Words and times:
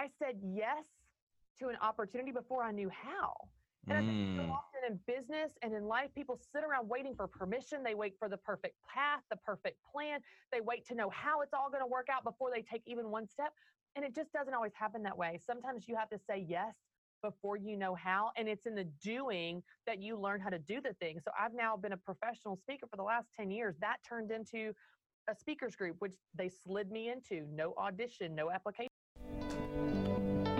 I 0.00 0.08
said 0.18 0.36
yes 0.42 0.86
to 1.58 1.68
an 1.68 1.76
opportunity 1.82 2.32
before 2.32 2.62
I 2.62 2.72
knew 2.72 2.88
how. 2.88 3.34
And 3.88 3.98
I 3.98 4.02
think 4.02 4.18
so 4.34 4.42
Mm. 4.42 4.50
often 4.50 4.80
in 4.88 4.96
business 5.06 5.52
and 5.62 5.74
in 5.74 5.84
life, 5.86 6.14
people 6.14 6.38
sit 6.52 6.64
around 6.64 6.88
waiting 6.88 7.14
for 7.14 7.26
permission. 7.26 7.82
They 7.82 7.94
wait 7.94 8.18
for 8.18 8.28
the 8.28 8.38
perfect 8.38 8.76
path, 8.86 9.20
the 9.30 9.36
perfect 9.36 9.76
plan. 9.84 10.22
They 10.52 10.62
wait 10.62 10.86
to 10.86 10.94
know 10.94 11.10
how 11.10 11.42
it's 11.42 11.52
all 11.52 11.68
going 11.68 11.82
to 11.82 11.86
work 11.86 12.08
out 12.08 12.24
before 12.24 12.50
they 12.50 12.62
take 12.62 12.82
even 12.86 13.10
one 13.10 13.26
step. 13.26 13.52
And 13.94 14.04
it 14.04 14.14
just 14.14 14.32
doesn't 14.32 14.54
always 14.54 14.72
happen 14.74 15.02
that 15.02 15.18
way. 15.18 15.38
Sometimes 15.44 15.86
you 15.86 15.96
have 15.96 16.08
to 16.10 16.18
say 16.18 16.46
yes 16.48 16.74
before 17.22 17.58
you 17.58 17.76
know 17.76 17.94
how. 17.94 18.30
And 18.38 18.48
it's 18.48 18.64
in 18.64 18.74
the 18.74 18.84
doing 19.02 19.62
that 19.86 20.00
you 20.00 20.16
learn 20.16 20.40
how 20.40 20.48
to 20.48 20.58
do 20.58 20.80
the 20.80 20.94
thing. 20.94 21.20
So 21.20 21.30
I've 21.38 21.52
now 21.52 21.76
been 21.76 21.92
a 21.92 21.98
professional 21.98 22.56
speaker 22.56 22.86
for 22.86 22.96
the 22.96 23.02
last 23.02 23.28
10 23.36 23.50
years. 23.50 23.76
That 23.80 23.98
turned 24.08 24.30
into 24.30 24.72
a 25.28 25.34
speakers 25.34 25.76
group, 25.76 25.96
which 25.98 26.14
they 26.34 26.48
slid 26.48 26.90
me 26.90 27.10
into. 27.10 27.46
No 27.52 27.74
audition, 27.76 28.34
no 28.34 28.50
application. 28.50 28.89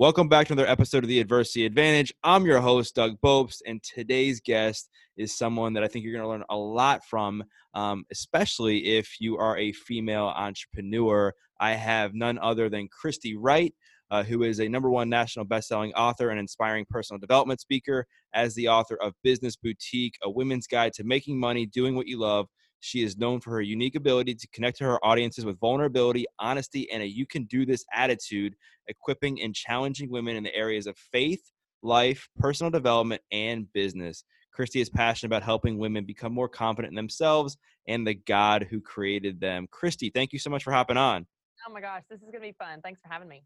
Welcome 0.00 0.28
back 0.28 0.46
to 0.46 0.52
another 0.52 0.68
episode 0.68 1.02
of 1.02 1.08
the 1.08 1.18
Adversity 1.18 1.66
Advantage. 1.66 2.14
I'm 2.22 2.46
your 2.46 2.60
host, 2.60 2.94
Doug 2.94 3.20
Bopst, 3.20 3.62
and 3.66 3.82
today's 3.82 4.40
guest 4.40 4.88
is 5.16 5.36
someone 5.36 5.72
that 5.72 5.82
I 5.82 5.88
think 5.88 6.04
you're 6.04 6.12
going 6.12 6.22
to 6.22 6.28
learn 6.28 6.44
a 6.50 6.56
lot 6.56 7.04
from, 7.04 7.42
um, 7.74 8.04
especially 8.12 8.96
if 8.96 9.16
you 9.18 9.38
are 9.38 9.58
a 9.58 9.72
female 9.72 10.32
entrepreneur. 10.36 11.34
I 11.58 11.72
have 11.72 12.14
none 12.14 12.38
other 12.38 12.68
than 12.68 12.86
Christy 12.86 13.36
Wright, 13.36 13.74
uh, 14.08 14.22
who 14.22 14.44
is 14.44 14.60
a 14.60 14.68
number 14.68 14.88
one 14.88 15.08
national 15.08 15.46
best-selling 15.46 15.92
author 15.94 16.30
and 16.30 16.38
inspiring 16.38 16.86
personal 16.88 17.18
development 17.18 17.60
speaker, 17.60 18.06
as 18.32 18.54
the 18.54 18.68
author 18.68 18.94
of 19.02 19.14
Business 19.24 19.56
Boutique, 19.56 20.14
a 20.22 20.30
women's 20.30 20.68
guide 20.68 20.92
to 20.92 21.02
making 21.02 21.40
money 21.40 21.66
doing 21.66 21.96
what 21.96 22.06
you 22.06 22.20
love. 22.20 22.46
She 22.80 23.02
is 23.02 23.18
known 23.18 23.40
for 23.40 23.50
her 23.50 23.60
unique 23.60 23.96
ability 23.96 24.34
to 24.34 24.48
connect 24.48 24.78
to 24.78 24.84
her 24.84 25.04
audiences 25.04 25.44
with 25.44 25.58
vulnerability, 25.58 26.26
honesty, 26.38 26.90
and 26.90 27.02
a 27.02 27.06
you 27.06 27.26
can 27.26 27.44
do 27.44 27.66
this 27.66 27.84
attitude, 27.92 28.54
equipping 28.86 29.42
and 29.42 29.54
challenging 29.54 30.10
women 30.10 30.36
in 30.36 30.44
the 30.44 30.54
areas 30.54 30.86
of 30.86 30.96
faith, 30.96 31.42
life, 31.82 32.28
personal 32.38 32.70
development, 32.70 33.22
and 33.32 33.72
business. 33.72 34.24
Christy 34.52 34.80
is 34.80 34.90
passionate 34.90 35.28
about 35.28 35.42
helping 35.42 35.78
women 35.78 36.04
become 36.04 36.32
more 36.32 36.48
confident 36.48 36.92
in 36.92 36.96
themselves 36.96 37.56
and 37.86 38.06
the 38.06 38.14
God 38.14 38.66
who 38.68 38.80
created 38.80 39.40
them. 39.40 39.66
Christy, 39.70 40.10
thank 40.10 40.32
you 40.32 40.38
so 40.38 40.50
much 40.50 40.64
for 40.64 40.72
hopping 40.72 40.96
on. 40.96 41.26
Oh 41.68 41.72
my 41.72 41.80
gosh, 41.80 42.02
this 42.08 42.18
is 42.18 42.30
going 42.30 42.34
to 42.34 42.40
be 42.40 42.56
fun. 42.58 42.80
Thanks 42.82 43.00
for 43.00 43.12
having 43.12 43.28
me. 43.28 43.42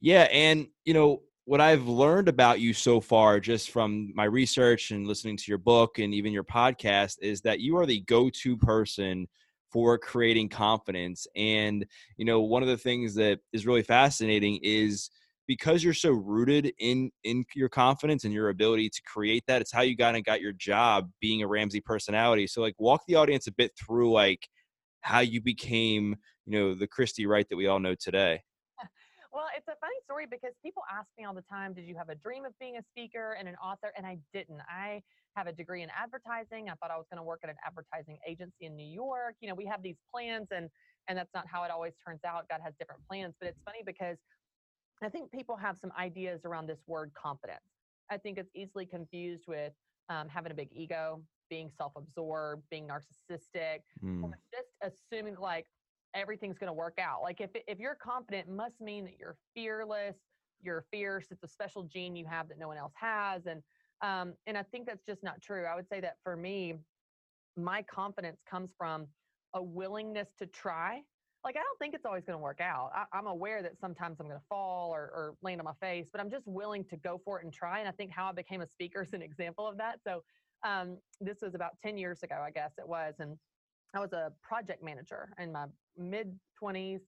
Yeah, 0.00 0.22
and 0.30 0.66
you 0.84 0.94
know 0.94 1.22
what 1.46 1.60
I've 1.60 1.86
learned 1.86 2.28
about 2.28 2.60
you 2.60 2.72
so 2.72 3.00
far, 3.00 3.38
just 3.38 3.70
from 3.70 4.12
my 4.14 4.24
research 4.24 4.90
and 4.90 5.06
listening 5.06 5.36
to 5.36 5.44
your 5.48 5.58
book 5.58 5.98
and 5.98 6.14
even 6.14 6.32
your 6.32 6.44
podcast, 6.44 7.16
is 7.20 7.40
that 7.42 7.60
you 7.60 7.76
are 7.76 7.86
the 7.86 8.00
go-to 8.02 8.56
person 8.56 9.28
for 9.70 9.98
creating 9.98 10.48
confidence. 10.48 11.26
And 11.36 11.84
you 12.16 12.24
know, 12.24 12.40
one 12.40 12.62
of 12.62 12.68
the 12.68 12.78
things 12.78 13.14
that 13.16 13.40
is 13.52 13.66
really 13.66 13.82
fascinating 13.82 14.58
is 14.62 15.10
because 15.46 15.84
you're 15.84 15.92
so 15.92 16.10
rooted 16.12 16.72
in 16.78 17.10
in 17.24 17.44
your 17.54 17.68
confidence 17.68 18.24
and 18.24 18.32
your 18.32 18.48
ability 18.48 18.88
to 18.88 19.02
create 19.02 19.44
that. 19.46 19.60
It's 19.60 19.72
how 19.72 19.82
you 19.82 19.96
got 19.96 20.14
and 20.14 20.24
got 20.24 20.40
your 20.40 20.52
job 20.52 21.10
being 21.20 21.42
a 21.42 21.46
Ramsey 21.46 21.80
personality. 21.80 22.46
So, 22.46 22.62
like, 22.62 22.76
walk 22.78 23.02
the 23.06 23.16
audience 23.16 23.46
a 23.46 23.52
bit 23.52 23.72
through 23.78 24.12
like 24.12 24.48
how 25.02 25.20
you 25.20 25.42
became, 25.42 26.16
you 26.46 26.58
know, 26.58 26.74
the 26.74 26.86
Christy 26.86 27.26
Wright 27.26 27.46
that 27.50 27.56
we 27.56 27.66
all 27.66 27.80
know 27.80 27.94
today. 27.94 28.42
Well, 29.34 29.46
it's 29.56 29.66
a 29.66 29.74
funny 29.80 29.96
story 30.04 30.26
because 30.30 30.52
people 30.62 30.84
ask 30.88 31.08
me 31.18 31.24
all 31.24 31.34
the 31.34 31.42
time, 31.42 31.74
did 31.74 31.88
you 31.88 31.96
have 31.96 32.08
a 32.08 32.14
dream 32.14 32.44
of 32.44 32.56
being 32.60 32.76
a 32.76 32.82
speaker 32.82 33.36
and 33.36 33.48
an 33.48 33.56
author? 33.56 33.92
And 33.96 34.06
I 34.06 34.18
didn't. 34.32 34.60
I 34.68 35.02
have 35.34 35.48
a 35.48 35.52
degree 35.52 35.82
in 35.82 35.90
advertising. 35.90 36.70
I 36.70 36.74
thought 36.74 36.92
I 36.92 36.96
was 36.96 37.06
going 37.10 37.18
to 37.18 37.24
work 37.24 37.40
at 37.42 37.50
an 37.50 37.56
advertising 37.66 38.18
agency 38.24 38.66
in 38.66 38.76
New 38.76 38.86
York. 38.86 39.34
You 39.40 39.48
know, 39.48 39.56
we 39.56 39.66
have 39.66 39.82
these 39.82 39.96
plans 40.12 40.46
and 40.52 40.70
and 41.08 41.18
that's 41.18 41.34
not 41.34 41.46
how 41.48 41.64
it 41.64 41.70
always 41.72 41.94
turns 42.06 42.20
out. 42.24 42.48
God 42.48 42.60
has 42.62 42.74
different 42.78 43.02
plans, 43.08 43.34
but 43.40 43.48
it's 43.48 43.60
funny 43.64 43.82
because 43.84 44.16
I 45.02 45.08
think 45.08 45.32
people 45.32 45.56
have 45.56 45.76
some 45.80 45.92
ideas 45.98 46.42
around 46.44 46.68
this 46.68 46.78
word 46.86 47.12
confidence. 47.12 47.66
I 48.10 48.16
think 48.16 48.38
it's 48.38 48.50
easily 48.54 48.86
confused 48.86 49.44
with 49.48 49.72
um, 50.08 50.28
having 50.28 50.52
a 50.52 50.54
big 50.54 50.68
ego, 50.72 51.20
being 51.50 51.70
self-absorbed, 51.76 52.62
being 52.70 52.88
narcissistic, 52.88 53.80
Mm. 54.02 54.32
just 54.52 54.68
assuming 54.80 55.36
like 55.36 55.66
everything's 56.14 56.58
going 56.58 56.68
to 56.68 56.74
work 56.74 56.98
out. 56.98 57.22
Like 57.22 57.40
if 57.40 57.50
if 57.66 57.78
you're 57.78 57.96
confident, 57.96 58.48
it 58.48 58.52
must 58.52 58.80
mean 58.80 59.04
that 59.04 59.14
you're 59.18 59.36
fearless, 59.54 60.16
you're 60.62 60.84
fierce. 60.90 61.26
It's 61.30 61.42
a 61.42 61.48
special 61.48 61.84
gene 61.84 62.16
you 62.16 62.26
have 62.26 62.48
that 62.48 62.58
no 62.58 62.68
one 62.68 62.78
else 62.78 62.92
has, 62.94 63.46
and 63.46 63.62
um, 64.00 64.34
and 64.46 64.56
I 64.56 64.62
think 64.62 64.86
that's 64.86 65.04
just 65.04 65.22
not 65.22 65.40
true. 65.40 65.64
I 65.64 65.74
would 65.74 65.88
say 65.88 66.00
that 66.00 66.16
for 66.22 66.36
me, 66.36 66.74
my 67.56 67.82
confidence 67.82 68.40
comes 68.48 68.72
from 68.76 69.06
a 69.54 69.62
willingness 69.62 70.28
to 70.38 70.46
try. 70.46 71.02
Like 71.44 71.56
I 71.56 71.60
don't 71.60 71.78
think 71.78 71.94
it's 71.94 72.06
always 72.06 72.24
going 72.24 72.38
to 72.38 72.42
work 72.42 72.60
out. 72.60 72.90
I, 72.94 73.04
I'm 73.16 73.26
aware 73.26 73.62
that 73.62 73.78
sometimes 73.78 74.16
I'm 74.18 74.26
going 74.26 74.38
to 74.38 74.46
fall 74.48 74.90
or, 74.94 75.02
or 75.02 75.34
land 75.42 75.60
on 75.60 75.66
my 75.66 75.74
face, 75.86 76.06
but 76.10 76.20
I'm 76.20 76.30
just 76.30 76.46
willing 76.46 76.84
to 76.86 76.96
go 76.96 77.20
for 77.24 77.38
it 77.38 77.44
and 77.44 77.52
try. 77.52 77.80
And 77.80 77.88
I 77.88 77.92
think 77.92 78.10
how 78.10 78.26
I 78.26 78.32
became 78.32 78.62
a 78.62 78.66
speaker 78.66 79.02
is 79.02 79.12
an 79.12 79.22
example 79.30 79.66
of 79.68 79.76
that. 79.76 80.00
So 80.06 80.22
um, 80.66 80.96
this 81.20 81.38
was 81.42 81.54
about 81.54 81.72
10 81.84 81.98
years 81.98 82.22
ago, 82.22 82.36
I 82.42 82.50
guess 82.50 82.72
it 82.78 82.88
was, 82.88 83.14
and 83.18 83.36
I 83.94 84.00
was 84.00 84.12
a 84.12 84.32
project 84.42 84.82
manager 84.82 85.28
in 85.38 85.52
my 85.52 85.66
mid 85.96 86.36
20s, 86.60 87.00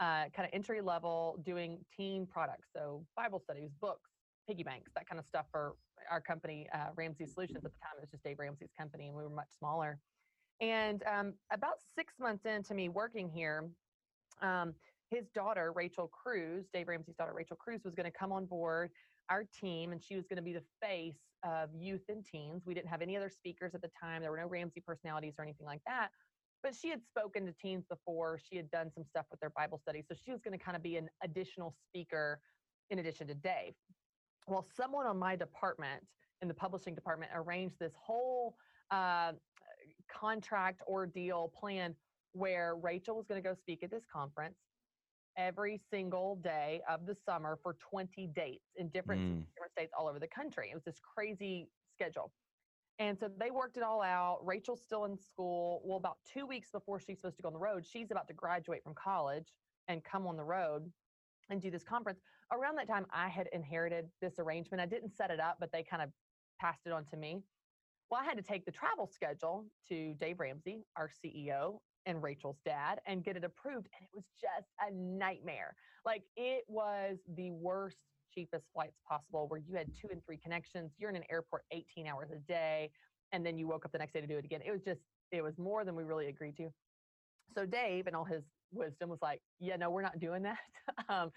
uh, 0.00 0.28
kind 0.34 0.40
of 0.40 0.50
entry 0.52 0.80
level, 0.82 1.40
doing 1.44 1.78
teen 1.96 2.26
products. 2.26 2.68
So 2.74 3.04
Bible 3.16 3.40
studies, 3.40 3.70
books, 3.80 4.10
piggy 4.46 4.62
banks, 4.62 4.92
that 4.94 5.08
kind 5.08 5.18
of 5.18 5.24
stuff 5.24 5.46
for 5.50 5.76
our 6.10 6.20
company, 6.20 6.68
uh, 6.74 6.88
Ramsey 6.96 7.26
Solutions. 7.26 7.56
At 7.56 7.62
the 7.62 7.78
time, 7.80 7.92
it 7.96 8.02
was 8.02 8.10
just 8.10 8.22
Dave 8.24 8.38
Ramsey's 8.38 8.72
company, 8.78 9.08
and 9.08 9.16
we 9.16 9.22
were 9.22 9.30
much 9.30 9.48
smaller. 9.58 9.98
And 10.60 11.02
um, 11.10 11.32
about 11.50 11.76
six 11.96 12.14
months 12.20 12.44
into 12.44 12.74
me 12.74 12.90
working 12.90 13.30
here, 13.30 13.70
um, 14.42 14.74
his 15.10 15.28
daughter, 15.34 15.72
Rachel 15.72 16.08
Cruz, 16.08 16.66
Dave 16.72 16.88
Ramsey's 16.88 17.16
daughter, 17.16 17.32
Rachel 17.34 17.56
Cruz, 17.56 17.80
was 17.84 17.94
going 17.94 18.10
to 18.10 18.16
come 18.16 18.32
on 18.32 18.44
board 18.44 18.90
our 19.30 19.44
team, 19.58 19.92
and 19.92 20.02
she 20.02 20.16
was 20.16 20.26
going 20.26 20.36
to 20.36 20.42
be 20.42 20.52
the 20.52 20.62
face 20.82 21.16
of 21.42 21.70
youth 21.74 22.02
and 22.10 22.24
teens. 22.26 22.64
We 22.66 22.74
didn't 22.74 22.88
have 22.88 23.00
any 23.00 23.16
other 23.16 23.30
speakers 23.30 23.74
at 23.74 23.80
the 23.80 23.90
time. 23.98 24.20
There 24.20 24.30
were 24.30 24.36
no 24.36 24.46
Ramsey 24.46 24.82
personalities 24.86 25.34
or 25.38 25.44
anything 25.44 25.66
like 25.66 25.80
that 25.86 26.10
but 26.64 26.74
she 26.74 26.88
had 26.88 27.02
spoken 27.04 27.44
to 27.44 27.52
teens 27.52 27.84
before. 27.88 28.40
She 28.50 28.56
had 28.56 28.70
done 28.70 28.90
some 28.92 29.04
stuff 29.04 29.26
with 29.30 29.38
their 29.38 29.50
Bible 29.50 29.78
study. 29.78 30.02
So 30.08 30.14
she 30.24 30.32
was 30.32 30.40
going 30.40 30.58
to 30.58 30.64
kind 30.64 30.76
of 30.76 30.82
be 30.82 30.96
an 30.96 31.08
additional 31.22 31.74
speaker 31.88 32.40
in 32.90 32.98
addition 32.98 33.28
to 33.28 33.34
Dave. 33.34 33.74
Well, 34.48 34.64
someone 34.74 35.06
on 35.06 35.18
my 35.18 35.36
department 35.36 36.02
in 36.40 36.48
the 36.48 36.54
publishing 36.54 36.94
department 36.94 37.30
arranged 37.34 37.76
this 37.78 37.92
whole 37.94 38.56
uh, 38.90 39.32
contract 40.10 40.80
ordeal 40.88 41.52
plan 41.54 41.94
where 42.32 42.76
Rachel 42.76 43.16
was 43.16 43.26
going 43.26 43.40
to 43.40 43.46
go 43.46 43.54
speak 43.54 43.82
at 43.82 43.90
this 43.90 44.04
conference 44.10 44.56
every 45.36 45.80
single 45.90 46.36
day 46.36 46.80
of 46.88 47.04
the 47.06 47.14
summer 47.14 47.58
for 47.62 47.76
20 47.90 48.28
dates 48.34 48.64
in 48.76 48.88
different, 48.88 49.20
Mm. 49.20 49.44
different 49.54 49.72
states 49.72 49.92
all 49.98 50.08
over 50.08 50.18
the 50.18 50.28
country. 50.28 50.70
It 50.70 50.74
was 50.74 50.84
this 50.84 51.00
crazy 51.14 51.68
schedule. 51.92 52.32
And 52.98 53.18
so 53.18 53.28
they 53.38 53.50
worked 53.50 53.76
it 53.76 53.82
all 53.82 54.02
out. 54.02 54.38
Rachel's 54.44 54.80
still 54.80 55.04
in 55.04 55.18
school. 55.18 55.82
Well, 55.84 55.96
about 55.96 56.18
two 56.24 56.46
weeks 56.46 56.70
before 56.70 57.00
she's 57.00 57.18
supposed 57.18 57.36
to 57.36 57.42
go 57.42 57.48
on 57.48 57.52
the 57.52 57.58
road, 57.58 57.84
she's 57.84 58.10
about 58.10 58.28
to 58.28 58.34
graduate 58.34 58.84
from 58.84 58.94
college 58.94 59.52
and 59.88 60.02
come 60.04 60.26
on 60.26 60.36
the 60.36 60.44
road 60.44 60.90
and 61.50 61.60
do 61.60 61.70
this 61.70 61.82
conference. 61.82 62.20
Around 62.52 62.76
that 62.76 62.86
time, 62.86 63.06
I 63.12 63.28
had 63.28 63.48
inherited 63.52 64.06
this 64.20 64.38
arrangement. 64.38 64.80
I 64.80 64.86
didn't 64.86 65.16
set 65.16 65.30
it 65.30 65.40
up, 65.40 65.56
but 65.58 65.72
they 65.72 65.82
kind 65.82 66.02
of 66.02 66.10
passed 66.60 66.86
it 66.86 66.92
on 66.92 67.04
to 67.06 67.16
me. 67.16 67.40
Well, 68.10 68.20
I 68.20 68.24
had 68.24 68.36
to 68.36 68.42
take 68.42 68.64
the 68.64 68.70
travel 68.70 69.06
schedule 69.12 69.64
to 69.88 70.14
Dave 70.14 70.38
Ramsey, 70.38 70.84
our 70.96 71.08
CEO, 71.08 71.78
and 72.06 72.22
Rachel's 72.22 72.60
dad, 72.64 73.00
and 73.06 73.24
get 73.24 73.36
it 73.36 73.44
approved. 73.44 73.88
And 73.98 74.04
it 74.04 74.14
was 74.14 74.24
just 74.40 74.68
a 74.80 74.92
nightmare. 74.94 75.74
Like 76.04 76.22
it 76.36 76.64
was 76.68 77.18
the 77.36 77.50
worst 77.50 77.96
cheapest 78.34 78.64
flights 78.72 78.98
possible 79.08 79.46
where 79.48 79.60
you 79.60 79.74
had 79.74 79.88
two 80.00 80.08
and 80.10 80.24
three 80.24 80.36
connections. 80.36 80.92
You're 80.98 81.10
in 81.10 81.16
an 81.16 81.24
airport 81.30 81.62
18 81.70 82.06
hours 82.06 82.30
a 82.32 82.38
day, 82.50 82.90
and 83.32 83.44
then 83.44 83.58
you 83.58 83.66
woke 83.66 83.84
up 83.84 83.92
the 83.92 83.98
next 83.98 84.12
day 84.12 84.20
to 84.20 84.26
do 84.26 84.38
it 84.38 84.44
again. 84.44 84.60
It 84.64 84.70
was 84.70 84.82
just, 84.82 85.00
it 85.30 85.42
was 85.42 85.58
more 85.58 85.84
than 85.84 85.94
we 85.94 86.04
really 86.04 86.26
agreed 86.26 86.56
to. 86.56 86.70
So 87.54 87.66
Dave, 87.66 88.06
and 88.06 88.16
all 88.16 88.24
his 88.24 88.42
wisdom, 88.72 89.10
was 89.10 89.20
like, 89.22 89.40
"Yeah, 89.60 89.76
no, 89.76 89.90
we're 89.90 90.02
not 90.02 90.18
doing 90.18 90.42
that. 90.42 90.58
um, 91.08 91.30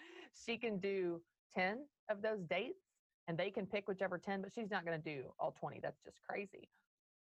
she 0.46 0.58
can 0.58 0.78
do 0.78 1.22
10 1.56 1.80
of 2.10 2.22
those 2.22 2.40
dates, 2.50 2.80
and 3.28 3.38
they 3.38 3.52
can 3.52 3.66
pick 3.66 3.88
whichever 3.88 4.18
10, 4.18 4.42
but 4.42 4.52
she's 4.54 4.72
not 4.72 4.86
going 4.86 5.00
to 5.02 5.16
do 5.16 5.26
all 5.40 5.56
20. 5.60 5.80
That's 5.82 6.00
just 6.04 6.18
crazy." 6.28 6.70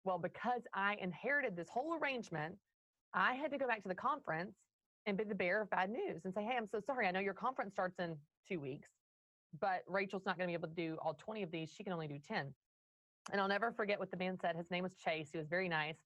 Well, 0.03 0.17
because 0.17 0.61
I 0.73 0.95
inherited 1.01 1.55
this 1.57 1.67
whole 1.69 1.97
arrangement, 2.01 2.55
I 3.13 3.33
had 3.33 3.51
to 3.51 3.57
go 3.57 3.67
back 3.67 3.81
to 3.83 3.89
the 3.89 3.95
conference 3.95 4.55
and 5.05 5.17
be 5.17 5.23
the 5.23 5.35
bearer 5.35 5.61
of 5.61 5.69
bad 5.69 5.89
news 5.89 6.21
and 6.25 6.33
say, 6.33 6.43
hey, 6.43 6.55
I'm 6.57 6.67
so 6.67 6.79
sorry. 6.85 7.07
I 7.07 7.11
know 7.11 7.19
your 7.19 7.33
conference 7.33 7.73
starts 7.73 7.97
in 7.99 8.15
two 8.47 8.59
weeks, 8.59 8.89
but 9.59 9.83
Rachel's 9.87 10.25
not 10.25 10.37
going 10.37 10.47
to 10.47 10.51
be 10.51 10.53
able 10.53 10.67
to 10.69 10.73
do 10.73 10.97
all 11.01 11.13
20 11.13 11.43
of 11.43 11.51
these. 11.51 11.69
She 11.75 11.83
can 11.83 11.93
only 11.93 12.07
do 12.07 12.19
10. 12.27 12.53
And 13.31 13.41
I'll 13.41 13.47
never 13.47 13.71
forget 13.71 13.99
what 13.99 14.11
the 14.11 14.17
man 14.17 14.37
said. 14.39 14.55
His 14.55 14.69
name 14.71 14.83
was 14.83 14.93
Chase. 14.95 15.29
He 15.31 15.37
was 15.37 15.47
very 15.47 15.67
nice. 15.67 15.97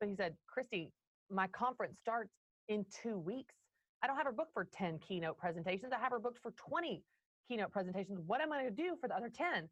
But 0.00 0.08
he 0.08 0.14
said, 0.14 0.34
Christy, 0.46 0.90
my 1.30 1.46
conference 1.48 1.98
starts 1.98 2.32
in 2.68 2.84
two 3.02 3.18
weeks. 3.18 3.54
I 4.02 4.06
don't 4.06 4.16
have 4.16 4.26
her 4.26 4.32
booked 4.32 4.52
for 4.52 4.66
10 4.72 4.98
keynote 4.98 5.38
presentations. 5.38 5.92
I 5.92 6.00
have 6.00 6.12
her 6.12 6.18
booked 6.18 6.38
for 6.42 6.52
20 6.52 7.02
keynote 7.48 7.70
presentations. 7.72 8.18
What 8.26 8.40
am 8.40 8.52
I 8.52 8.62
going 8.62 8.74
to 8.74 8.82
do 8.82 8.96
for 9.00 9.08
the 9.08 9.16
other 9.16 9.30
10? 9.30 9.68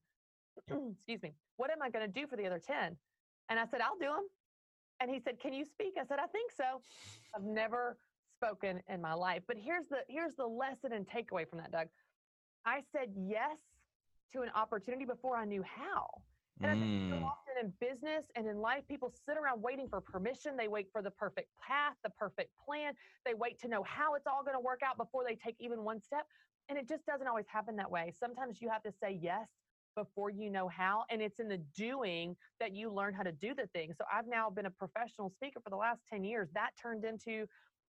Excuse 0.92 1.22
me. 1.22 1.32
What 1.56 1.70
am 1.70 1.82
I 1.82 1.90
going 1.90 2.06
to 2.06 2.20
do 2.20 2.26
for 2.26 2.36
the 2.36 2.46
other 2.46 2.60
10? 2.64 2.96
And 3.48 3.58
I 3.58 3.66
said, 3.66 3.80
I'll 3.80 3.98
do 3.98 4.06
them. 4.06 4.26
And 5.00 5.10
he 5.10 5.18
said, 5.18 5.40
Can 5.40 5.52
you 5.52 5.64
speak? 5.64 5.94
I 5.98 6.04
said, 6.06 6.18
I 6.18 6.26
think 6.26 6.52
so. 6.52 6.82
I've 7.34 7.42
never 7.42 7.96
spoken 8.36 8.80
in 8.88 9.00
my 9.00 9.14
life. 9.14 9.42
But 9.46 9.56
here's 9.58 9.86
the 9.88 9.98
here's 10.08 10.34
the 10.36 10.46
lesson 10.46 10.92
and 10.92 11.06
takeaway 11.06 11.48
from 11.48 11.58
that, 11.58 11.72
Doug. 11.72 11.88
I 12.64 12.82
said 12.92 13.12
yes 13.16 13.58
to 14.32 14.42
an 14.42 14.50
opportunity 14.54 15.04
before 15.04 15.36
I 15.36 15.44
knew 15.44 15.62
how. 15.62 16.08
And 16.62 16.70
I 16.70 16.74
think 16.76 16.92
so 17.08 17.16
Mm. 17.16 17.24
often 17.24 17.54
in 17.66 17.72
business 17.80 18.26
and 18.36 18.46
in 18.46 18.58
life, 18.58 18.86
people 18.86 19.10
sit 19.10 19.38
around 19.38 19.62
waiting 19.62 19.88
for 19.88 20.00
permission. 20.00 20.56
They 20.56 20.68
wait 20.68 20.88
for 20.92 21.02
the 21.02 21.10
perfect 21.10 21.48
path, 21.58 21.96
the 22.04 22.10
perfect 22.10 22.50
plan. 22.58 22.94
They 23.24 23.34
wait 23.34 23.58
to 23.60 23.68
know 23.68 23.82
how 23.82 24.14
it's 24.14 24.26
all 24.26 24.42
going 24.44 24.54
to 24.56 24.60
work 24.60 24.82
out 24.82 24.98
before 24.98 25.24
they 25.26 25.36
take 25.36 25.56
even 25.58 25.84
one 25.84 26.00
step. 26.00 26.26
And 26.68 26.78
it 26.78 26.86
just 26.86 27.06
doesn't 27.06 27.26
always 27.26 27.46
happen 27.48 27.76
that 27.76 27.90
way. 27.90 28.12
Sometimes 28.18 28.60
you 28.60 28.68
have 28.68 28.82
to 28.82 28.92
say 28.92 29.18
yes 29.20 29.48
before 29.96 30.30
you 30.30 30.50
know 30.50 30.68
how. 30.68 31.04
And 31.10 31.22
it's 31.22 31.40
in 31.40 31.48
the 31.48 31.58
doing 31.74 32.36
that 32.60 32.72
you 32.74 32.92
learn 32.92 33.14
how 33.14 33.22
to 33.22 33.32
do 33.32 33.54
the 33.54 33.66
thing. 33.68 33.92
So 33.94 34.04
I've 34.12 34.26
now 34.28 34.50
been 34.50 34.66
a 34.66 34.70
professional 34.70 35.30
speaker 35.30 35.60
for 35.60 35.70
the 35.70 35.76
last 35.76 36.02
10 36.08 36.24
years. 36.24 36.50
That 36.54 36.70
turned 36.80 37.04
into 37.04 37.46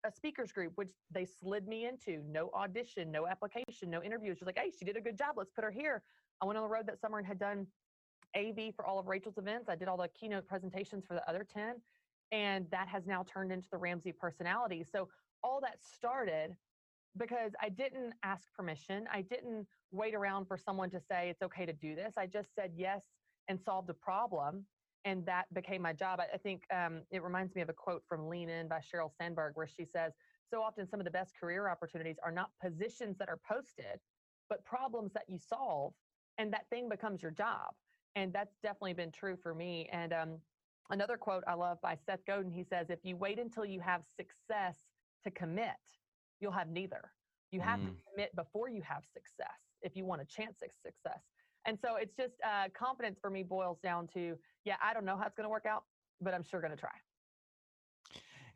a 0.05 0.11
speakers 0.11 0.51
group, 0.51 0.73
which 0.75 0.91
they 1.11 1.25
slid 1.25 1.67
me 1.67 1.85
into. 1.85 2.21
No 2.29 2.49
audition, 2.53 3.11
no 3.11 3.27
application, 3.27 3.89
no 3.89 4.01
interviews. 4.03 4.37
Just 4.37 4.45
like, 4.45 4.57
hey, 4.57 4.71
she 4.77 4.85
did 4.85 4.97
a 4.97 5.01
good 5.01 5.17
job. 5.17 5.35
Let's 5.37 5.51
put 5.51 5.63
her 5.63 5.71
here. 5.71 6.03
I 6.41 6.45
went 6.45 6.57
on 6.57 6.63
the 6.63 6.69
road 6.69 6.87
that 6.87 6.99
summer 6.99 7.17
and 7.17 7.27
had 7.27 7.39
done 7.39 7.67
AV 8.35 8.73
for 8.75 8.85
all 8.85 8.99
of 8.99 9.07
Rachel's 9.07 9.37
events. 9.37 9.69
I 9.69 9.75
did 9.75 9.87
all 9.87 9.97
the 9.97 10.07
keynote 10.09 10.47
presentations 10.47 11.05
for 11.05 11.13
the 11.13 11.27
other 11.29 11.45
10. 11.51 11.75
And 12.31 12.65
that 12.71 12.87
has 12.87 13.05
now 13.05 13.23
turned 13.31 13.51
into 13.51 13.67
the 13.71 13.77
Ramsey 13.77 14.11
personality. 14.11 14.83
So 14.91 15.07
all 15.43 15.61
that 15.61 15.77
started 15.81 16.55
because 17.17 17.51
I 17.61 17.69
didn't 17.69 18.13
ask 18.23 18.51
permission. 18.53 19.05
I 19.11 19.21
didn't 19.21 19.67
wait 19.91 20.15
around 20.15 20.45
for 20.45 20.57
someone 20.57 20.89
to 20.89 20.99
say 20.99 21.29
it's 21.29 21.43
okay 21.43 21.65
to 21.65 21.73
do 21.73 21.95
this. 21.95 22.13
I 22.17 22.25
just 22.25 22.55
said 22.55 22.71
yes 22.75 23.03
and 23.47 23.59
solved 23.59 23.89
a 23.89 23.93
problem. 23.93 24.65
And 25.05 25.25
that 25.25 25.53
became 25.53 25.81
my 25.81 25.93
job. 25.93 26.19
I, 26.19 26.27
I 26.35 26.37
think 26.37 26.63
um, 26.73 27.05
it 27.11 27.23
reminds 27.23 27.55
me 27.55 27.61
of 27.61 27.69
a 27.69 27.73
quote 27.73 28.03
from 28.07 28.29
Lean 28.29 28.49
In 28.49 28.67
by 28.67 28.79
Sheryl 28.79 29.11
Sandberg, 29.17 29.53
where 29.55 29.67
she 29.67 29.85
says, 29.85 30.13
So 30.49 30.61
often 30.61 30.87
some 30.87 30.99
of 30.99 31.05
the 31.05 31.11
best 31.11 31.35
career 31.39 31.67
opportunities 31.69 32.17
are 32.23 32.31
not 32.31 32.51
positions 32.61 33.17
that 33.19 33.29
are 33.29 33.37
posted, 33.37 33.99
but 34.49 34.63
problems 34.65 35.13
that 35.13 35.25
you 35.27 35.37
solve. 35.37 35.93
And 36.37 36.53
that 36.53 36.69
thing 36.69 36.89
becomes 36.89 37.21
your 37.21 37.31
job. 37.31 37.75
And 38.15 38.33
that's 38.33 38.57
definitely 38.63 38.93
been 38.93 39.11
true 39.11 39.37
for 39.41 39.53
me. 39.53 39.89
And 39.91 40.13
um, 40.13 40.41
another 40.89 41.17
quote 41.17 41.43
I 41.47 41.53
love 41.55 41.81
by 41.81 41.95
Seth 41.95 42.25
Godin 42.25 42.51
he 42.51 42.63
says, 42.63 42.89
If 42.89 42.99
you 43.03 43.17
wait 43.17 43.39
until 43.39 43.65
you 43.65 43.81
have 43.81 44.03
success 44.15 44.77
to 45.23 45.31
commit, 45.31 45.75
you'll 46.39 46.51
have 46.53 46.69
neither. 46.69 47.13
You 47.51 47.61
have 47.61 47.83
to 47.85 47.91
Mm. 47.91 47.95
commit 48.11 48.35
before 48.35 48.69
you 48.69 48.81
have 48.83 49.03
success 49.05 49.59
if 49.81 49.95
you 49.95 50.05
want 50.05 50.21
a 50.21 50.25
chance 50.25 50.61
at 50.63 50.71
success. 50.81 51.21
And 51.65 51.77
so 51.81 51.95
it's 51.95 52.15
just 52.17 52.33
uh, 52.43 52.69
confidence 52.77 53.17
for 53.21 53.29
me 53.29 53.43
boils 53.43 53.77
down 53.83 54.07
to, 54.13 54.37
yeah, 54.65 54.75
I 54.83 54.93
don't 54.93 55.05
know 55.05 55.17
how 55.17 55.25
it's 55.25 55.35
going 55.35 55.45
to 55.45 55.49
work 55.49 55.65
out, 55.65 55.83
but 56.21 56.33
I'm 56.33 56.43
sure 56.49 56.59
going 56.59 56.71
to 56.71 56.77
try. 56.77 56.89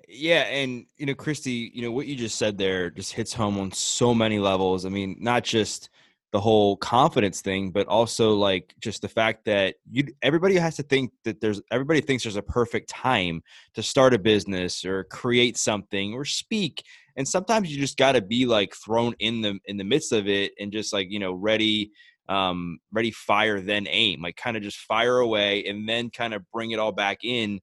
Yeah, 0.07 0.43
and 0.43 0.85
you 0.97 1.05
know, 1.05 1.15
Christy, 1.15 1.71
you 1.73 1.81
know 1.81 1.91
what 1.91 2.07
you 2.07 2.15
just 2.15 2.37
said 2.37 2.57
there 2.57 2.89
just 2.89 3.13
hits 3.13 3.33
home 3.33 3.59
on 3.59 3.71
so 3.71 4.13
many 4.13 4.39
levels. 4.39 4.85
I 4.85 4.89
mean, 4.89 5.17
not 5.19 5.43
just 5.43 5.89
the 6.31 6.39
whole 6.39 6.77
confidence 6.77 7.41
thing, 7.41 7.71
but 7.71 7.87
also 7.87 8.33
like 8.33 8.73
just 8.79 9.01
the 9.01 9.07
fact 9.07 9.45
that 9.45 9.75
you 9.89 10.07
everybody 10.21 10.55
has 10.55 10.75
to 10.75 10.83
think 10.83 11.11
that 11.23 11.41
there's 11.41 11.61
everybody 11.71 12.01
thinks 12.01 12.23
there's 12.23 12.35
a 12.35 12.41
perfect 12.41 12.89
time 12.89 13.41
to 13.73 13.83
start 13.83 14.13
a 14.13 14.19
business 14.19 14.85
or 14.85 15.05
create 15.05 15.57
something 15.57 16.13
or 16.13 16.25
speak. 16.25 16.83
And 17.15 17.27
sometimes 17.27 17.71
you 17.71 17.79
just 17.79 17.97
got 17.97 18.11
to 18.11 18.21
be 18.21 18.45
like 18.45 18.75
thrown 18.75 19.15
in 19.19 19.41
the 19.41 19.59
in 19.65 19.77
the 19.77 19.83
midst 19.83 20.11
of 20.11 20.27
it 20.27 20.53
and 20.59 20.71
just 20.71 20.93
like, 20.93 21.07
you 21.09 21.19
know, 21.19 21.33
ready 21.33 21.91
um 22.29 22.79
ready 22.91 23.11
fire 23.11 23.59
then 23.61 23.87
aim. 23.89 24.21
Like 24.21 24.35
kind 24.35 24.57
of 24.57 24.63
just 24.63 24.79
fire 24.79 25.19
away 25.19 25.63
and 25.65 25.87
then 25.87 26.09
kind 26.09 26.33
of 26.33 26.43
bring 26.51 26.71
it 26.71 26.79
all 26.79 26.91
back 26.91 27.19
in 27.23 27.59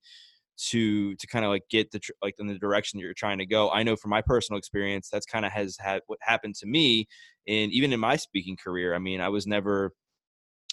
to 0.57 1.15
to 1.17 1.27
kind 1.27 1.45
of 1.45 1.51
like 1.51 1.65
get 1.69 1.91
the 1.91 1.99
tr- 1.99 2.13
like 2.23 2.35
in 2.39 2.47
the 2.47 2.59
direction 2.59 3.01
you're 3.01 3.15
trying 3.15 3.39
to 3.39 3.47
go. 3.47 3.71
I 3.71 3.83
know 3.83 3.97
from 3.97 4.11
my 4.11 4.23
personal 4.23 4.59
experience 4.59 5.09
that's 5.11 5.27
kind 5.27 5.45
of 5.45 5.53
has 5.53 5.77
had 5.79 6.03
what 6.07 6.19
happened 6.23 6.55
to 6.57 6.67
me 6.67 7.07
and 7.47 7.73
even 7.73 7.93
in 7.93 8.01
my 8.01 8.17
speaking 8.17 8.57
career. 8.57 8.95
I 8.95 8.99
mean, 8.99 9.21
I 9.21 9.29
was 9.29 9.47
never 9.47 9.93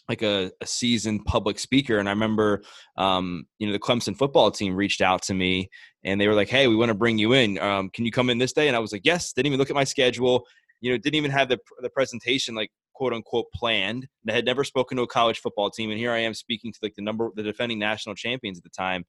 like 0.09 0.21
a, 0.21 0.51
a 0.59 0.65
seasoned 0.65 1.23
public 1.25 1.59
speaker 1.59 1.97
and 1.97 2.09
i 2.09 2.11
remember 2.11 2.61
um, 2.97 3.45
you 3.59 3.67
know 3.67 3.71
the 3.71 3.79
clemson 3.79 4.17
football 4.17 4.51
team 4.51 4.75
reached 4.75 4.99
out 4.99 5.21
to 5.21 5.33
me 5.33 5.69
and 6.03 6.19
they 6.19 6.27
were 6.27 6.33
like 6.33 6.49
hey 6.49 6.67
we 6.67 6.75
want 6.75 6.89
to 6.89 6.95
bring 6.95 7.17
you 7.17 7.33
in 7.33 7.57
um, 7.59 7.89
can 7.89 8.03
you 8.03 8.11
come 8.11 8.29
in 8.29 8.37
this 8.37 8.51
day 8.51 8.67
and 8.67 8.75
i 8.75 8.79
was 8.79 8.91
like 8.91 9.03
yes 9.05 9.31
didn't 9.31 9.47
even 9.47 9.59
look 9.59 9.69
at 9.69 9.75
my 9.75 9.83
schedule 9.83 10.43
you 10.81 10.91
know 10.91 10.97
didn't 10.97 11.15
even 11.15 11.31
have 11.31 11.47
the, 11.47 11.57
the 11.81 11.89
presentation 11.89 12.55
like 12.55 12.71
quote 13.01 13.13
unquote 13.13 13.51
planned 13.51 14.07
i 14.29 14.31
had 14.31 14.45
never 14.45 14.63
spoken 14.63 14.95
to 14.95 15.01
a 15.01 15.07
college 15.07 15.39
football 15.39 15.71
team 15.71 15.89
and 15.89 15.97
here 15.97 16.11
i 16.11 16.19
am 16.19 16.35
speaking 16.35 16.71
to 16.71 16.77
like 16.83 16.93
the 16.93 17.01
number 17.01 17.31
the 17.35 17.41
defending 17.41 17.79
national 17.79 18.13
champions 18.13 18.59
at 18.59 18.63
the 18.63 18.69
time. 18.69 19.03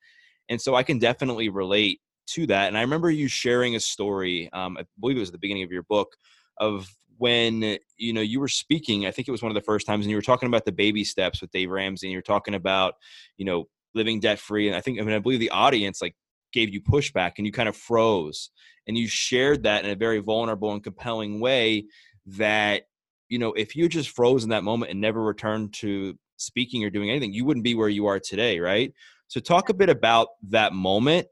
And 0.48 0.58
so 0.58 0.74
i 0.74 0.82
can 0.82 0.98
definitely 0.98 1.50
relate 1.50 2.00
to 2.28 2.46
that 2.46 2.68
and 2.68 2.78
i 2.78 2.80
remember 2.80 3.10
you 3.10 3.28
sharing 3.28 3.76
a 3.76 3.80
story 3.80 4.48
um, 4.54 4.78
i 4.78 4.84
believe 4.98 5.18
it 5.18 5.20
was 5.20 5.28
at 5.28 5.34
the 5.34 5.38
beginning 5.38 5.62
of 5.62 5.70
your 5.70 5.82
book 5.82 6.16
of 6.56 6.88
when 7.18 7.76
you 7.98 8.14
know 8.14 8.22
you 8.22 8.40
were 8.40 8.48
speaking 8.48 9.04
i 9.04 9.10
think 9.10 9.28
it 9.28 9.30
was 9.30 9.42
one 9.42 9.50
of 9.50 9.54
the 9.54 9.60
first 9.60 9.86
times 9.86 10.06
and 10.06 10.10
you 10.10 10.16
were 10.16 10.22
talking 10.22 10.46
about 10.46 10.64
the 10.64 10.72
baby 10.72 11.04
steps 11.04 11.42
with 11.42 11.50
dave 11.50 11.68
ramsey 11.68 12.06
and 12.06 12.14
you're 12.14 12.22
talking 12.22 12.54
about 12.54 12.94
you 13.36 13.44
know 13.44 13.68
living 13.94 14.20
debt 14.20 14.38
free 14.38 14.68
and 14.68 14.74
i 14.76 14.80
think 14.80 14.98
i 14.98 15.02
mean 15.02 15.14
i 15.14 15.18
believe 15.18 15.38
the 15.38 15.50
audience 15.50 16.00
like 16.00 16.16
gave 16.54 16.72
you 16.72 16.80
pushback 16.80 17.32
and 17.36 17.46
you 17.46 17.52
kind 17.52 17.68
of 17.68 17.76
froze 17.76 18.48
and 18.86 18.96
you 18.96 19.06
shared 19.06 19.64
that 19.64 19.84
in 19.84 19.90
a 19.90 19.94
very 19.94 20.18
vulnerable 20.18 20.72
and 20.72 20.82
compelling 20.82 21.40
way 21.40 21.84
that 22.24 22.84
you 23.32 23.38
know 23.38 23.52
if 23.54 23.74
you 23.74 23.88
just 23.88 24.10
froze 24.10 24.44
in 24.44 24.50
that 24.50 24.62
moment 24.62 24.90
and 24.90 25.00
never 25.00 25.22
returned 25.22 25.72
to 25.72 26.14
speaking 26.36 26.84
or 26.84 26.90
doing 26.90 27.08
anything 27.08 27.32
you 27.32 27.44
wouldn't 27.46 27.64
be 27.64 27.74
where 27.74 27.88
you 27.88 28.06
are 28.06 28.20
today 28.20 28.60
right 28.60 28.92
so 29.28 29.40
talk 29.40 29.70
a 29.70 29.74
bit 29.74 29.88
about 29.88 30.28
that 30.50 30.74
moment 30.74 31.26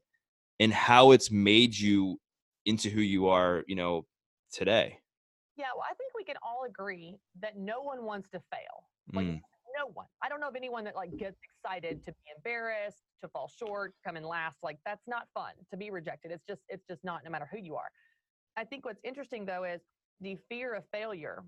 and 0.61 0.73
how 0.73 1.11
it's 1.11 1.31
made 1.31 1.77
you 1.77 2.19
into 2.65 2.89
who 2.89 3.03
you 3.03 3.29
are 3.29 3.63
you 3.69 3.77
know 3.77 4.07
today 4.53 4.99
Yeah, 5.57 5.67
well, 5.77 5.85
I 5.91 5.95
think 5.95 6.13
we 6.17 6.25
can 6.25 6.37
all 6.43 6.65
agree 6.67 7.19
that 7.43 7.59
no 7.59 7.83
one 7.83 8.05
wants 8.05 8.29
to 8.31 8.41
fail. 8.53 8.77
Like 9.13 9.27
Mm. 9.27 9.41
no 9.79 9.87
one. 9.93 10.07
I 10.23 10.29
don't 10.31 10.41
know 10.41 10.49
of 10.49 10.57
anyone 10.57 10.85
that 10.85 10.97
like 10.97 11.13
gets 11.19 11.39
excited 11.49 12.03
to 12.07 12.13
be 12.13 12.25
embarrassed, 12.37 13.03
to 13.23 13.29
fall 13.29 13.49
short, 13.61 13.93
come 14.07 14.17
in 14.17 14.25
last. 14.25 14.59
Like 14.63 14.79
that's 14.87 15.07
not 15.07 15.25
fun 15.35 15.53
to 15.71 15.77
be 15.77 15.91
rejected. 15.91 16.31
It's 16.33 16.47
just 16.49 16.63
it's 16.69 16.87
just 16.91 17.03
not 17.05 17.19
no 17.27 17.31
matter 17.31 17.49
who 17.53 17.59
you 17.59 17.75
are. 17.77 17.91
I 18.57 18.65
think 18.65 18.85
what's 18.87 19.03
interesting 19.05 19.45
though 19.45 19.65
is 19.65 19.83
the 20.21 20.37
fear 20.49 20.69
of 20.75 20.85
failure 20.93 21.45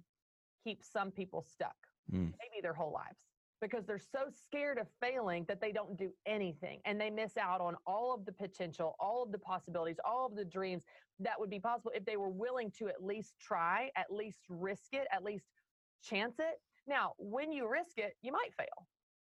keeps 0.62 0.86
some 0.90 1.10
people 1.10 1.42
stuck, 1.42 1.76
Mm. 2.10 2.32
maybe 2.38 2.60
their 2.60 2.74
whole 2.74 2.92
lives, 2.92 3.20
because 3.60 3.86
they're 3.86 3.98
so 3.98 4.28
scared 4.28 4.78
of 4.78 4.88
failing 5.00 5.44
that 5.46 5.60
they 5.60 5.72
don't 5.72 5.96
do 5.96 6.12
anything 6.26 6.80
and 6.84 7.00
they 7.00 7.10
miss 7.10 7.36
out 7.36 7.60
on 7.60 7.76
all 7.86 8.12
of 8.12 8.24
the 8.24 8.32
potential, 8.32 8.96
all 8.98 9.22
of 9.22 9.30
the 9.32 9.38
possibilities, 9.38 10.00
all 10.04 10.26
of 10.26 10.34
the 10.34 10.44
dreams 10.44 10.84
that 11.20 11.38
would 11.38 11.50
be 11.50 11.60
possible 11.60 11.92
if 11.94 12.04
they 12.04 12.16
were 12.16 12.28
willing 12.30 12.70
to 12.72 12.88
at 12.88 13.02
least 13.02 13.38
try, 13.38 13.90
at 13.96 14.12
least 14.12 14.40
risk 14.48 14.94
it, 14.94 15.06
at 15.12 15.22
least 15.22 15.46
chance 16.02 16.38
it. 16.40 16.60
Now, 16.86 17.14
when 17.18 17.52
you 17.52 17.68
risk 17.68 17.98
it, 17.98 18.16
you 18.22 18.32
might 18.32 18.52
fail. 18.54 18.88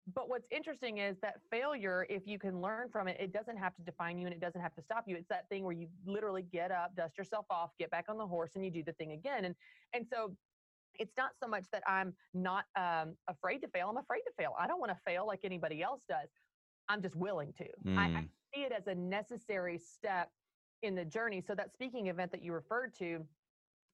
But 0.08 0.28
what's 0.28 0.46
interesting 0.52 0.98
is 0.98 1.18
that 1.20 1.40
failure, 1.50 2.06
if 2.08 2.28
you 2.28 2.38
can 2.38 2.60
learn 2.60 2.88
from 2.90 3.08
it, 3.08 3.16
it 3.20 3.32
doesn't 3.32 3.56
have 3.56 3.74
to 3.74 3.82
define 3.82 4.18
you 4.18 4.26
and 4.26 4.34
it 4.34 4.40
doesn't 4.40 4.60
have 4.60 4.74
to 4.74 4.82
stop 4.82 5.08
you. 5.08 5.16
It's 5.16 5.28
that 5.28 5.48
thing 5.48 5.64
where 5.64 5.72
you 5.72 5.88
literally 6.04 6.42
get 6.42 6.70
up, 6.70 6.94
dust 6.94 7.18
yourself 7.18 7.46
off, 7.50 7.76
get 7.76 7.90
back 7.90 8.08
on 8.08 8.16
the 8.16 8.26
horse, 8.26 8.54
and 8.54 8.64
you 8.64 8.70
do 8.70 8.84
the 8.84 8.92
thing 8.92 9.12
again. 9.12 9.44
And 9.44 9.56
and 9.92 10.06
so 10.06 10.36
it's 10.98 11.16
not 11.16 11.30
so 11.42 11.48
much 11.48 11.64
that 11.72 11.82
I'm 11.86 12.14
not 12.34 12.64
um, 12.76 13.14
afraid 13.28 13.58
to 13.62 13.68
fail. 13.68 13.88
I'm 13.88 13.96
afraid 13.96 14.20
to 14.22 14.32
fail. 14.38 14.54
I 14.58 14.66
don't 14.66 14.80
want 14.80 14.92
to 14.92 14.98
fail 15.04 15.26
like 15.26 15.40
anybody 15.44 15.82
else 15.82 16.02
does. 16.08 16.28
I'm 16.88 17.02
just 17.02 17.16
willing 17.16 17.52
to. 17.54 17.66
I, 17.98 18.04
I 18.04 18.20
Mm. 18.22 18.28
see 18.54 18.62
it 18.62 18.72
as 18.72 18.86
a 18.86 18.94
necessary 18.94 19.76
step 19.78 20.30
in 20.82 20.94
the 20.94 21.04
journey. 21.04 21.40
So 21.40 21.54
that 21.54 21.72
speaking 21.72 22.06
event 22.06 22.30
that 22.32 22.42
you 22.42 22.52
referred 22.52 22.94
to, 22.98 23.26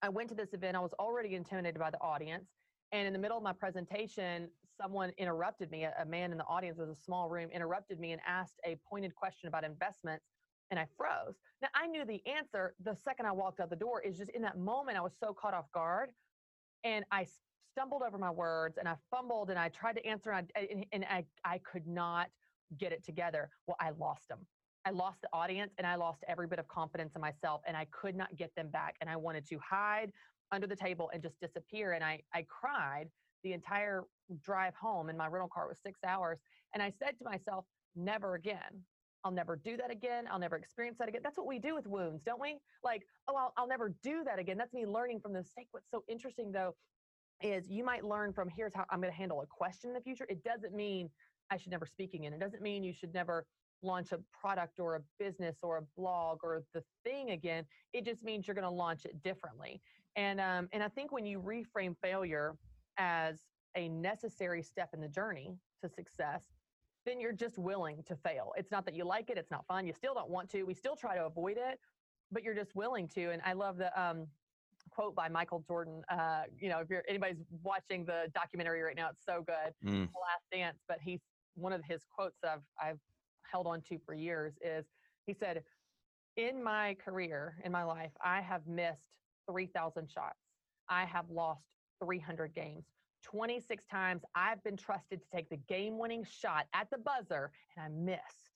I 0.02 0.08
went 0.08 0.28
to 0.30 0.34
this 0.34 0.52
event. 0.52 0.76
I 0.76 0.80
was 0.80 0.92
already 0.98 1.34
intimidated 1.34 1.78
by 1.80 1.90
the 1.90 2.00
audience. 2.00 2.50
And 2.92 3.06
in 3.06 3.12
the 3.12 3.18
middle 3.18 3.38
of 3.38 3.42
my 3.42 3.52
presentation, 3.52 4.48
someone 4.80 5.12
interrupted 5.16 5.70
me. 5.70 5.84
A, 5.84 5.94
a 6.00 6.04
man 6.04 6.32
in 6.32 6.38
the 6.38 6.44
audience 6.44 6.78
was 6.78 6.90
a 6.90 6.94
small 6.94 7.28
room, 7.30 7.48
interrupted 7.50 7.98
me 7.98 8.12
and 8.12 8.20
asked 8.26 8.60
a 8.66 8.76
pointed 8.88 9.14
question 9.14 9.48
about 9.48 9.64
investments. 9.64 10.26
And 10.70 10.78
I 10.78 10.86
froze. 10.96 11.36
Now 11.62 11.68
I 11.74 11.86
knew 11.86 12.04
the 12.04 12.20
answer 12.26 12.74
the 12.82 12.94
second 12.94 13.26
I 13.26 13.32
walked 13.32 13.60
out 13.60 13.70
the 13.70 13.76
door. 13.76 14.00
Is 14.02 14.18
just 14.18 14.30
in 14.30 14.42
that 14.42 14.58
moment 14.58 14.98
I 14.98 15.00
was 15.00 15.12
so 15.18 15.32
caught 15.34 15.54
off 15.54 15.70
guard, 15.72 16.10
and 16.84 17.04
I 17.10 17.26
stumbled 17.72 18.02
over 18.02 18.18
my 18.18 18.30
words 18.30 18.78
and 18.78 18.88
I 18.88 18.96
fumbled 19.10 19.50
and 19.50 19.58
I 19.58 19.68
tried 19.68 19.94
to 19.94 20.06
answer 20.06 20.32
and 20.32 20.50
I, 20.56 20.84
and, 20.92 21.04
I 21.04 21.24
I 21.44 21.58
could 21.58 21.86
not 21.86 22.30
get 22.78 22.92
it 22.92 23.04
together. 23.04 23.50
Well, 23.66 23.76
I 23.80 23.90
lost 23.90 24.28
them. 24.28 24.46
I 24.84 24.90
lost 24.90 25.20
the 25.22 25.28
audience 25.32 25.74
and 25.78 25.86
I 25.86 25.94
lost 25.94 26.24
every 26.26 26.46
bit 26.46 26.58
of 26.58 26.66
confidence 26.68 27.14
in 27.14 27.20
myself 27.20 27.62
and 27.66 27.76
I 27.76 27.86
could 27.86 28.16
not 28.16 28.34
get 28.36 28.54
them 28.56 28.68
back. 28.68 28.96
And 29.00 29.08
I 29.08 29.16
wanted 29.16 29.46
to 29.48 29.58
hide 29.58 30.12
under 30.50 30.66
the 30.66 30.76
table 30.76 31.10
and 31.12 31.22
just 31.22 31.38
disappear. 31.40 31.92
And 31.92 32.02
I, 32.02 32.20
I 32.34 32.44
cried 32.48 33.08
the 33.44 33.52
entire 33.52 34.04
drive 34.40 34.74
home 34.74 35.08
and 35.08 35.16
my 35.16 35.26
rental 35.26 35.48
car 35.48 35.68
was 35.68 35.78
six 35.84 36.00
hours. 36.04 36.38
And 36.74 36.82
I 36.82 36.90
said 36.90 37.16
to 37.18 37.24
myself, 37.24 37.64
never 37.94 38.34
again. 38.34 38.84
I'll 39.24 39.32
never 39.32 39.56
do 39.56 39.76
that 39.76 39.90
again. 39.90 40.24
I'll 40.30 40.38
never 40.38 40.56
experience 40.56 40.98
that 40.98 41.08
again. 41.08 41.20
That's 41.22 41.38
what 41.38 41.46
we 41.46 41.58
do 41.58 41.74
with 41.74 41.86
wounds, 41.86 42.22
don't 42.24 42.40
we? 42.40 42.58
Like, 42.82 43.02
oh, 43.28 43.36
I'll, 43.36 43.52
I'll 43.56 43.68
never 43.68 43.94
do 44.02 44.24
that 44.24 44.38
again. 44.38 44.58
That's 44.58 44.72
me 44.72 44.86
learning 44.86 45.20
from 45.20 45.32
the 45.32 45.40
mistake. 45.40 45.68
What's 45.70 45.90
so 45.90 46.02
interesting 46.08 46.50
though 46.52 46.74
is 47.42 47.68
you 47.68 47.84
might 47.84 48.04
learn 48.04 48.32
from 48.32 48.48
here's 48.48 48.74
how 48.74 48.84
I'm 48.90 49.00
going 49.00 49.12
to 49.12 49.16
handle 49.16 49.40
a 49.42 49.46
question 49.46 49.90
in 49.90 49.94
the 49.94 50.00
future. 50.00 50.26
It 50.28 50.42
doesn't 50.44 50.74
mean 50.74 51.10
I 51.50 51.56
should 51.56 51.70
never 51.70 51.86
speak 51.86 52.14
again. 52.14 52.32
It 52.32 52.40
doesn't 52.40 52.62
mean 52.62 52.82
you 52.82 52.92
should 52.92 53.12
never 53.14 53.46
launch 53.82 54.12
a 54.12 54.18
product 54.32 54.78
or 54.78 54.96
a 54.96 55.00
business 55.18 55.56
or 55.62 55.78
a 55.78 55.82
blog 55.96 56.38
or 56.42 56.62
the 56.72 56.82
thing 57.04 57.30
again. 57.30 57.64
It 57.92 58.04
just 58.04 58.22
means 58.22 58.46
you're 58.46 58.54
going 58.54 58.62
to 58.64 58.70
launch 58.70 59.04
it 59.04 59.22
differently. 59.22 59.80
And 60.16 60.40
um, 60.40 60.68
and 60.72 60.82
I 60.82 60.88
think 60.88 61.10
when 61.10 61.26
you 61.26 61.40
reframe 61.40 61.96
failure 62.02 62.54
as 62.98 63.40
a 63.76 63.88
necessary 63.88 64.62
step 64.62 64.90
in 64.92 65.00
the 65.00 65.08
journey 65.08 65.56
to 65.82 65.88
success, 65.88 66.44
then 67.04 67.20
you're 67.20 67.32
just 67.32 67.58
willing 67.58 68.02
to 68.04 68.16
fail. 68.16 68.52
It's 68.56 68.70
not 68.70 68.84
that 68.86 68.94
you 68.94 69.04
like 69.04 69.30
it, 69.30 69.38
it's 69.38 69.50
not 69.50 69.66
fun. 69.66 69.86
You 69.86 69.92
still 69.92 70.14
don't 70.14 70.30
want 70.30 70.50
to. 70.50 70.62
We 70.64 70.74
still 70.74 70.96
try 70.96 71.16
to 71.16 71.26
avoid 71.26 71.56
it, 71.56 71.78
but 72.30 72.42
you're 72.42 72.54
just 72.54 72.74
willing 72.74 73.08
to. 73.08 73.30
And 73.30 73.42
I 73.44 73.52
love 73.52 73.76
the 73.76 74.00
um, 74.00 74.26
quote 74.90 75.14
by 75.14 75.28
Michael 75.28 75.64
Jordan. 75.66 76.02
Uh, 76.08 76.42
you 76.58 76.68
know, 76.68 76.78
if 76.78 76.90
you're 76.90 77.02
anybody's 77.08 77.42
watching 77.62 78.04
the 78.04 78.30
documentary 78.34 78.82
right 78.82 78.96
now, 78.96 79.10
it's 79.10 79.24
so 79.24 79.44
good, 79.46 79.72
mm. 79.84 79.90
The 79.90 80.18
Last 80.20 80.44
Dance. 80.52 80.78
But 80.88 80.98
he's 81.00 81.20
one 81.54 81.72
of 81.72 81.82
his 81.84 82.02
quotes 82.14 82.36
that 82.42 82.52
I've 82.52 82.90
I've 82.90 83.00
held 83.50 83.66
on 83.66 83.82
to 83.82 83.98
for 84.06 84.14
years 84.14 84.54
is 84.64 84.86
he 85.26 85.34
said, 85.34 85.62
"In 86.36 86.62
my 86.62 86.94
career, 87.04 87.56
in 87.64 87.72
my 87.72 87.84
life, 87.84 88.12
I 88.24 88.40
have 88.40 88.66
missed 88.66 89.10
3,000 89.50 90.08
shots. 90.10 90.38
I 90.88 91.04
have 91.04 91.28
lost 91.30 91.62
300 92.02 92.54
games. 92.54 92.84
26 93.22 93.84
times 93.90 94.22
I've 94.34 94.62
been 94.64 94.76
trusted 94.76 95.20
to 95.20 95.26
take 95.34 95.48
the 95.48 95.56
game 95.68 95.98
winning 95.98 96.24
shot 96.24 96.66
at 96.74 96.88
the 96.90 96.98
buzzer 96.98 97.50
and 97.76 97.84
I 97.84 97.88
missed. 97.88 98.50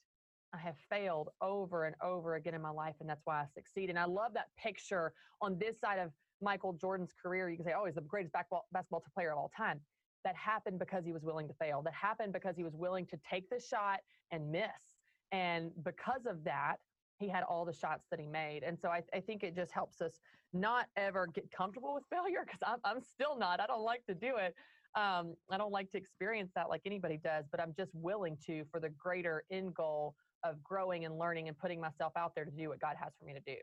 I 0.55 0.59
have 0.59 0.77
failed 0.91 1.31
over 1.41 1.85
and 1.85 1.97
over 2.03 2.37
again 2.37 2.55
in 2.55 2.63
my 2.63 2.71
life, 2.71 2.95
and 3.01 3.09
that's 3.09 3.23
why 3.25 3.43
I 3.43 3.47
succeed. 3.53 3.91
And 3.91 3.99
I 3.99 4.05
love 4.05 4.33
that 4.35 4.49
picture 4.57 5.13
on 5.43 5.59
this 5.59 5.79
side 5.81 5.99
of 5.99 6.13
Michael 6.41 6.73
Jordan's 6.73 7.13
career. 7.21 7.51
You 7.51 7.57
can 7.57 7.67
say, 7.67 7.73
oh, 7.77 7.85
he's 7.85 7.95
the 7.95 8.01
greatest 8.01 8.33
basketball, 8.33 8.67
basketball 8.73 9.05
player 9.15 9.33
of 9.33 9.39
all 9.39 9.51
time. 9.57 9.81
That 10.25 10.37
happened 10.37 10.79
because 10.79 11.05
he 11.05 11.13
was 11.13 11.25
willing 11.25 11.49
to 11.49 11.55
fail. 11.55 11.83
That 11.83 11.95
happened 11.95 12.33
because 12.33 12.57
he 12.57 12.65
was 12.65 12.75
willing 12.75 13.07
to 13.07 13.19
take 13.29 13.49
the 13.51 13.61
shot 13.61 14.01
and 14.31 14.51
miss. 14.51 14.71
And 15.33 15.71
because 15.85 16.27
of 16.27 16.43
that, 16.45 16.77
he 17.19 17.29
had 17.29 17.43
all 17.43 17.65
the 17.65 17.73
shots 17.73 18.05
that 18.11 18.21
he 18.21 18.27
made. 18.27 18.63
And 18.63 18.79
so 18.79 18.89
I, 18.89 19.03
I 19.15 19.21
think 19.21 19.43
it 19.43 19.55
just 19.55 19.73
helps 19.73 20.01
us 20.01 20.19
not 20.53 20.87
ever 20.97 21.27
get 21.27 21.51
comfortable 21.51 21.95
with 21.95 22.05
failure 22.11 22.45
because 22.45 22.61
I'm, 22.67 22.79
I'm 22.85 23.01
still 23.03 23.39
not. 23.39 23.61
I 23.61 23.67
don't 23.67 23.83
like 23.83 24.05
to 24.07 24.15
do 24.15 24.37
it. 24.37 24.55
Um, 24.95 25.35
I 25.51 25.59
don't 25.59 25.73
like 25.73 25.91
to 25.93 25.99
experience 25.99 26.51
that 26.55 26.69
like 26.69 26.83
anybody 26.87 27.19
does, 27.23 27.45
but 27.51 27.61
I'm 27.61 27.75
just 27.77 27.95
willing 27.95 28.39
to 28.47 28.65
for 28.71 28.81
the 28.81 28.89
greater 28.89 29.45
end 29.51 29.75
goal 29.75 30.15
of 30.45 30.63
growing 30.63 31.05
and 31.05 31.19
learning 31.19 31.49
and 31.49 31.59
putting 31.59 31.81
myself 31.81 32.13
out 32.17 32.35
there 32.35 32.45
to 32.45 32.51
do 32.51 32.69
what 32.69 32.81
God 32.81 32.97
has 33.03 33.13
for 33.19 33.27
me 33.27 33.35
to 33.35 33.41
do. 33.41 33.57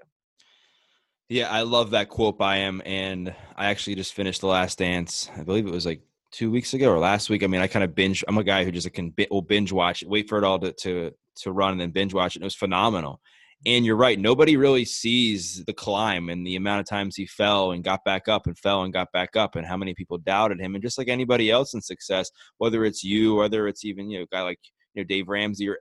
Yeah, 1.30 1.50
I 1.50 1.62
love 1.62 1.92
that 1.92 2.10
quote 2.10 2.38
by 2.38 2.58
him. 2.58 2.82
And 2.86 3.34
I 3.56 3.68
actually 3.68 3.96
just 3.96 4.14
finished 4.14 4.42
The 4.42 4.48
Last 4.48 4.78
Dance. 4.78 5.30
I 5.36 5.44
believe 5.44 5.66
it 5.66 5.72
was 5.72 5.86
like 5.86 6.02
two 6.32 6.52
weeks 6.52 6.74
ago 6.74 6.92
or 6.92 7.00
last 7.00 7.30
week. 7.30 7.44
I 7.44 7.48
mean, 7.48 7.62
I 7.62 7.68
kind 7.68 7.84
of 7.84 7.96
binge. 7.96 8.24
I'm 8.28 8.38
a 8.38 8.44
guy 8.44 8.66
who 8.66 8.72
just 8.72 8.92
can 8.94 9.14
binge 9.48 9.72
watch, 9.72 10.04
wait 10.06 10.28
for 10.28 10.38
it 10.38 10.44
all 10.44 10.60
to, 10.60 10.74
to 10.74 11.12
to 11.38 11.52
run, 11.52 11.72
and 11.72 11.82
then 11.82 11.90
binge 11.90 12.14
watch. 12.14 12.36
And 12.36 12.44
it 12.44 12.46
was 12.46 12.56
phenomenal. 12.56 13.22
And 13.66 13.86
you're 13.86 13.96
right. 13.96 14.20
Nobody 14.20 14.58
really 14.58 14.84
sees 14.84 15.64
the 15.64 15.74
climb 15.74 16.30
and 16.30 16.46
the 16.46 16.58
amount 16.58 16.82
of 16.82 16.86
times 16.86 17.16
he 17.16 17.26
fell 17.26 17.72
and 17.72 17.82
got 17.84 18.04
back 18.04 18.28
up 18.28 18.46
and 18.46 18.58
fell 18.58 18.84
and 18.84 18.92
got 18.92 19.12
back 19.14 19.38
up 19.38 19.56
and 19.56 19.66
how 19.66 19.78
many 19.78 19.94
people 19.94 20.18
doubted 20.18 20.60
him. 20.60 20.76
And 20.76 20.84
just 20.84 20.98
like 20.98 21.08
anybody 21.08 21.50
else 21.50 21.74
in 21.74 21.82
success, 21.82 22.30
whether 22.58 22.84
it's 22.84 23.06
you, 23.06 23.36
whether 23.36 23.68
it's 23.70 23.86
even, 23.86 24.10
you 24.10 24.20
know, 24.20 24.24
a 24.24 24.36
guy 24.36 24.42
like, 24.42 24.60
you 24.94 25.02
know, 25.02 25.08
Dave 25.08 25.30
Ramsey 25.30 25.70
or 25.70 25.78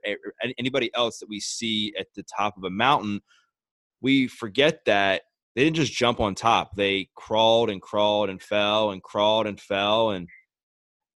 anybody 0.57 0.91
else 0.95 1.19
that 1.19 1.27
we 1.27 1.41
see 1.41 1.93
at 1.99 2.07
the 2.15 2.23
top 2.23 2.55
of 2.55 2.63
a 2.63 2.69
mountain, 2.69 3.19
we 4.01 4.27
forget 4.27 4.79
that 4.85 5.23
they 5.55 5.65
didn't 5.65 5.75
just 5.75 5.93
jump 5.93 6.21
on 6.21 6.35
top. 6.35 6.77
They 6.77 7.09
crawled 7.15 7.69
and 7.69 7.81
crawled 7.81 8.29
and 8.29 8.41
fell 8.41 8.91
and 8.91 9.03
crawled 9.03 9.45
and 9.45 9.59
fell 9.59 10.11
and 10.11 10.29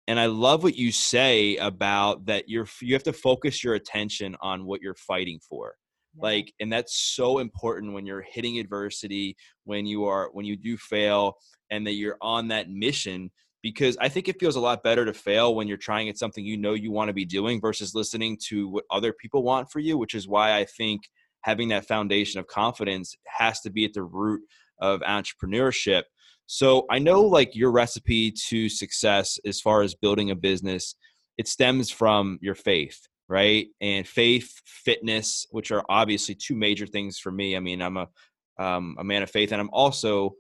and 0.08 0.20
I 0.20 0.26
love 0.26 0.64
what 0.64 0.76
you 0.76 0.92
say 0.92 1.56
about 1.58 2.26
that 2.26 2.50
you're 2.50 2.68
you 2.82 2.94
have 2.94 3.04
to 3.04 3.14
focus 3.14 3.64
your 3.64 3.76
attention 3.76 4.36
on 4.42 4.66
what 4.66 4.82
you're 4.82 4.96
fighting 4.96 5.40
for 5.48 5.76
like 6.18 6.54
and 6.60 6.72
that's 6.72 7.16
so 7.16 7.40
important 7.40 7.94
when 7.94 8.06
you're 8.06 8.22
hitting 8.22 8.60
adversity 8.60 9.36
when 9.64 9.86
you 9.86 10.06
are 10.06 10.30
when 10.34 10.46
you 10.46 10.56
do 10.56 10.78
fail 10.78 11.36
and 11.72 11.86
that 11.88 11.94
you're 11.94 12.18
on 12.22 12.48
that 12.48 12.70
mission 12.70 13.32
because 13.62 13.98
i 14.00 14.08
think 14.08 14.28
it 14.28 14.40
feels 14.40 14.56
a 14.56 14.60
lot 14.60 14.84
better 14.84 15.06
to 15.06 15.14
fail 15.14 15.56
when 15.56 15.68
you're 15.68 15.78
trying 15.78 16.10
at 16.10 16.18
something 16.18 16.46
you 16.46 16.58
know 16.58 16.74
you 16.74 16.92
want 16.92 17.10
to 17.10 17.14
be 17.14 17.26
doing 17.26 17.60
versus 17.60 17.96
listening 17.96 18.38
to 18.40 18.68
what 18.68 18.84
other 18.92 19.14
people 19.14 19.44
want 19.44 19.70
for 19.72 19.80
you 19.80 19.98
which 19.98 20.14
is 20.14 20.28
why 20.28 20.56
i 20.56 20.66
think 20.66 21.02
having 21.42 21.70
that 21.70 21.88
foundation 21.88 22.40
of 22.40 22.48
confidence 22.48 23.16
has 23.26 23.60
to 23.62 23.70
be 23.70 23.84
at 23.84 23.94
the 23.94 24.04
root 24.04 24.42
of 24.80 25.02
entrepreneurship. 25.02 26.04
So 26.46 26.86
i 26.90 27.00
know 27.00 27.22
like 27.22 27.56
your 27.56 27.72
recipe 27.72 28.32
to 28.50 28.70
success 28.70 29.40
as 29.46 29.60
far 29.62 29.82
as 29.82 29.96
building 29.96 30.30
a 30.30 30.36
business 30.36 30.96
it 31.38 31.48
stems 31.48 31.90
from 31.90 32.38
your 32.42 32.56
faith 32.56 33.08
right? 33.30 33.68
And 33.82 34.08
faith, 34.08 34.54
fitness, 34.66 35.46
which 35.52 35.72
are 35.72 35.84
obviously 35.90 36.36
two 36.36 36.56
major 36.56 36.86
things 36.86 37.20
for 37.20 37.32
me. 37.32 37.56
I 37.56 37.60
mean, 37.60 37.82
I'm 37.82 37.98
a 37.98 38.08
um, 38.60 38.96
a 39.00 39.04
man 39.04 39.24
of 39.24 39.32
faith, 39.32 39.52
and 39.52 39.60
I'm 39.60 39.70
also, 39.74 40.36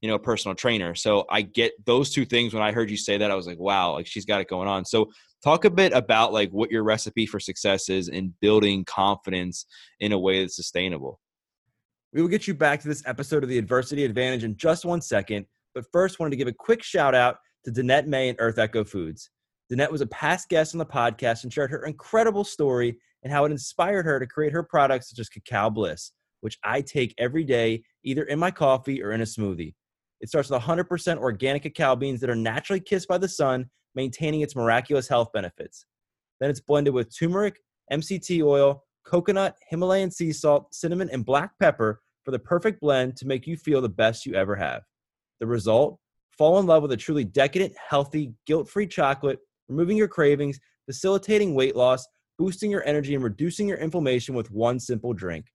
you 0.00 0.08
know, 0.08 0.14
a 0.14 0.18
personal 0.18 0.54
trainer. 0.54 0.94
So 0.94 1.26
I 1.30 1.42
get 1.42 1.72
those 1.84 2.10
two 2.10 2.24
things. 2.24 2.54
When 2.54 2.62
I 2.62 2.72
heard 2.72 2.90
you 2.90 2.96
say 2.96 3.18
that, 3.18 3.30
I 3.30 3.34
was 3.34 3.46
like, 3.46 3.58
wow, 3.58 3.92
like 3.92 4.06
she's 4.06 4.24
got 4.24 4.40
it 4.40 4.48
going 4.48 4.68
on. 4.68 4.84
So 4.84 5.10
talk 5.44 5.64
a 5.64 5.70
bit 5.70 5.92
about 5.92 6.32
like 6.32 6.50
what 6.50 6.70
your 6.70 6.82
recipe 6.82 7.26
for 7.26 7.38
success 7.38 7.88
is 7.88 8.08
in 8.08 8.34
building 8.40 8.84
confidence 8.84 9.66
in 10.00 10.12
a 10.12 10.18
way 10.18 10.40
that's 10.40 10.56
sustainable. 10.56 11.20
We 12.12 12.22
will 12.22 12.28
get 12.28 12.48
you 12.48 12.54
back 12.54 12.80
to 12.80 12.88
this 12.88 13.02
episode 13.06 13.42
of 13.42 13.50
the 13.50 13.58
Adversity 13.58 14.04
Advantage 14.04 14.44
in 14.44 14.56
just 14.56 14.84
one 14.84 15.02
second. 15.02 15.44
But 15.74 15.84
first, 15.92 16.18
wanted 16.18 16.30
to 16.30 16.36
give 16.36 16.48
a 16.48 16.52
quick 16.52 16.82
shout 16.82 17.14
out 17.14 17.36
to 17.64 17.70
Danette 17.70 18.06
May 18.06 18.30
and 18.30 18.38
Earth 18.40 18.58
Echo 18.58 18.82
Foods. 18.82 19.30
Danette 19.70 19.90
was 19.90 20.00
a 20.00 20.06
past 20.06 20.48
guest 20.48 20.74
on 20.74 20.78
the 20.78 20.86
podcast 20.86 21.44
and 21.44 21.52
shared 21.52 21.70
her 21.70 21.84
incredible 21.84 22.44
story 22.44 22.98
and 23.22 23.32
how 23.32 23.44
it 23.44 23.52
inspired 23.52 24.06
her 24.06 24.18
to 24.18 24.26
create 24.26 24.52
her 24.52 24.62
products 24.62 25.10
such 25.10 25.18
as 25.18 25.28
Cacao 25.28 25.68
Bliss, 25.68 26.12
which 26.40 26.58
I 26.64 26.80
take 26.80 27.14
every 27.18 27.44
day, 27.44 27.82
either 28.04 28.24
in 28.24 28.38
my 28.38 28.50
coffee 28.50 29.02
or 29.02 29.12
in 29.12 29.20
a 29.20 29.24
smoothie. 29.24 29.74
It 30.20 30.28
starts 30.28 30.48
with 30.50 30.62
100% 30.62 31.18
organic 31.18 31.62
cacao 31.62 31.96
beans 31.96 32.20
that 32.20 32.30
are 32.30 32.36
naturally 32.36 32.80
kissed 32.80 33.08
by 33.08 33.18
the 33.18 33.28
sun, 33.28 33.68
maintaining 33.94 34.40
its 34.40 34.56
miraculous 34.56 35.06
health 35.06 35.30
benefits. 35.32 35.84
Then 36.40 36.50
it's 36.50 36.60
blended 36.60 36.94
with 36.94 37.14
turmeric, 37.14 37.60
MCT 37.92 38.42
oil, 38.42 38.84
coconut, 39.04 39.56
Himalayan 39.68 40.10
sea 40.10 40.32
salt, 40.32 40.74
cinnamon, 40.74 41.10
and 41.10 41.24
black 41.24 41.52
pepper 41.58 42.00
for 42.24 42.30
the 42.30 42.38
perfect 42.38 42.80
blend 42.80 43.16
to 43.16 43.26
make 43.26 43.46
you 43.46 43.56
feel 43.56 43.80
the 43.80 43.88
best 43.88 44.24
you 44.24 44.34
ever 44.34 44.56
have. 44.56 44.82
The 45.40 45.46
result? 45.46 45.98
Fall 46.36 46.58
in 46.58 46.66
love 46.66 46.82
with 46.82 46.92
a 46.92 46.96
truly 46.96 47.24
decadent, 47.24 47.74
healthy, 47.88 48.32
guilt 48.46 48.68
free 48.68 48.86
chocolate 48.86 49.40
removing 49.68 49.96
your 49.96 50.08
cravings, 50.08 50.58
facilitating 50.86 51.54
weight 51.54 51.76
loss, 51.76 52.06
boosting 52.38 52.70
your 52.70 52.86
energy, 52.86 53.14
and 53.14 53.24
reducing 53.24 53.68
your 53.68 53.78
inflammation 53.78 54.34
with 54.34 54.50
one 54.50 54.78
simple 54.78 55.12
drink. 55.12 55.46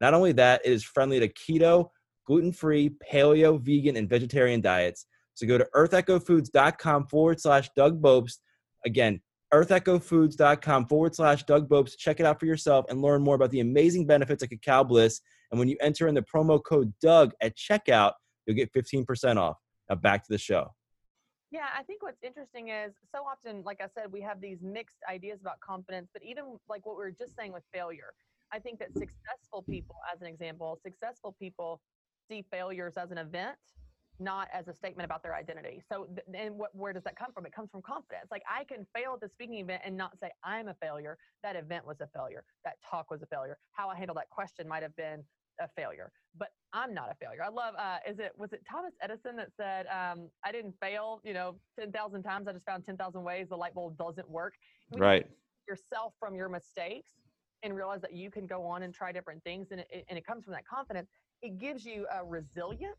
Not 0.00 0.14
only 0.14 0.32
that, 0.32 0.62
it 0.64 0.72
is 0.72 0.82
friendly 0.82 1.20
to 1.20 1.28
keto, 1.28 1.88
gluten 2.26 2.52
free, 2.52 2.90
paleo, 3.10 3.60
vegan, 3.60 3.96
and 3.96 4.08
vegetarian 4.08 4.60
diets. 4.60 5.06
So 5.34 5.46
go 5.46 5.58
to 5.58 5.68
earthechofoods.com 5.74 7.06
forward 7.08 7.40
slash 7.40 7.70
Doug 7.76 8.00
Bopst. 8.00 8.38
Again, 8.84 9.20
earthechofoods.com 9.52 10.86
forward 10.86 11.14
slash 11.14 11.44
Doug 11.44 11.68
Bopst. 11.68 11.98
Check 11.98 12.20
it 12.20 12.26
out 12.26 12.40
for 12.40 12.46
yourself 12.46 12.86
and 12.88 13.02
learn 13.02 13.22
more 13.22 13.34
about 13.34 13.50
the 13.50 13.60
amazing 13.60 14.06
benefits 14.06 14.42
of 14.42 14.50
Cacao 14.50 14.84
Bliss. 14.84 15.20
And 15.50 15.58
when 15.58 15.68
you 15.68 15.76
enter 15.80 16.08
in 16.08 16.14
the 16.14 16.22
promo 16.22 16.62
code 16.62 16.92
Doug 17.00 17.32
at 17.40 17.56
checkout, 17.56 18.12
you'll 18.46 18.56
get 18.56 18.72
15% 18.72 19.36
off. 19.36 19.56
Now 19.88 19.96
back 19.96 20.24
to 20.24 20.32
the 20.32 20.38
show. 20.38 20.68
Yeah, 21.54 21.68
I 21.78 21.84
think 21.84 22.02
what's 22.02 22.18
interesting 22.20 22.70
is 22.70 22.94
so 23.14 23.18
often, 23.18 23.62
like 23.62 23.80
I 23.80 23.86
said, 23.86 24.10
we 24.10 24.20
have 24.22 24.40
these 24.40 24.58
mixed 24.60 24.98
ideas 25.08 25.40
about 25.40 25.60
confidence, 25.60 26.08
but 26.12 26.20
even 26.24 26.58
like 26.68 26.84
what 26.84 26.96
we 26.96 27.04
were 27.04 27.12
just 27.12 27.36
saying 27.36 27.52
with 27.52 27.62
failure, 27.72 28.12
I 28.50 28.58
think 28.58 28.80
that 28.80 28.88
successful 28.92 29.62
people, 29.70 29.94
as 30.12 30.20
an 30.20 30.26
example, 30.26 30.76
successful 30.82 31.36
people 31.38 31.80
see 32.28 32.44
failures 32.50 32.94
as 32.96 33.12
an 33.12 33.18
event, 33.18 33.54
not 34.18 34.48
as 34.52 34.66
a 34.66 34.74
statement 34.74 35.04
about 35.04 35.22
their 35.22 35.36
identity. 35.36 35.80
So, 35.88 36.08
and 36.36 36.58
what, 36.58 36.74
where 36.74 36.92
does 36.92 37.04
that 37.04 37.14
come 37.14 37.30
from? 37.32 37.46
It 37.46 37.52
comes 37.54 37.70
from 37.70 37.82
confidence. 37.82 38.26
Like 38.32 38.42
I 38.50 38.64
can 38.64 38.84
fail 38.92 39.12
at 39.14 39.20
the 39.20 39.28
speaking 39.28 39.60
event 39.60 39.82
and 39.86 39.96
not 39.96 40.18
say 40.18 40.32
I'm 40.42 40.66
a 40.66 40.74
failure. 40.74 41.18
That 41.44 41.54
event 41.54 41.86
was 41.86 42.00
a 42.00 42.08
failure. 42.08 42.42
That 42.64 42.78
talk 42.82 43.12
was 43.12 43.22
a 43.22 43.26
failure. 43.26 43.58
How 43.70 43.88
I 43.88 43.94
handled 43.94 44.18
that 44.18 44.28
question 44.28 44.66
might 44.66 44.82
have 44.82 44.96
been 44.96 45.22
a 45.60 45.68
failure, 45.76 46.10
but 46.36 46.48
I'm 46.72 46.92
not 46.92 47.10
a 47.10 47.14
failure. 47.14 47.42
I 47.42 47.48
love, 47.48 47.74
uh, 47.78 47.98
is 48.08 48.18
it, 48.18 48.32
was 48.36 48.52
it 48.52 48.62
Thomas 48.70 48.92
Edison 49.00 49.36
that 49.36 49.48
said, 49.56 49.86
um, 49.86 50.28
I 50.44 50.52
didn't 50.52 50.74
fail, 50.80 51.20
you 51.24 51.32
know, 51.32 51.56
10,000 51.78 52.22
times. 52.22 52.48
I 52.48 52.52
just 52.52 52.66
found 52.66 52.84
10,000 52.84 53.22
ways 53.22 53.48
the 53.48 53.56
light 53.56 53.74
bulb 53.74 53.96
doesn't 53.96 54.28
work. 54.28 54.54
right. 54.96 55.26
Yourself 55.68 56.12
from 56.20 56.34
your 56.34 56.50
mistakes 56.50 57.12
and 57.64 57.74
realize 57.74 58.02
that 58.02 58.12
you 58.12 58.30
can 58.30 58.46
go 58.46 58.64
on 58.66 58.82
and 58.82 58.94
try 58.94 59.10
different 59.10 59.42
things 59.42 59.68
and 59.70 59.80
it, 59.80 60.04
and 60.08 60.18
it 60.18 60.26
comes 60.26 60.44
from 60.44 60.52
that 60.52 60.66
confidence 60.68 61.08
it 61.42 61.58
gives 61.58 61.84
you 61.84 62.06
a 62.14 62.24
resilience 62.24 62.98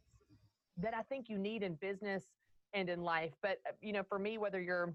that 0.77 0.93
i 0.93 1.01
think 1.03 1.29
you 1.29 1.37
need 1.37 1.63
in 1.63 1.75
business 1.75 2.23
and 2.73 2.89
in 2.89 3.01
life 3.01 3.31
but 3.41 3.59
uh, 3.69 3.73
you 3.81 3.93
know 3.93 4.03
for 4.03 4.19
me 4.19 4.37
whether 4.37 4.59
you're 4.59 4.93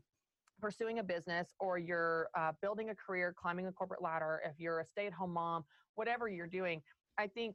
pursuing 0.60 0.98
a 0.98 1.02
business 1.02 1.54
or 1.58 1.78
you're 1.78 2.28
uh, 2.36 2.52
building 2.60 2.90
a 2.90 2.94
career 2.94 3.34
climbing 3.40 3.66
a 3.66 3.72
corporate 3.72 4.02
ladder 4.02 4.42
if 4.44 4.58
you're 4.58 4.80
a 4.80 4.84
stay-at-home 4.84 5.32
mom 5.32 5.64
whatever 5.94 6.28
you're 6.28 6.46
doing 6.46 6.82
i 7.20 7.26
think 7.26 7.54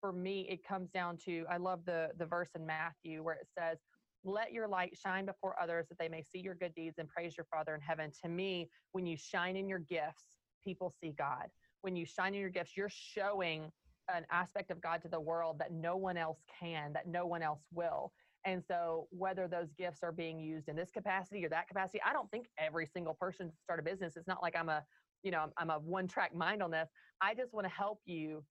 for 0.00 0.12
me 0.12 0.46
it 0.48 0.62
comes 0.64 0.90
down 0.90 1.16
to 1.16 1.44
i 1.50 1.56
love 1.56 1.80
the 1.84 2.08
the 2.18 2.26
verse 2.26 2.50
in 2.54 2.64
matthew 2.66 3.22
where 3.22 3.34
it 3.34 3.46
says 3.58 3.78
let 4.26 4.52
your 4.52 4.66
light 4.66 4.96
shine 5.00 5.24
before 5.24 5.60
others 5.60 5.86
that 5.88 5.98
they 5.98 6.08
may 6.08 6.22
see 6.22 6.40
your 6.40 6.56
good 6.56 6.74
deeds 6.74 6.96
and 6.98 7.08
praise 7.08 7.36
your 7.36 7.46
Father 7.50 7.74
in 7.74 7.80
heaven. 7.80 8.10
To 8.22 8.28
me, 8.28 8.68
when 8.92 9.06
you 9.06 9.16
shine 9.16 9.56
in 9.56 9.68
your 9.68 9.78
gifts, 9.78 10.24
people 10.62 10.92
see 11.00 11.14
God. 11.16 11.46
When 11.82 11.94
you 11.94 12.04
shine 12.04 12.34
in 12.34 12.40
your 12.40 12.50
gifts, 12.50 12.76
you're 12.76 12.90
showing 12.90 13.70
an 14.12 14.24
aspect 14.30 14.70
of 14.70 14.80
God 14.80 15.00
to 15.02 15.08
the 15.08 15.20
world 15.20 15.58
that 15.60 15.72
no 15.72 15.96
one 15.96 16.16
else 16.16 16.38
can, 16.60 16.92
that 16.92 17.06
no 17.06 17.26
one 17.26 17.42
else 17.42 17.62
will. 17.72 18.12
And 18.44 18.62
so, 18.66 19.08
whether 19.10 19.48
those 19.48 19.72
gifts 19.76 20.02
are 20.02 20.12
being 20.12 20.38
used 20.38 20.68
in 20.68 20.76
this 20.76 20.90
capacity 20.90 21.44
or 21.44 21.48
that 21.48 21.68
capacity, 21.68 22.00
I 22.04 22.12
don't 22.12 22.30
think 22.30 22.46
every 22.58 22.86
single 22.86 23.14
person 23.14 23.48
should 23.48 23.62
start 23.62 23.80
a 23.80 23.82
business. 23.82 24.16
It's 24.16 24.28
not 24.28 24.42
like 24.42 24.56
I'm 24.56 24.68
a, 24.68 24.84
you 25.22 25.30
know, 25.32 25.38
I'm, 25.38 25.50
I'm 25.56 25.70
a 25.70 25.78
one 25.78 26.06
track 26.06 26.34
mind 26.34 26.62
on 26.62 26.70
this. 26.70 26.88
I 27.20 27.34
just 27.34 27.52
want 27.52 27.66
to 27.66 27.72
help 27.72 28.00
you 28.04 28.44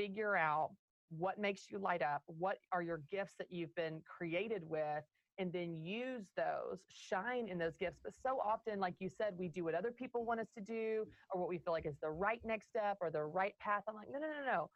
figure 0.00 0.36
out 0.36 0.70
what 1.10 1.38
makes 1.38 1.70
you 1.70 1.78
light 1.78 2.02
up, 2.02 2.22
what 2.26 2.58
are 2.72 2.82
your 2.82 3.02
gifts 3.10 3.34
that 3.38 3.48
you've 3.50 3.74
been 3.74 4.00
created 4.06 4.62
with, 4.66 5.04
and 5.38 5.52
then 5.52 5.82
use 5.82 6.26
those, 6.36 6.78
shine 6.88 7.48
in 7.48 7.58
those 7.58 7.76
gifts. 7.76 7.98
But 8.02 8.12
so 8.22 8.38
often, 8.44 8.78
like 8.78 8.94
you 8.98 9.08
said, 9.08 9.34
we 9.36 9.48
do 9.48 9.64
what 9.64 9.74
other 9.74 9.90
people 9.90 10.24
want 10.24 10.40
us 10.40 10.48
to 10.56 10.62
do 10.62 11.06
or 11.32 11.40
what 11.40 11.48
we 11.48 11.58
feel 11.58 11.72
like 11.72 11.86
is 11.86 11.96
the 12.02 12.10
right 12.10 12.40
next 12.44 12.68
step 12.68 12.98
or 13.00 13.10
the 13.10 13.24
right 13.24 13.54
path. 13.60 13.82
I'm 13.88 13.94
like, 13.94 14.08
no, 14.12 14.18
no, 14.18 14.26
no, 14.26 14.46
no. 14.46 14.70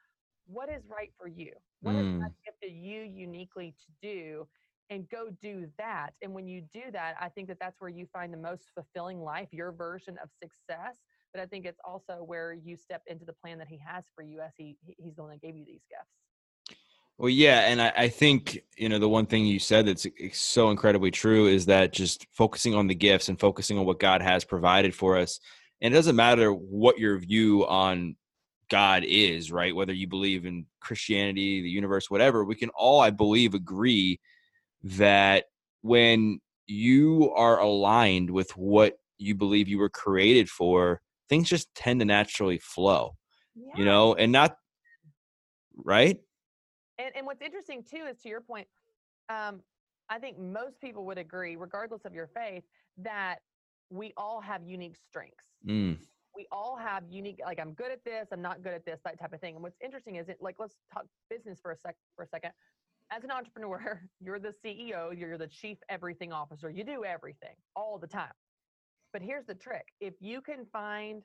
What 0.46 0.68
is 0.68 0.82
right 0.88 1.12
for 1.18 1.28
you? 1.28 1.52
What 1.80 1.94
mm. 1.94 2.16
is 2.16 2.22
God 2.22 2.32
gifted 2.44 2.76
you 2.76 3.02
uniquely 3.02 3.74
to 3.78 4.08
do? 4.08 4.46
And 4.90 5.08
go 5.08 5.28
do 5.40 5.66
that. 5.78 6.10
And 6.20 6.34
when 6.34 6.46
you 6.46 6.62
do 6.72 6.82
that, 6.92 7.14
I 7.18 7.30
think 7.30 7.48
that 7.48 7.58
that's 7.58 7.80
where 7.80 7.90
you 7.90 8.06
find 8.12 8.32
the 8.32 8.38
most 8.38 8.64
fulfilling 8.74 9.20
life, 9.22 9.48
your 9.50 9.72
version 9.72 10.16
of 10.22 10.28
success. 10.42 10.96
But 11.34 11.42
I 11.42 11.46
think 11.46 11.66
it's 11.66 11.80
also 11.84 12.22
where 12.24 12.52
you 12.52 12.76
step 12.76 13.02
into 13.08 13.24
the 13.24 13.32
plan 13.32 13.58
that 13.58 13.66
He 13.68 13.78
has 13.84 14.04
for 14.14 14.22
you 14.22 14.40
as 14.40 14.52
He 14.56 14.76
He's 14.86 15.16
the 15.16 15.22
one 15.22 15.32
that 15.32 15.42
gave 15.42 15.56
you 15.56 15.64
these 15.66 15.82
gifts. 15.90 16.78
Well, 17.18 17.28
yeah, 17.28 17.66
and 17.68 17.82
I, 17.82 17.92
I, 17.96 18.08
think 18.08 18.60
you 18.76 18.88
know 18.88 18.98
the 18.98 19.08
one 19.08 19.26
thing 19.26 19.44
you 19.44 19.58
said 19.58 19.86
that's 19.86 20.06
so 20.32 20.70
incredibly 20.70 21.10
true 21.10 21.46
is 21.46 21.66
that 21.66 21.92
just 21.92 22.26
focusing 22.32 22.74
on 22.74 22.86
the 22.86 22.94
gifts 22.94 23.28
and 23.28 23.38
focusing 23.38 23.78
on 23.78 23.84
what 23.84 24.00
God 24.00 24.22
has 24.22 24.44
provided 24.44 24.94
for 24.94 25.16
us, 25.16 25.40
and 25.80 25.92
it 25.92 25.96
doesn't 25.96 26.16
matter 26.16 26.52
what 26.52 26.98
your 26.98 27.18
view 27.18 27.66
on 27.66 28.16
God 28.68 29.04
is, 29.04 29.52
right? 29.52 29.74
Whether 29.74 29.92
you 29.92 30.08
believe 30.08 30.46
in 30.46 30.66
Christianity, 30.80 31.62
the 31.62 31.68
universe, 31.68 32.10
whatever, 32.10 32.44
we 32.44 32.56
can 32.56 32.70
all, 32.70 33.00
I 33.00 33.10
believe, 33.10 33.54
agree 33.54 34.18
that 34.84 35.44
when 35.82 36.40
you 36.66 37.32
are 37.36 37.60
aligned 37.60 38.30
with 38.30 38.50
what 38.56 38.98
you 39.18 39.34
believe 39.34 39.68
you 39.68 39.78
were 39.78 39.90
created 39.90 40.48
for, 40.48 41.00
things 41.28 41.48
just 41.48 41.74
tend 41.74 42.00
to 42.00 42.06
naturally 42.06 42.58
flow, 42.58 43.16
yeah. 43.54 43.72
you 43.76 43.84
know, 43.84 44.14
and 44.14 44.32
not 44.32 44.56
right 45.76 46.18
and, 46.98 47.10
and 47.16 47.26
what's 47.26 47.42
interesting 47.42 47.82
too 47.82 48.06
is 48.10 48.18
to 48.22 48.28
your 48.28 48.40
point, 48.40 48.66
um, 49.28 49.60
I 50.08 50.18
think 50.18 50.38
most 50.38 50.80
people 50.80 51.04
would 51.06 51.18
agree, 51.18 51.56
regardless 51.56 52.04
of 52.04 52.14
your 52.14 52.28
faith, 52.28 52.64
that 52.98 53.36
we 53.90 54.12
all 54.16 54.40
have 54.40 54.62
unique 54.62 54.96
strengths. 55.08 55.46
Mm. 55.66 55.98
We 56.36 56.46
all 56.50 56.76
have 56.76 57.04
unique, 57.08 57.40
like 57.44 57.60
I'm 57.60 57.72
good 57.72 57.90
at 57.90 58.04
this, 58.04 58.28
I'm 58.32 58.42
not 58.42 58.62
good 58.62 58.74
at 58.74 58.84
this, 58.84 59.00
that 59.04 59.18
type 59.18 59.32
of 59.32 59.40
thing. 59.40 59.54
And 59.54 59.62
what's 59.62 59.78
interesting 59.82 60.16
is 60.16 60.28
it, 60.28 60.38
like, 60.40 60.56
let's 60.58 60.74
talk 60.92 61.06
business 61.30 61.58
for 61.60 61.70
a 61.70 61.76
sec 61.76 61.96
for 62.16 62.24
a 62.24 62.28
second. 62.28 62.50
As 63.10 63.22
an 63.24 63.30
entrepreneur, 63.30 64.02
you're 64.20 64.38
the 64.38 64.54
CEO, 64.64 65.18
you're 65.18 65.38
the 65.38 65.46
chief 65.46 65.78
everything 65.88 66.32
officer. 66.32 66.70
You 66.70 66.84
do 66.84 67.04
everything 67.04 67.54
all 67.76 67.98
the 67.98 68.06
time. 68.06 68.32
But 69.14 69.22
here's 69.22 69.46
the 69.46 69.54
trick: 69.54 69.94
if 70.00 70.14
you 70.20 70.42
can 70.42 70.66
find 70.66 71.22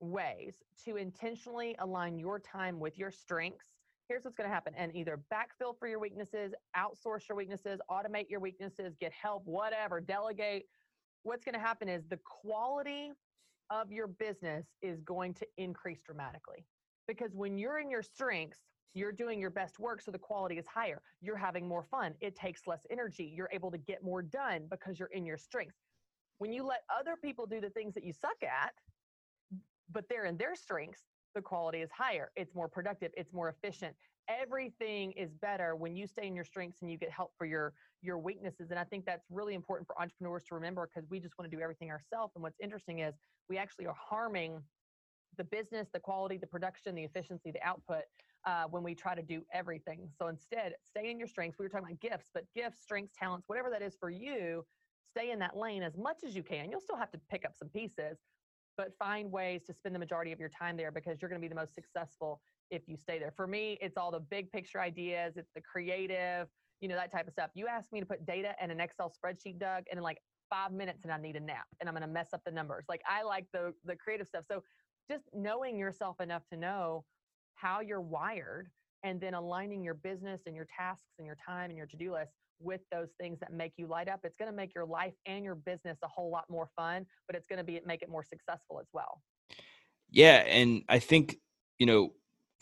ways 0.00 0.56
to 0.84 0.96
intentionally 0.96 1.76
align 1.78 2.18
your 2.18 2.40
time 2.40 2.80
with 2.80 2.98
your 2.98 3.12
strengths 3.12 3.68
here's 4.08 4.24
what's 4.24 4.36
going 4.36 4.48
to 4.48 4.52
happen 4.52 4.74
and 4.76 4.94
either 4.96 5.20
backfill 5.32 5.78
for 5.78 5.86
your 5.86 6.00
weaknesses 6.00 6.52
outsource 6.76 7.28
your 7.28 7.36
weaknesses 7.36 7.80
automate 7.88 8.28
your 8.28 8.40
weaknesses 8.40 8.96
get 9.00 9.12
help 9.12 9.46
whatever 9.46 10.00
delegate 10.00 10.66
what's 11.22 11.44
going 11.44 11.54
to 11.54 11.60
happen 11.60 11.88
is 11.88 12.02
the 12.10 12.18
quality 12.24 13.12
of 13.70 13.90
your 13.90 14.06
business 14.06 14.66
is 14.82 15.00
going 15.00 15.32
to 15.34 15.46
increase 15.56 16.00
dramatically. 16.04 16.64
Because 17.08 17.34
when 17.34 17.58
you're 17.58 17.78
in 17.78 17.90
your 17.90 18.02
strengths 18.02 18.58
you're 18.94 19.12
doing 19.12 19.40
your 19.40 19.50
best 19.50 19.78
work 19.78 20.02
so 20.02 20.10
the 20.10 20.18
quality 20.18 20.58
is 20.58 20.66
higher. 20.66 21.00
You're 21.22 21.36
having 21.36 21.66
more 21.66 21.82
fun. 21.82 22.12
It 22.20 22.36
takes 22.36 22.66
less 22.66 22.86
energy. 22.90 23.32
You're 23.34 23.48
able 23.50 23.70
to 23.70 23.78
get 23.78 24.04
more 24.04 24.20
done 24.20 24.66
because 24.70 24.98
you're 24.98 25.08
in 25.08 25.24
your 25.24 25.38
strengths 25.38 25.78
when 26.38 26.52
you 26.52 26.64
let 26.64 26.82
other 26.98 27.16
people 27.22 27.46
do 27.46 27.60
the 27.60 27.70
things 27.70 27.94
that 27.94 28.04
you 28.04 28.12
suck 28.12 28.42
at 28.42 28.72
but 29.92 30.04
they're 30.08 30.24
in 30.24 30.36
their 30.36 30.54
strengths 30.54 31.02
the 31.34 31.42
quality 31.42 31.78
is 31.78 31.90
higher. 31.90 32.30
It's 32.36 32.54
more 32.54 32.68
productive. 32.68 33.10
It's 33.16 33.32
more 33.32 33.48
efficient. 33.48 33.94
Everything 34.28 35.12
is 35.12 35.32
better 35.32 35.74
when 35.74 35.96
you 35.96 36.06
stay 36.06 36.26
in 36.26 36.34
your 36.34 36.44
strengths 36.44 36.82
and 36.82 36.90
you 36.90 36.96
get 36.96 37.10
help 37.10 37.32
for 37.36 37.46
your 37.46 37.72
your 38.02 38.18
weaknesses. 38.18 38.70
And 38.70 38.78
I 38.78 38.84
think 38.84 39.04
that's 39.04 39.26
really 39.30 39.54
important 39.54 39.86
for 39.86 40.00
entrepreneurs 40.00 40.42
to 40.48 40.54
remember 40.54 40.88
because 40.92 41.08
we 41.08 41.20
just 41.20 41.38
want 41.38 41.50
to 41.50 41.56
do 41.56 41.62
everything 41.62 41.90
ourselves. 41.90 42.32
And 42.34 42.42
what's 42.42 42.58
interesting 42.60 42.98
is 43.00 43.14
we 43.48 43.58
actually 43.58 43.86
are 43.86 43.96
harming 43.96 44.60
the 45.36 45.44
business, 45.44 45.88
the 45.92 46.00
quality, 46.00 46.36
the 46.36 46.46
production, 46.46 46.94
the 46.94 47.04
efficiency, 47.04 47.52
the 47.52 47.62
output 47.62 48.02
uh, 48.44 48.64
when 48.70 48.82
we 48.82 48.94
try 48.94 49.14
to 49.14 49.22
do 49.22 49.42
everything. 49.52 50.08
So 50.18 50.26
instead, 50.26 50.74
stay 50.84 51.10
in 51.10 51.18
your 51.18 51.28
strengths. 51.28 51.58
We 51.58 51.64
were 51.64 51.68
talking 51.68 51.86
about 51.86 52.00
gifts, 52.00 52.28
but 52.34 52.44
gifts, 52.54 52.82
strengths, 52.82 53.14
talents, 53.16 53.48
whatever 53.48 53.70
that 53.70 53.82
is 53.82 53.96
for 53.98 54.10
you, 54.10 54.64
stay 55.12 55.30
in 55.30 55.38
that 55.40 55.56
lane 55.56 55.82
as 55.82 55.96
much 55.96 56.18
as 56.26 56.34
you 56.34 56.42
can. 56.42 56.70
You'll 56.70 56.80
still 56.80 56.96
have 56.96 57.10
to 57.12 57.20
pick 57.30 57.44
up 57.44 57.54
some 57.54 57.68
pieces, 57.68 58.18
but 58.76 58.92
find 58.98 59.30
ways 59.30 59.62
to 59.64 59.74
spend 59.74 59.94
the 59.94 59.98
majority 59.98 60.32
of 60.32 60.40
your 60.40 60.48
time 60.48 60.76
there 60.76 60.90
because 60.90 61.20
you're 61.20 61.28
going 61.28 61.40
to 61.40 61.44
be 61.44 61.48
the 61.48 61.60
most 61.60 61.74
successful 61.74 62.40
if 62.70 62.88
you 62.88 62.96
stay 62.96 63.18
there. 63.18 63.30
For 63.30 63.46
me, 63.46 63.78
it's 63.80 63.96
all 63.96 64.10
the 64.10 64.20
big 64.20 64.50
picture 64.50 64.80
ideas, 64.80 65.36
it's 65.36 65.50
the 65.54 65.60
creative, 65.60 66.48
you 66.80 66.88
know, 66.88 66.96
that 66.96 67.12
type 67.12 67.26
of 67.26 67.32
stuff. 67.32 67.50
You 67.54 67.66
ask 67.66 67.92
me 67.92 68.00
to 68.00 68.06
put 68.06 68.24
data 68.26 68.54
in 68.62 68.70
an 68.70 68.80
Excel 68.80 69.12
spreadsheet, 69.12 69.58
Doug, 69.58 69.84
and 69.90 69.98
in 69.98 70.02
like 70.02 70.18
five 70.50 70.72
minutes 70.72 71.04
and 71.04 71.12
I 71.12 71.18
need 71.18 71.36
a 71.36 71.40
nap 71.40 71.66
and 71.80 71.88
I'm 71.88 71.94
going 71.94 72.06
to 72.06 72.12
mess 72.12 72.28
up 72.32 72.42
the 72.44 72.50
numbers. 72.50 72.84
Like 72.88 73.02
I 73.08 73.22
like 73.22 73.46
the 73.52 73.72
the 73.84 73.96
creative 73.96 74.26
stuff. 74.26 74.44
So 74.46 74.62
just 75.10 75.24
knowing 75.32 75.78
yourself 75.78 76.20
enough 76.20 76.46
to 76.50 76.56
know 76.56 77.04
how 77.54 77.80
you're 77.80 78.00
wired 78.00 78.68
and 79.02 79.20
then 79.20 79.34
aligning 79.34 79.82
your 79.82 79.94
business 79.94 80.42
and 80.46 80.54
your 80.54 80.66
tasks 80.66 81.14
and 81.18 81.26
your 81.26 81.36
time 81.36 81.70
and 81.70 81.76
your 81.76 81.86
to-do 81.86 82.12
list 82.12 82.32
with 82.62 82.80
those 82.90 83.08
things 83.20 83.38
that 83.40 83.52
make 83.52 83.72
you 83.76 83.86
light 83.86 84.08
up. 84.08 84.20
It's 84.24 84.36
going 84.36 84.50
to 84.50 84.56
make 84.56 84.74
your 84.74 84.84
life 84.84 85.14
and 85.26 85.44
your 85.44 85.54
business 85.54 85.98
a 86.02 86.08
whole 86.08 86.30
lot 86.30 86.44
more 86.48 86.68
fun, 86.76 87.06
but 87.26 87.36
it's 87.36 87.46
going 87.46 87.58
to 87.58 87.64
be 87.64 87.80
make 87.86 88.02
it 88.02 88.08
more 88.08 88.24
successful 88.24 88.78
as 88.80 88.86
well. 88.92 89.22
Yeah, 90.10 90.44
and 90.46 90.82
I 90.88 90.98
think 90.98 91.38
you 91.78 91.86
know 91.86 92.12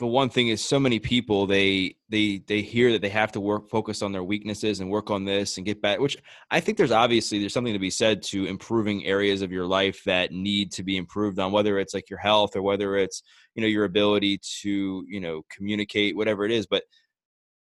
the 0.01 0.07
one 0.07 0.31
thing 0.31 0.47
is 0.47 0.65
so 0.65 0.79
many 0.79 0.97
people 0.97 1.45
they 1.45 1.95
they 2.09 2.41
they 2.47 2.61
hear 2.63 2.91
that 2.91 3.03
they 3.03 3.09
have 3.09 3.31
to 3.31 3.39
work 3.39 3.69
focus 3.69 4.01
on 4.01 4.11
their 4.11 4.23
weaknesses 4.23 4.79
and 4.79 4.89
work 4.89 5.11
on 5.11 5.25
this 5.25 5.57
and 5.57 5.65
get 5.65 5.79
back 5.79 5.99
which 5.99 6.17
i 6.49 6.59
think 6.59 6.75
there's 6.75 6.91
obviously 6.91 7.37
there's 7.37 7.53
something 7.53 7.71
to 7.71 7.77
be 7.77 7.91
said 7.91 8.23
to 8.23 8.47
improving 8.47 9.05
areas 9.05 9.43
of 9.43 9.51
your 9.51 9.67
life 9.67 10.03
that 10.03 10.31
need 10.31 10.71
to 10.71 10.81
be 10.81 10.97
improved 10.97 11.37
on 11.37 11.51
whether 11.51 11.77
it's 11.77 11.93
like 11.93 12.09
your 12.09 12.17
health 12.17 12.55
or 12.55 12.63
whether 12.63 12.97
it's 12.97 13.21
you 13.53 13.61
know 13.61 13.67
your 13.67 13.85
ability 13.85 14.39
to 14.61 15.05
you 15.07 15.19
know 15.19 15.43
communicate 15.55 16.17
whatever 16.17 16.45
it 16.45 16.51
is 16.51 16.65
but 16.65 16.81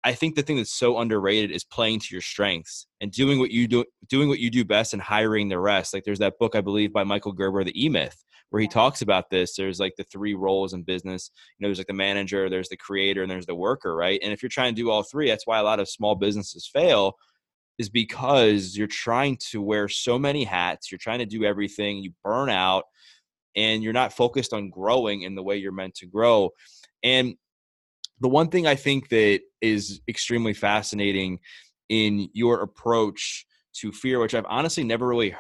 I 0.05 0.15
think 0.15 0.35
the 0.35 0.43
thing 0.43 0.57
that's 0.57 0.73
so 0.73 0.99
underrated 0.99 1.53
is 1.53 1.62
playing 1.65 2.01
to 2.01 2.15
your 2.15 2.23
strengths 2.23 2.87
and 3.01 3.12
doing 3.12 3.38
what 3.38 3.53
you 3.53 3.69
do, 3.69 3.85
doing 4.09 4.29
what 4.29 4.41
you 4.41 4.51
do 4.51 4.65
best, 4.65 4.93
and 4.93 5.03
hiring 5.03 5.49
the 5.49 5.61
rest. 5.61 5.95
Like 5.95 6.05
there's 6.05 6.19
that 6.19 6.38
book 6.41 6.57
I 6.57 6.61
believe 6.61 6.93
by 6.93 7.05
Michael 7.05 7.33
Gerber, 7.33 7.62
The 7.62 7.85
E 7.85 7.88
Myth, 7.88 8.25
where 8.51 8.61
he 8.61 8.67
talks 8.67 9.03
about 9.03 9.31
this. 9.31 9.55
There's 9.55 9.79
like 9.79 9.95
the 9.97 10.05
three 10.05 10.35
roles 10.35 10.73
in 10.73 10.83
business. 10.83 11.31
You 11.57 11.65
know, 11.65 11.69
there's 11.69 11.79
like 11.79 11.87
the 11.87 11.93
manager, 11.93 12.51
there's 12.51 12.69
the 12.69 12.77
creator, 12.77 13.23
and 13.23 13.31
there's 13.31 13.47
the 13.47 13.55
worker, 13.55 13.95
right? 13.95 14.19
And 14.23 14.33
if 14.33 14.43
you're 14.43 14.51
trying 14.51 14.75
to 14.75 14.83
do 14.83 14.91
all 14.91 15.05
three, 15.05 15.29
that's 15.29 15.47
why 15.47 15.59
a 15.59 15.65
lot 15.65 15.79
of 15.79 15.88
small 15.88 16.17
businesses 16.17 16.67
fail, 16.67 17.15
is 17.79 17.88
because 17.88 18.77
you're 18.77 18.88
trying 18.88 19.38
to 19.51 19.62
wear 19.62 19.88
so 19.88 20.19
many 20.19 20.43
hats. 20.43 20.91
You're 20.91 20.99
trying 20.99 21.21
to 21.21 21.27
do 21.27 21.45
everything. 21.45 21.99
You 21.99 22.12
burn 22.25 22.51
out, 22.51 22.85
and 23.55 23.83
you're 23.83 23.93
not 23.93 24.12
focused 24.12 24.53
on 24.53 24.71
growing 24.71 25.23
in 25.23 25.37
the 25.37 25.43
way 25.43 25.59
you're 25.59 25.73
meant 25.73 25.95
to 25.97 26.07
grow. 26.07 26.51
And 27.05 27.37
the 28.23 28.29
one 28.29 28.49
thing 28.49 28.67
I 28.69 28.77
think 28.77 29.09
that 29.09 29.41
is 29.61 30.01
extremely 30.09 30.55
fascinating 30.55 31.41
in 31.89 32.29
your 32.33 32.63
approach 32.63 33.45
to 33.81 33.91
fear, 33.91 34.21
which 34.21 34.35
I've 34.35 34.47
honestly 34.49 34.85
never 34.85 35.07
really 35.09 35.35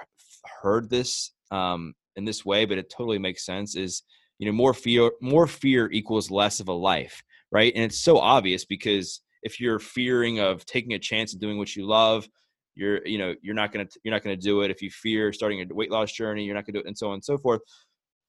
heard 0.60 0.90
this 0.90 1.32
um, 1.52 1.94
in 2.16 2.24
this 2.24 2.44
way, 2.44 2.64
but 2.64 2.78
it 2.78 2.90
totally 2.90 3.18
makes 3.18 3.46
sense. 3.46 3.76
Is 3.76 4.02
you 4.38 4.46
know 4.46 4.52
more 4.52 4.74
fear, 4.74 5.12
more 5.20 5.46
fear 5.46 5.90
equals 5.92 6.30
less 6.30 6.58
of 6.58 6.66
a 6.68 6.72
life, 6.72 7.22
right? 7.52 7.72
And 7.74 7.84
it's 7.84 8.02
so 8.02 8.18
obvious 8.18 8.64
because 8.64 9.20
if 9.44 9.60
you're 9.60 9.78
fearing 9.78 10.40
of 10.40 10.66
taking 10.66 10.94
a 10.94 10.98
chance 10.98 11.32
and 11.32 11.40
doing 11.40 11.58
what 11.58 11.76
you 11.76 11.86
love, 11.86 12.28
you're 12.74 13.06
you 13.06 13.18
know 13.18 13.34
you're 13.42 13.54
not 13.54 13.70
gonna 13.70 13.86
you're 14.02 14.12
not 14.12 14.24
gonna 14.24 14.36
do 14.36 14.62
it. 14.62 14.72
If 14.72 14.82
you 14.82 14.90
fear 14.90 15.32
starting 15.32 15.60
a 15.60 15.72
weight 15.72 15.92
loss 15.92 16.10
journey, 16.10 16.44
you're 16.44 16.56
not 16.56 16.66
gonna 16.66 16.78
do 16.78 16.80
it, 16.80 16.88
and 16.88 16.98
so 16.98 17.08
on 17.08 17.14
and 17.14 17.24
so 17.24 17.38
forth. 17.38 17.60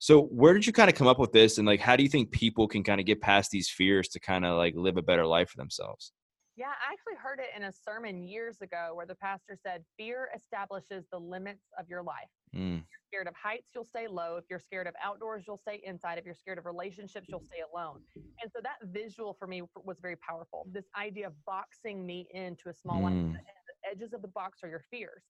So 0.04 0.24
where 0.24 0.54
did 0.54 0.68
you 0.68 0.74
kind 0.74 0.90
of 0.90 0.98
come 0.98 1.08
up 1.08 1.18
with 1.18 1.32
this 1.32 1.58
and 1.58 1.66
like 1.66 1.80
how 1.80 1.96
do 1.96 2.04
you 2.04 2.10
think 2.10 2.30
people 2.32 2.68
can 2.68 2.84
kind 2.84 3.00
of 3.00 3.06
get 3.06 3.22
past 3.22 3.52
these 3.52 3.70
fears 3.70 4.10
to 4.10 4.20
kind 4.20 4.44
of 4.44 4.58
like 4.58 4.74
live 4.76 4.98
a 4.98 5.02
better 5.02 5.26
life 5.26 5.50
for 5.50 5.56
themselves? 5.56 6.12
Yeah, 6.58 6.68
I 6.68 6.92
actually 6.92 7.16
heard 7.16 7.40
it 7.40 7.56
in 7.56 7.64
a 7.64 7.72
sermon 7.72 8.22
years 8.22 8.60
ago 8.60 8.92
where 8.96 9.06
the 9.06 9.16
pastor 9.16 9.56
said, 9.56 9.86
Fear 9.98 10.28
establishes 10.36 11.06
the 11.10 11.18
limits 11.18 11.64
of 11.80 11.88
your 11.88 12.04
life. 12.04 12.28
Mm, 12.54 12.80
If 12.80 12.84
you're 12.92 13.08
scared 13.08 13.28
of 13.30 13.34
heights, 13.42 13.70
you'll 13.74 13.86
stay 13.86 14.08
low. 14.10 14.36
If 14.36 14.44
you're 14.50 14.60
scared 14.60 14.88
of 14.88 14.94
outdoors, 15.02 15.46
you'll 15.48 15.56
stay 15.56 15.82
inside. 15.86 16.18
If 16.18 16.26
you're 16.26 16.36
scared 16.36 16.58
of 16.58 16.66
relationships, 16.66 17.28
you'll 17.30 17.40
stay 17.40 17.64
alone. 17.74 18.02
And 18.42 18.52
so 18.54 18.60
that 18.62 18.86
visual 18.92 19.34
for 19.34 19.48
me 19.48 19.64
was 19.86 20.00
very 20.02 20.18
powerful. 20.18 20.68
This 20.70 20.90
idea 21.00 21.28
of 21.28 21.34
boxing 21.46 22.06
me 22.06 22.28
into 22.34 22.68
a 22.68 22.74
small 22.74 23.02
one, 23.02 23.14
mm, 23.14 23.34
the 23.34 23.90
edges 23.90 24.12
of 24.12 24.22
the 24.22 24.28
box 24.28 24.60
are 24.64 24.70
your 24.70 24.84
fears. 24.92 25.24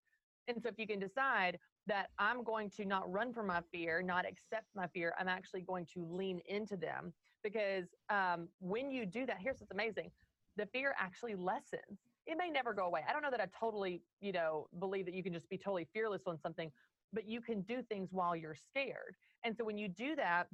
And 0.48 0.62
so 0.62 0.68
if 0.68 0.76
you 0.78 0.88
can 0.88 1.00
decide 1.00 1.58
that 1.88 2.10
I'm 2.18 2.44
going 2.44 2.70
to 2.72 2.86
not 2.86 3.12
run 3.12 3.34
from 3.34 3.48
my 3.48 3.62
fear, 3.72 4.02
not 4.02 4.26
accept 4.26 4.68
my 4.76 4.88
fear, 4.88 5.14
I'm 5.20 5.28
actually 5.28 5.62
going 5.62 5.86
to 5.94 6.06
lean 6.10 6.40
into 6.48 6.78
them. 6.78 7.14
Because 7.44 7.88
um, 8.10 8.48
when 8.60 8.90
you 8.90 9.06
do 9.06 9.26
that, 9.26 9.38
here's 9.40 9.60
what's 9.60 9.72
amazing 9.72 10.12
the 10.56 10.66
fear 10.68 10.94
actually 11.00 11.34
lessens. 11.34 12.00
It 12.28 12.38
may 12.38 12.50
never 12.50 12.74
go 12.74 12.86
away. 12.86 13.02
I 13.10 13.12
don't 13.12 13.24
know 13.24 13.32
that 13.32 13.42
I 13.42 13.48
totally, 13.60 14.02
you 14.22 14.32
know, 14.32 14.68
believe 14.80 15.06
that 15.06 15.16
you 15.16 15.24
can 15.24 15.34
just 15.34 15.50
be 15.50 15.58
totally 15.58 15.88
fearless 15.94 16.22
on 16.28 16.40
something, 16.40 16.72
but 17.12 17.28
you 17.28 17.42
can 17.42 17.62
do 17.62 17.82
things 17.82 18.10
while 18.12 18.36
you're 18.36 18.56
scared. 18.56 19.16
And 19.44 19.58
so 19.58 19.66
when 19.66 19.80
you 19.80 19.88
do 19.88 20.16
that, 20.16 20.48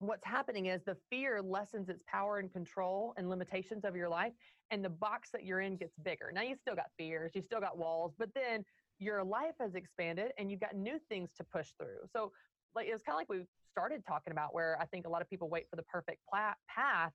what's 0.00 0.24
happening 0.24 0.66
is 0.66 0.82
the 0.82 0.96
fear 1.10 1.40
lessens 1.42 1.88
its 1.88 2.02
power 2.06 2.38
and 2.38 2.52
control 2.52 3.12
and 3.16 3.28
limitations 3.28 3.84
of 3.84 3.94
your 3.94 4.08
life 4.08 4.32
and 4.70 4.84
the 4.84 4.88
box 4.88 5.30
that 5.30 5.44
you're 5.44 5.60
in 5.60 5.76
gets 5.76 5.94
bigger 6.02 6.32
now 6.34 6.40
you 6.40 6.56
still 6.56 6.74
got 6.74 6.86
fears 6.96 7.32
you 7.34 7.42
still 7.42 7.60
got 7.60 7.76
walls 7.76 8.14
but 8.18 8.30
then 8.34 8.64
your 9.00 9.24
life 9.24 9.54
has 9.58 9.74
expanded 9.74 10.32
and 10.38 10.50
you've 10.50 10.60
got 10.60 10.76
new 10.76 10.98
things 11.08 11.30
to 11.36 11.44
push 11.44 11.70
through 11.78 11.98
so 12.14 12.30
like 12.74 12.86
it's 12.88 13.02
kind 13.02 13.14
of 13.14 13.18
like 13.18 13.28
we 13.28 13.44
started 13.70 14.04
talking 14.06 14.30
about 14.30 14.54
where 14.54 14.78
i 14.80 14.86
think 14.86 15.06
a 15.06 15.08
lot 15.08 15.22
of 15.22 15.28
people 15.28 15.48
wait 15.48 15.68
for 15.68 15.76
the 15.76 15.82
perfect 15.84 16.20
path 16.32 17.12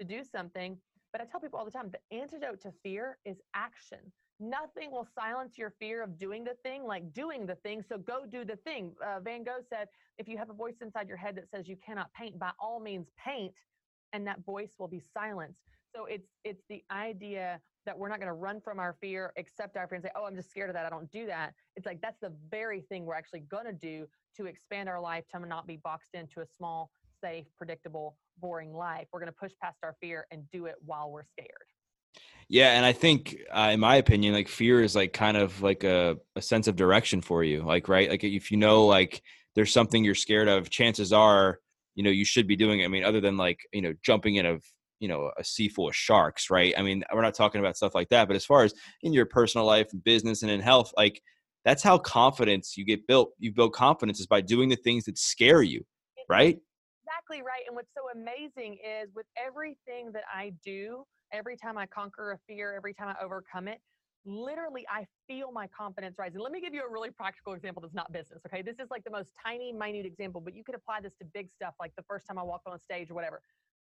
to 0.00 0.04
do 0.04 0.22
something 0.24 0.76
but 1.12 1.20
i 1.20 1.24
tell 1.24 1.40
people 1.40 1.58
all 1.58 1.64
the 1.64 1.70
time 1.70 1.90
the 1.90 2.16
antidote 2.16 2.60
to 2.60 2.72
fear 2.82 3.18
is 3.24 3.36
action 3.54 4.00
Nothing 4.38 4.90
will 4.90 5.06
silence 5.18 5.56
your 5.56 5.72
fear 5.78 6.02
of 6.02 6.18
doing 6.18 6.44
the 6.44 6.54
thing 6.62 6.84
like 6.84 7.12
doing 7.14 7.46
the 7.46 7.54
thing. 7.56 7.82
So 7.88 7.96
go 7.96 8.26
do 8.30 8.44
the 8.44 8.56
thing. 8.56 8.92
Uh, 9.04 9.20
Van 9.20 9.42
Gogh 9.42 9.64
said, 9.70 9.88
if 10.18 10.28
you 10.28 10.36
have 10.36 10.50
a 10.50 10.52
voice 10.52 10.76
inside 10.82 11.08
your 11.08 11.16
head 11.16 11.36
that 11.36 11.48
says 11.50 11.66
you 11.68 11.76
cannot 11.76 12.12
paint, 12.12 12.38
by 12.38 12.50
all 12.60 12.78
means 12.78 13.08
paint, 13.22 13.54
and 14.12 14.26
that 14.26 14.44
voice 14.44 14.72
will 14.78 14.88
be 14.88 15.00
silenced. 15.00 15.62
So 15.94 16.04
it's 16.04 16.28
it's 16.44 16.62
the 16.68 16.84
idea 16.90 17.60
that 17.86 17.98
we're 17.98 18.08
not 18.08 18.18
going 18.18 18.28
to 18.28 18.34
run 18.34 18.60
from 18.60 18.78
our 18.78 18.94
fear, 19.00 19.32
accept 19.38 19.76
our 19.76 19.88
fear, 19.88 19.96
and 19.96 20.04
say, 20.04 20.10
"Oh, 20.14 20.24
I'm 20.26 20.36
just 20.36 20.50
scared 20.50 20.68
of 20.68 20.74
that. 20.74 20.84
I 20.84 20.90
don't 20.90 21.10
do 21.10 21.26
that." 21.26 21.54
It's 21.76 21.86
like 21.86 22.00
that's 22.00 22.18
the 22.20 22.32
very 22.50 22.82
thing 22.82 23.06
we're 23.06 23.14
actually 23.14 23.40
going 23.40 23.66
to 23.66 23.72
do 23.72 24.06
to 24.36 24.46
expand 24.46 24.88
our 24.88 25.00
life 25.00 25.24
to 25.32 25.38
not 25.40 25.66
be 25.66 25.78
boxed 25.78 26.14
into 26.14 26.40
a 26.40 26.46
small, 26.46 26.90
safe, 27.20 27.46
predictable, 27.56 28.16
boring 28.38 28.74
life. 28.74 29.06
We're 29.12 29.20
going 29.20 29.32
to 29.32 29.38
push 29.38 29.52
past 29.62 29.78
our 29.82 29.96
fear 30.00 30.26
and 30.30 30.48
do 30.50 30.66
it 30.66 30.74
while 30.84 31.10
we're 31.10 31.24
scared. 31.24 31.48
Yeah, 32.48 32.72
and 32.72 32.84
I 32.84 32.92
think, 32.92 33.36
uh, 33.50 33.70
in 33.72 33.80
my 33.80 33.96
opinion, 33.96 34.32
like 34.32 34.48
fear 34.48 34.80
is 34.80 34.94
like 34.94 35.12
kind 35.12 35.36
of 35.36 35.62
like 35.62 35.82
a, 35.82 36.16
a 36.36 36.42
sense 36.42 36.68
of 36.68 36.76
direction 36.76 37.20
for 37.20 37.42
you. 37.42 37.62
Like, 37.62 37.88
right? 37.88 38.08
Like 38.08 38.22
if 38.22 38.50
you 38.50 38.56
know 38.56 38.86
like 38.86 39.22
there's 39.56 39.72
something 39.72 40.04
you're 40.04 40.14
scared 40.14 40.48
of, 40.48 40.70
chances 40.70 41.12
are, 41.12 41.58
you 41.96 42.04
know, 42.04 42.10
you 42.10 42.24
should 42.24 42.46
be 42.46 42.56
doing 42.56 42.80
it. 42.80 42.84
I 42.84 42.88
mean, 42.88 43.04
other 43.04 43.20
than 43.20 43.36
like, 43.36 43.60
you 43.72 43.82
know, 43.82 43.94
jumping 44.02 44.36
in 44.36 44.46
of, 44.46 44.62
you 45.00 45.08
know, 45.08 45.30
a 45.36 45.44
sea 45.44 45.68
full 45.68 45.88
of 45.88 45.96
sharks, 45.96 46.50
right? 46.50 46.74
I 46.76 46.82
mean, 46.82 47.04
we're 47.12 47.22
not 47.22 47.34
talking 47.34 47.60
about 47.60 47.76
stuff 47.76 47.94
like 47.94 48.08
that, 48.08 48.28
but 48.28 48.36
as 48.36 48.44
far 48.44 48.64
as 48.64 48.74
in 49.02 49.12
your 49.12 49.26
personal 49.26 49.66
life, 49.66 49.88
and 49.92 50.02
business, 50.02 50.42
and 50.42 50.50
in 50.50 50.60
health, 50.60 50.92
like 50.96 51.20
that's 51.64 51.82
how 51.82 51.98
confidence 51.98 52.76
you 52.76 52.84
get 52.84 53.06
built. 53.06 53.32
You 53.38 53.52
build 53.52 53.72
confidence 53.72 54.20
is 54.20 54.26
by 54.26 54.40
doing 54.40 54.68
the 54.68 54.76
things 54.76 55.04
that 55.04 55.18
scare 55.18 55.62
you, 55.62 55.84
right? 56.28 56.58
Exactly 57.02 57.42
right. 57.42 57.62
And 57.66 57.74
what's 57.74 57.90
so 57.94 58.02
amazing 58.14 58.78
is 58.84 59.10
with 59.14 59.26
everything 59.36 60.12
that 60.12 60.24
I 60.32 60.52
do, 60.64 61.04
every 61.32 61.56
time 61.56 61.76
I 61.76 61.86
conquer 61.86 62.32
a 62.32 62.38
fear, 62.46 62.74
every 62.76 62.94
time 62.94 63.08
I 63.08 63.24
overcome 63.24 63.68
it, 63.68 63.80
literally 64.24 64.84
I 64.90 65.06
feel 65.28 65.52
my 65.52 65.68
confidence 65.68 66.16
rise. 66.18 66.32
And 66.34 66.42
let 66.42 66.52
me 66.52 66.60
give 66.60 66.74
you 66.74 66.82
a 66.82 66.90
really 66.90 67.10
practical 67.10 67.52
example 67.54 67.80
that's 67.80 67.94
not 67.94 68.12
business. 68.12 68.40
Okay. 68.46 68.62
This 68.62 68.76
is 68.80 68.88
like 68.90 69.04
the 69.04 69.10
most 69.10 69.32
tiny, 69.44 69.72
minute 69.72 70.06
example, 70.06 70.40
but 70.40 70.54
you 70.54 70.64
could 70.64 70.74
apply 70.74 71.00
this 71.00 71.14
to 71.20 71.24
big 71.32 71.48
stuff 71.50 71.74
like 71.80 71.92
the 71.96 72.04
first 72.08 72.26
time 72.26 72.38
I 72.38 72.42
walked 72.42 72.66
on 72.66 72.78
stage 72.78 73.10
or 73.10 73.14
whatever. 73.14 73.40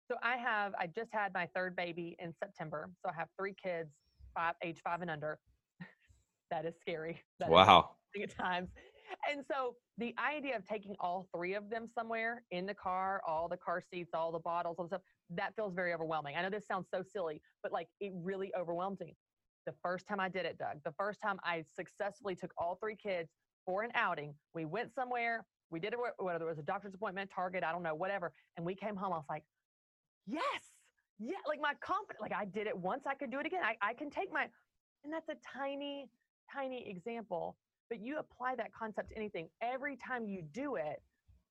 So 0.09 0.17
I 0.23 0.37
have, 0.37 0.73
I 0.79 0.87
just 0.87 1.13
had 1.13 1.33
my 1.35 1.47
third 1.55 1.75
baby 1.75 2.15
in 2.19 2.33
September. 2.33 2.89
So 3.03 3.11
I 3.11 3.13
have 3.13 3.27
three 3.37 3.53
kids, 3.53 3.91
five, 4.33 4.55
age 4.63 4.79
five 4.83 5.01
and 5.01 5.11
under. 5.11 5.39
that 6.51 6.65
is 6.65 6.73
scary. 6.81 7.21
That 7.39 7.49
wow. 7.49 7.91
Is 8.15 8.23
at 8.23 8.35
times. 8.35 8.69
And 9.31 9.43
so 9.51 9.75
the 9.99 10.15
idea 10.17 10.55
of 10.55 10.65
taking 10.65 10.95
all 10.99 11.27
three 11.35 11.53
of 11.53 11.69
them 11.69 11.87
somewhere 11.87 12.43
in 12.49 12.65
the 12.65 12.73
car, 12.73 13.21
all 13.27 13.47
the 13.47 13.57
car 13.57 13.81
seats, 13.81 14.11
all 14.15 14.31
the 14.31 14.39
bottles, 14.39 14.77
all 14.79 14.85
the 14.85 14.89
stuff, 14.89 15.01
that 15.35 15.55
feels 15.55 15.75
very 15.75 15.93
overwhelming. 15.93 16.35
I 16.35 16.41
know 16.41 16.49
this 16.49 16.65
sounds 16.65 16.87
so 16.91 17.03
silly, 17.03 17.39
but 17.61 17.71
like 17.71 17.87
it 17.99 18.11
really 18.15 18.51
overwhelmed 18.59 18.99
me. 18.99 19.15
The 19.67 19.73
first 19.83 20.07
time 20.07 20.19
I 20.19 20.29
did 20.29 20.45
it, 20.45 20.57
Doug, 20.57 20.77
the 20.83 20.93
first 20.97 21.21
time 21.21 21.39
I 21.43 21.63
successfully 21.75 22.35
took 22.35 22.51
all 22.57 22.79
three 22.81 22.95
kids 22.95 23.29
for 23.65 23.83
an 23.83 23.91
outing, 23.93 24.33
we 24.55 24.65
went 24.65 24.93
somewhere, 24.93 25.45
we 25.69 25.79
did 25.79 25.93
it, 25.93 25.99
whether 26.17 26.45
it 26.45 26.47
was 26.47 26.57
a 26.57 26.63
doctor's 26.63 26.95
appointment, 26.95 27.29
Target, 27.33 27.63
I 27.63 27.71
don't 27.71 27.83
know, 27.83 27.93
whatever. 27.93 28.31
And 28.57 28.65
we 28.65 28.73
came 28.73 28.95
home, 28.95 29.13
I 29.13 29.17
was 29.17 29.25
like, 29.29 29.43
yes, 30.29 30.61
yeah, 31.19 31.35
like 31.47 31.59
my 31.61 31.73
confidence, 31.81 32.21
like 32.21 32.33
I 32.33 32.45
did 32.45 32.67
it 32.67 32.77
once, 32.77 33.03
I 33.05 33.15
could 33.15 33.31
do 33.31 33.39
it 33.39 33.45
again. 33.45 33.61
I, 33.63 33.75
I 33.81 33.93
can 33.93 34.09
take 34.09 34.31
my, 34.31 34.47
and 35.03 35.11
that's 35.11 35.29
a 35.29 35.35
tiny, 35.45 36.09
tiny 36.51 36.89
example, 36.89 37.57
but 37.89 37.99
you 37.99 38.17
apply 38.17 38.55
that 38.55 38.73
concept 38.73 39.09
to 39.09 39.17
anything. 39.17 39.49
Every 39.61 39.95
time 39.95 40.27
you 40.27 40.43
do 40.53 40.75
it, 40.75 41.01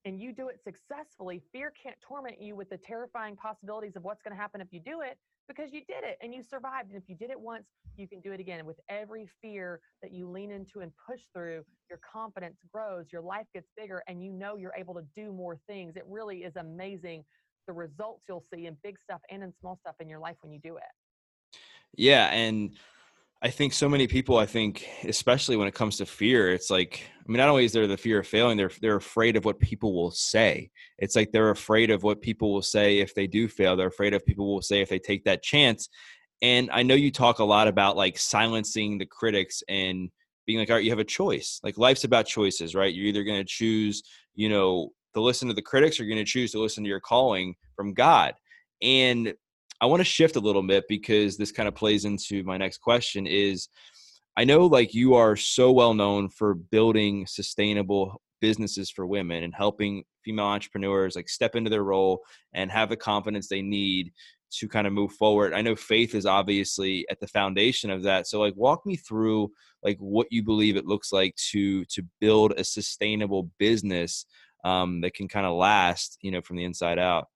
and 0.05 0.19
you 0.19 0.33
do 0.33 0.47
it 0.47 0.59
successfully, 0.63 1.41
fear 1.51 1.71
can't 1.81 1.97
torment 1.99 2.41
you 2.41 2.55
with 2.55 2.69
the 2.69 2.77
terrifying 2.77 3.35
possibilities 3.35 3.95
of 3.95 4.03
what's 4.03 4.21
going 4.21 4.35
to 4.35 4.41
happen 4.41 4.61
if 4.61 4.69
you 4.71 4.79
do 4.79 5.01
it 5.01 5.17
because 5.47 5.73
you 5.73 5.81
did 5.87 6.03
it 6.03 6.17
and 6.21 6.33
you 6.33 6.41
survived. 6.41 6.89
And 6.89 7.01
if 7.01 7.09
you 7.09 7.15
did 7.15 7.31
it 7.31 7.39
once, 7.39 7.65
you 7.97 8.07
can 8.07 8.21
do 8.21 8.31
it 8.31 8.39
again. 8.39 8.65
With 8.65 8.79
every 8.87 9.27
fear 9.41 9.81
that 10.01 10.13
you 10.13 10.29
lean 10.29 10.51
into 10.51 10.79
and 10.79 10.91
push 11.05 11.21
through, 11.33 11.65
your 11.89 11.99
confidence 11.99 12.59
grows, 12.71 13.11
your 13.11 13.21
life 13.21 13.47
gets 13.53 13.69
bigger, 13.75 14.01
and 14.07 14.23
you 14.23 14.31
know 14.31 14.55
you're 14.55 14.75
able 14.77 14.93
to 14.93 15.03
do 15.15 15.33
more 15.33 15.57
things. 15.67 15.97
It 15.97 16.03
really 16.07 16.43
is 16.43 16.55
amazing 16.55 17.25
the 17.69 17.73
results 17.73 18.23
you'll 18.27 18.43
see 18.51 18.65
in 18.65 18.75
big 18.83 18.97
stuff 19.03 19.21
and 19.29 19.43
in 19.43 19.53
small 19.61 19.77
stuff 19.81 19.93
in 19.99 20.09
your 20.09 20.17
life 20.17 20.35
when 20.41 20.51
you 20.51 20.59
do 20.63 20.77
it. 20.77 21.53
Yeah. 21.95 22.25
And 22.31 22.75
I 23.43 23.51
think 23.51 23.73
so 23.73 23.87
many 23.87 24.07
people, 24.07 24.39
I 24.39 24.47
think, 24.47 24.87
especially 25.03 25.55
when 25.55 25.67
it 25.67 25.75
comes 25.75 25.97
to 25.97 26.07
fear, 26.07 26.51
it's 26.51 26.71
like, 26.71 27.03
I 27.19 27.31
mean, 27.31 27.37
not 27.37 27.47
only 27.47 27.65
is 27.65 27.71
there 27.71 27.85
the 27.85 27.95
fear 27.95 28.19
of 28.19 28.27
failing, 28.27 28.57
they're 28.57 28.71
they're 28.81 28.95
afraid 28.95 29.37
of 29.37 29.45
what 29.45 29.59
people 29.59 29.93
will 29.93 30.09
say. 30.09 30.71
It's 30.97 31.15
like 31.15 31.31
they're 31.31 31.51
afraid 31.51 31.91
of 31.91 32.01
what 32.01 32.23
people 32.23 32.51
will 32.51 32.63
say 32.63 32.99
if 32.99 33.13
they 33.13 33.27
do 33.27 33.47
fail. 33.47 33.77
They're 33.77 33.87
afraid 33.87 34.15
of 34.15 34.25
people 34.25 34.51
will 34.51 34.63
say 34.63 34.81
if 34.81 34.89
they 34.89 34.99
take 34.99 35.23
that 35.25 35.43
chance. 35.43 35.89
And 36.41 36.71
I 36.71 36.81
know 36.81 36.95
you 36.95 37.11
talk 37.11 37.37
a 37.37 37.43
lot 37.43 37.67
about 37.67 37.95
like 37.95 38.17
silencing 38.17 38.97
the 38.97 39.05
critics 39.05 39.61
and 39.69 40.09
being 40.47 40.57
like, 40.57 40.71
all 40.71 40.77
right, 40.77 40.83
you 40.83 40.89
have 40.89 40.97
a 40.97 41.03
choice. 41.03 41.59
Like 41.63 41.77
life's 41.77 42.03
about 42.03 42.25
choices, 42.25 42.73
right? 42.73 42.91
You're 42.93 43.05
either 43.05 43.23
going 43.23 43.41
to 43.41 43.47
choose, 43.47 44.01
you 44.33 44.49
know, 44.49 44.91
to 45.13 45.21
listen 45.21 45.47
to 45.47 45.53
the 45.53 45.61
critics 45.61 45.99
or 45.99 46.03
you're 46.03 46.15
going 46.15 46.25
to 46.25 46.31
choose 46.31 46.51
to 46.51 46.59
listen 46.59 46.83
to 46.83 46.89
your 46.89 46.99
calling 46.99 47.55
from 47.75 47.93
God. 47.93 48.33
And 48.81 49.33
I 49.81 49.85
want 49.85 50.01
to 50.01 50.05
shift 50.05 50.35
a 50.35 50.41
little 50.41 50.63
bit 50.63 50.85
because 50.87 51.37
this 51.37 51.51
kind 51.51 51.67
of 51.67 51.75
plays 51.75 52.05
into 52.05 52.43
my 52.43 52.57
next 52.57 52.79
question 52.79 53.25
is 53.25 53.69
I 54.37 54.43
know 54.43 54.65
like 54.65 54.93
you 54.93 55.15
are 55.15 55.35
so 55.35 55.71
well 55.71 55.93
known 55.93 56.29
for 56.29 56.53
building 56.53 57.25
sustainable 57.27 58.21
businesses 58.41 58.89
for 58.89 59.05
women 59.05 59.43
and 59.43 59.53
helping 59.53 60.03
female 60.23 60.45
entrepreneurs 60.45 61.15
like 61.15 61.29
step 61.29 61.55
into 61.55 61.69
their 61.69 61.83
role 61.83 62.21
and 62.53 62.71
have 62.71 62.89
the 62.89 62.95
confidence 62.95 63.47
they 63.47 63.61
need 63.61 64.11
to 64.51 64.67
kind 64.67 64.87
of 64.87 64.93
move 64.93 65.11
forward. 65.13 65.53
I 65.53 65.61
know 65.61 65.75
faith 65.75 66.15
is 66.15 66.25
obviously 66.25 67.05
at 67.09 67.19
the 67.19 67.27
foundation 67.27 67.89
of 67.89 68.03
that. 68.03 68.27
So 68.27 68.39
like 68.39 68.55
walk 68.55 68.85
me 68.85 68.95
through 68.95 69.51
like 69.83 69.97
what 69.99 70.27
you 70.31 70.43
believe 70.43 70.75
it 70.75 70.87
looks 70.87 71.11
like 71.11 71.35
to 71.51 71.85
to 71.85 72.03
build 72.19 72.53
a 72.53 72.63
sustainable 72.63 73.49
business 73.59 74.25
um, 74.63 75.01
that 75.01 75.13
can 75.13 75.27
kind 75.27 75.45
of 75.45 75.55
last, 75.55 76.17
you 76.21 76.31
know, 76.31 76.41
from 76.41 76.57
the 76.57 76.63
inside 76.63 76.99
out. 76.99 77.27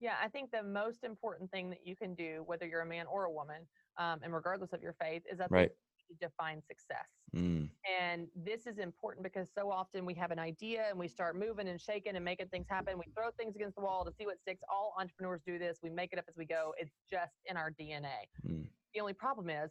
Yeah, 0.00 0.14
I 0.22 0.28
think 0.28 0.50
the 0.50 0.62
most 0.62 1.04
important 1.04 1.50
thing 1.50 1.70
that 1.70 1.80
you 1.84 1.96
can 1.96 2.14
do, 2.14 2.42
whether 2.46 2.66
you're 2.66 2.82
a 2.82 2.86
man 2.86 3.06
or 3.06 3.24
a 3.24 3.30
woman, 3.30 3.62
um, 3.98 4.20
and 4.22 4.34
regardless 4.34 4.72
of 4.72 4.82
your 4.82 4.94
faith, 5.00 5.22
is 5.30 5.38
that 5.38 5.50
right. 5.50 5.70
you 6.08 6.16
define 6.20 6.60
success. 6.66 7.06
Mm. 7.34 7.70
And 8.00 8.28
this 8.36 8.66
is 8.66 8.78
important 8.78 9.22
because 9.22 9.48
so 9.56 9.70
often 9.70 10.04
we 10.04 10.14
have 10.14 10.30
an 10.30 10.38
idea 10.38 10.86
and 10.90 10.98
we 10.98 11.08
start 11.08 11.38
moving 11.38 11.68
and 11.68 11.80
shaking 11.80 12.16
and 12.16 12.24
making 12.24 12.48
things 12.48 12.66
happen. 12.68 12.98
We 12.98 13.10
throw 13.16 13.30
things 13.38 13.56
against 13.56 13.76
the 13.76 13.82
wall 13.82 14.04
to 14.04 14.12
see 14.18 14.26
what 14.26 14.38
sticks. 14.40 14.60
All 14.68 14.94
entrepreneurs 14.98 15.40
do 15.46 15.58
this. 15.58 15.78
We 15.82 15.90
make 15.90 16.12
it 16.12 16.18
up 16.18 16.26
as 16.28 16.36
we 16.36 16.44
go. 16.44 16.74
It's 16.78 16.92
just 17.10 17.32
in 17.46 17.56
our 17.56 17.70
DNA. 17.70 18.28
Mm. 18.46 18.66
The 18.94 19.00
only 19.00 19.14
problem 19.14 19.48
is, 19.48 19.70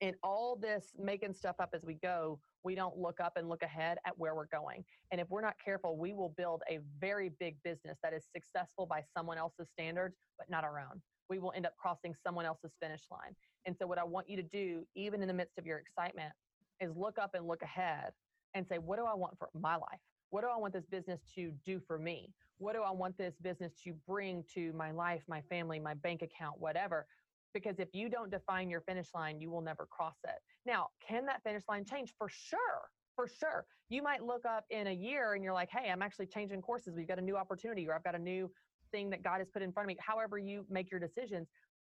in 0.00 0.14
all 0.22 0.56
this 0.56 0.92
making 0.98 1.32
stuff 1.32 1.56
up 1.58 1.70
as 1.72 1.84
we 1.84 1.94
go, 1.94 2.38
we 2.64 2.74
don't 2.74 2.96
look 2.98 3.20
up 3.20 3.34
and 3.36 3.48
look 3.48 3.62
ahead 3.62 3.98
at 4.04 4.18
where 4.18 4.34
we're 4.34 4.46
going. 4.46 4.84
And 5.10 5.20
if 5.20 5.30
we're 5.30 5.40
not 5.40 5.54
careful, 5.62 5.96
we 5.96 6.12
will 6.12 6.34
build 6.36 6.62
a 6.68 6.80
very 7.00 7.30
big 7.40 7.56
business 7.62 7.98
that 8.02 8.12
is 8.12 8.26
successful 8.32 8.86
by 8.86 9.02
someone 9.16 9.38
else's 9.38 9.68
standards, 9.72 10.16
but 10.38 10.50
not 10.50 10.64
our 10.64 10.78
own. 10.78 11.00
We 11.30 11.38
will 11.38 11.52
end 11.56 11.66
up 11.66 11.76
crossing 11.76 12.14
someone 12.14 12.44
else's 12.44 12.72
finish 12.80 13.02
line. 13.10 13.34
And 13.66 13.76
so, 13.76 13.86
what 13.86 13.98
I 13.98 14.04
want 14.04 14.28
you 14.28 14.36
to 14.36 14.42
do, 14.42 14.84
even 14.94 15.22
in 15.22 15.28
the 15.28 15.34
midst 15.34 15.58
of 15.58 15.66
your 15.66 15.78
excitement, 15.78 16.32
is 16.80 16.94
look 16.96 17.18
up 17.18 17.34
and 17.34 17.46
look 17.46 17.62
ahead 17.62 18.12
and 18.54 18.66
say, 18.66 18.78
what 18.78 18.98
do 18.98 19.04
I 19.04 19.14
want 19.14 19.38
for 19.38 19.48
my 19.54 19.74
life? 19.74 20.00
What 20.30 20.42
do 20.42 20.48
I 20.48 20.56
want 20.56 20.72
this 20.72 20.86
business 20.86 21.20
to 21.34 21.52
do 21.64 21.80
for 21.86 21.98
me? 21.98 22.32
What 22.58 22.74
do 22.74 22.82
I 22.82 22.90
want 22.90 23.16
this 23.18 23.34
business 23.40 23.72
to 23.84 23.92
bring 24.06 24.44
to 24.54 24.72
my 24.72 24.90
life, 24.90 25.22
my 25.28 25.42
family, 25.42 25.78
my 25.78 25.94
bank 25.94 26.22
account, 26.22 26.58
whatever? 26.58 27.06
Because 27.54 27.78
if 27.78 27.88
you 27.92 28.08
don't 28.08 28.30
define 28.30 28.68
your 28.68 28.82
finish 28.82 29.08
line, 29.14 29.40
you 29.40 29.50
will 29.50 29.62
never 29.62 29.86
cross 29.86 30.16
it. 30.24 30.38
Now, 30.66 30.88
can 31.06 31.26
that 31.26 31.42
finish 31.42 31.62
line 31.68 31.84
change? 31.84 32.12
For 32.18 32.28
sure. 32.28 32.90
For 33.14 33.26
sure. 33.26 33.64
You 33.88 34.02
might 34.02 34.22
look 34.22 34.44
up 34.44 34.64
in 34.70 34.88
a 34.88 34.92
year 34.92 35.34
and 35.34 35.42
you're 35.42 35.54
like, 35.54 35.70
hey, 35.70 35.90
I'm 35.90 36.02
actually 36.02 36.26
changing 36.26 36.60
courses. 36.60 36.94
We've 36.96 37.08
got 37.08 37.18
a 37.18 37.22
new 37.22 37.36
opportunity, 37.36 37.88
or 37.88 37.94
I've 37.94 38.04
got 38.04 38.14
a 38.14 38.18
new 38.18 38.50
thing 38.92 39.10
that 39.10 39.22
God 39.22 39.38
has 39.38 39.48
put 39.48 39.62
in 39.62 39.72
front 39.72 39.86
of 39.86 39.88
me. 39.88 39.96
However, 40.00 40.38
you 40.38 40.66
make 40.68 40.90
your 40.90 41.00
decisions. 41.00 41.48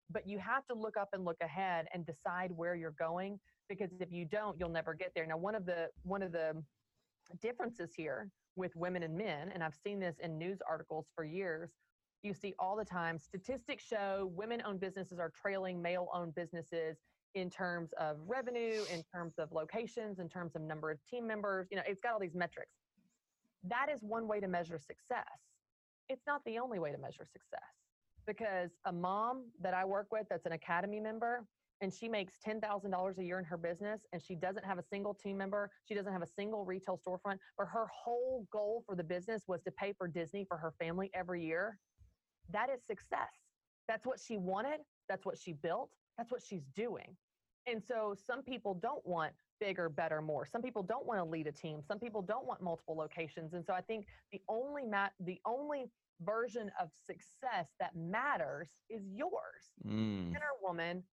But 0.09 0.27
you 0.27 0.39
have 0.39 0.65
to 0.67 0.73
look 0.73 0.97
up 0.97 1.09
and 1.13 1.23
look 1.23 1.37
ahead 1.41 1.85
and 1.93 2.05
decide 2.05 2.51
where 2.51 2.75
you're 2.75 2.95
going 2.99 3.39
because 3.69 3.91
if 3.99 4.11
you 4.11 4.25
don't, 4.25 4.59
you'll 4.59 4.69
never 4.69 4.93
get 4.93 5.11
there. 5.15 5.25
Now, 5.25 5.37
one 5.37 5.55
of 5.55 5.65
the 5.65 5.87
one 6.03 6.21
of 6.21 6.31
the 6.33 6.61
differences 7.41 7.91
here 7.95 8.29
with 8.57 8.75
women 8.75 9.03
and 9.03 9.15
men, 9.15 9.51
and 9.53 9.63
I've 9.63 9.75
seen 9.75 9.99
this 9.99 10.17
in 10.21 10.37
news 10.37 10.59
articles 10.67 11.07
for 11.15 11.23
years, 11.23 11.71
you 12.23 12.33
see 12.33 12.53
all 12.59 12.75
the 12.75 12.85
time 12.85 13.17
statistics 13.17 13.83
show 13.83 14.31
women 14.35 14.61
owned 14.65 14.79
businesses 14.79 15.19
are 15.19 15.31
trailing 15.39 15.81
male 15.81 16.07
owned 16.13 16.35
businesses 16.35 16.97
in 17.33 17.49
terms 17.49 17.93
of 17.99 18.17
revenue, 18.27 18.83
in 18.93 19.03
terms 19.03 19.35
of 19.37 19.51
locations, 19.51 20.19
in 20.19 20.27
terms 20.27 20.55
of 20.55 20.61
number 20.61 20.91
of 20.91 20.99
team 21.09 21.25
members. 21.25 21.67
You 21.71 21.77
know, 21.77 21.83
it's 21.87 22.01
got 22.01 22.13
all 22.13 22.19
these 22.19 22.35
metrics. 22.35 22.71
That 23.63 23.87
is 23.93 24.01
one 24.01 24.27
way 24.27 24.39
to 24.39 24.47
measure 24.47 24.77
success. 24.77 25.25
It's 26.09 26.23
not 26.27 26.41
the 26.45 26.59
only 26.59 26.79
way 26.79 26.91
to 26.91 26.97
measure 26.97 27.25
success 27.25 27.61
because 28.27 28.71
a 28.85 28.91
mom 28.91 29.45
that 29.61 29.73
I 29.73 29.85
work 29.85 30.07
with 30.11 30.27
that's 30.29 30.45
an 30.45 30.51
academy 30.51 30.99
member 30.99 31.45
and 31.79 31.91
she 31.91 32.07
makes 32.07 32.35
$10,000 32.45 33.17
a 33.17 33.23
year 33.23 33.39
in 33.39 33.45
her 33.45 33.57
business 33.57 34.01
and 34.13 34.21
she 34.21 34.35
doesn't 34.35 34.63
have 34.65 34.77
a 34.77 34.83
single 34.83 35.13
team 35.13 35.37
member, 35.37 35.69
she 35.87 35.95
doesn't 35.95 36.11
have 36.13 36.21
a 36.21 36.27
single 36.27 36.63
retail 36.63 36.99
storefront, 37.07 37.37
but 37.57 37.67
her 37.67 37.87
whole 37.87 38.45
goal 38.51 38.83
for 38.85 38.95
the 38.95 39.03
business 39.03 39.43
was 39.47 39.61
to 39.63 39.71
pay 39.71 39.93
for 39.97 40.07
Disney 40.07 40.45
for 40.45 40.57
her 40.57 40.73
family 40.79 41.09
every 41.15 41.43
year. 41.43 41.77
That 42.49 42.69
is 42.69 42.81
success. 42.85 43.31
That's 43.87 44.05
what 44.05 44.19
she 44.19 44.37
wanted, 44.37 44.79
that's 45.09 45.25
what 45.25 45.37
she 45.37 45.53
built, 45.53 45.89
that's 46.17 46.31
what 46.31 46.41
she's 46.41 46.65
doing. 46.75 47.15
And 47.67 47.81
so 47.83 48.15
some 48.25 48.41
people 48.41 48.73
don't 48.73 49.05
want 49.05 49.33
bigger, 49.59 49.89
better, 49.89 50.21
more. 50.21 50.45
Some 50.45 50.61
people 50.61 50.81
don't 50.81 51.05
want 51.05 51.19
to 51.19 51.23
lead 51.23 51.45
a 51.47 51.51
team. 51.51 51.81
Some 51.87 51.99
people 51.99 52.21
don't 52.21 52.45
want 52.45 52.61
multiple 52.61 52.95
locations. 52.95 53.53
And 53.53 53.63
so 53.63 53.73
I 53.73 53.81
think 53.81 54.07
the 54.31 54.41
only 54.49 54.85
mat 54.85 55.13
the 55.19 55.39
only 55.45 55.85
version 56.23 56.71
of 56.79 56.89
success 57.05 57.67
that 57.79 57.95
matters 57.95 58.69
is 58.89 59.03
yours. 59.13 59.73
Mm. 59.87 60.31
Or 60.31 60.39
woman, 60.61 61.03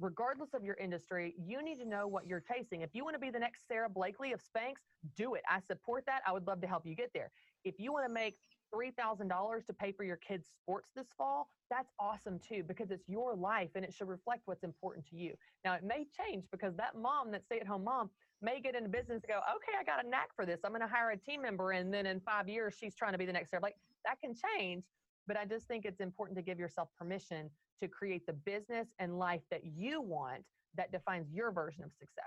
regardless 0.00 0.54
of 0.54 0.64
your 0.64 0.74
industry, 0.76 1.34
you 1.38 1.62
need 1.62 1.78
to 1.78 1.88
know 1.88 2.06
what 2.06 2.26
you're 2.26 2.40
chasing. 2.40 2.82
If 2.82 2.90
you 2.92 3.04
want 3.04 3.14
to 3.14 3.20
be 3.20 3.30
the 3.30 3.38
next 3.38 3.66
Sara 3.68 3.88
Blakely 3.88 4.32
of 4.32 4.40
Spanx, 4.40 4.74
do 5.16 5.34
it. 5.34 5.42
I 5.48 5.60
support 5.60 6.04
that. 6.06 6.22
I 6.26 6.32
would 6.32 6.46
love 6.46 6.60
to 6.60 6.66
help 6.66 6.86
you 6.86 6.94
get 6.94 7.10
there. 7.14 7.30
If 7.64 7.78
you 7.78 7.92
want 7.92 8.06
to 8.06 8.12
make 8.12 8.36
$3,000 8.74 9.66
to 9.66 9.72
pay 9.72 9.92
for 9.92 10.04
your 10.04 10.16
kids' 10.16 10.48
sports 10.62 10.90
this 10.96 11.08
fall, 11.16 11.48
that's 11.70 11.92
awesome 11.98 12.38
too, 12.38 12.62
because 12.66 12.90
it's 12.90 13.08
your 13.08 13.34
life 13.34 13.70
and 13.74 13.84
it 13.84 13.92
should 13.94 14.08
reflect 14.08 14.42
what's 14.46 14.64
important 14.64 15.06
to 15.06 15.16
you. 15.16 15.34
Now, 15.64 15.74
it 15.74 15.84
may 15.84 16.06
change 16.16 16.44
because 16.50 16.74
that 16.76 16.96
mom, 16.96 17.30
that 17.32 17.44
stay 17.44 17.58
at 17.60 17.66
home 17.66 17.84
mom, 17.84 18.10
may 18.40 18.60
get 18.60 18.74
into 18.74 18.88
business 18.88 19.22
and 19.22 19.28
go, 19.28 19.40
okay, 19.54 19.72
I 19.80 19.84
got 19.84 20.04
a 20.04 20.08
knack 20.08 20.30
for 20.34 20.44
this. 20.44 20.60
I'm 20.64 20.72
going 20.72 20.82
to 20.82 20.88
hire 20.88 21.10
a 21.10 21.16
team 21.16 21.42
member. 21.42 21.72
And 21.72 21.92
then 21.92 22.06
in 22.06 22.20
five 22.20 22.48
years, 22.48 22.74
she's 22.78 22.94
trying 22.94 23.12
to 23.12 23.18
be 23.18 23.26
the 23.26 23.32
next 23.32 23.50
Sara 23.50 23.60
Blakely 23.60 23.80
That 24.04 24.20
can 24.20 24.34
change. 24.34 24.84
But 25.26 25.36
I 25.36 25.44
just 25.44 25.66
think 25.68 25.84
it's 25.84 26.00
important 26.00 26.36
to 26.38 26.42
give 26.42 26.58
yourself 26.58 26.88
permission 26.98 27.48
to 27.80 27.88
create 27.88 28.26
the 28.26 28.32
business 28.32 28.88
and 28.98 29.18
life 29.18 29.42
that 29.50 29.62
you 29.64 30.00
want 30.00 30.42
that 30.76 30.90
defines 30.90 31.30
your 31.32 31.52
version 31.52 31.84
of 31.84 31.92
success. 31.92 32.24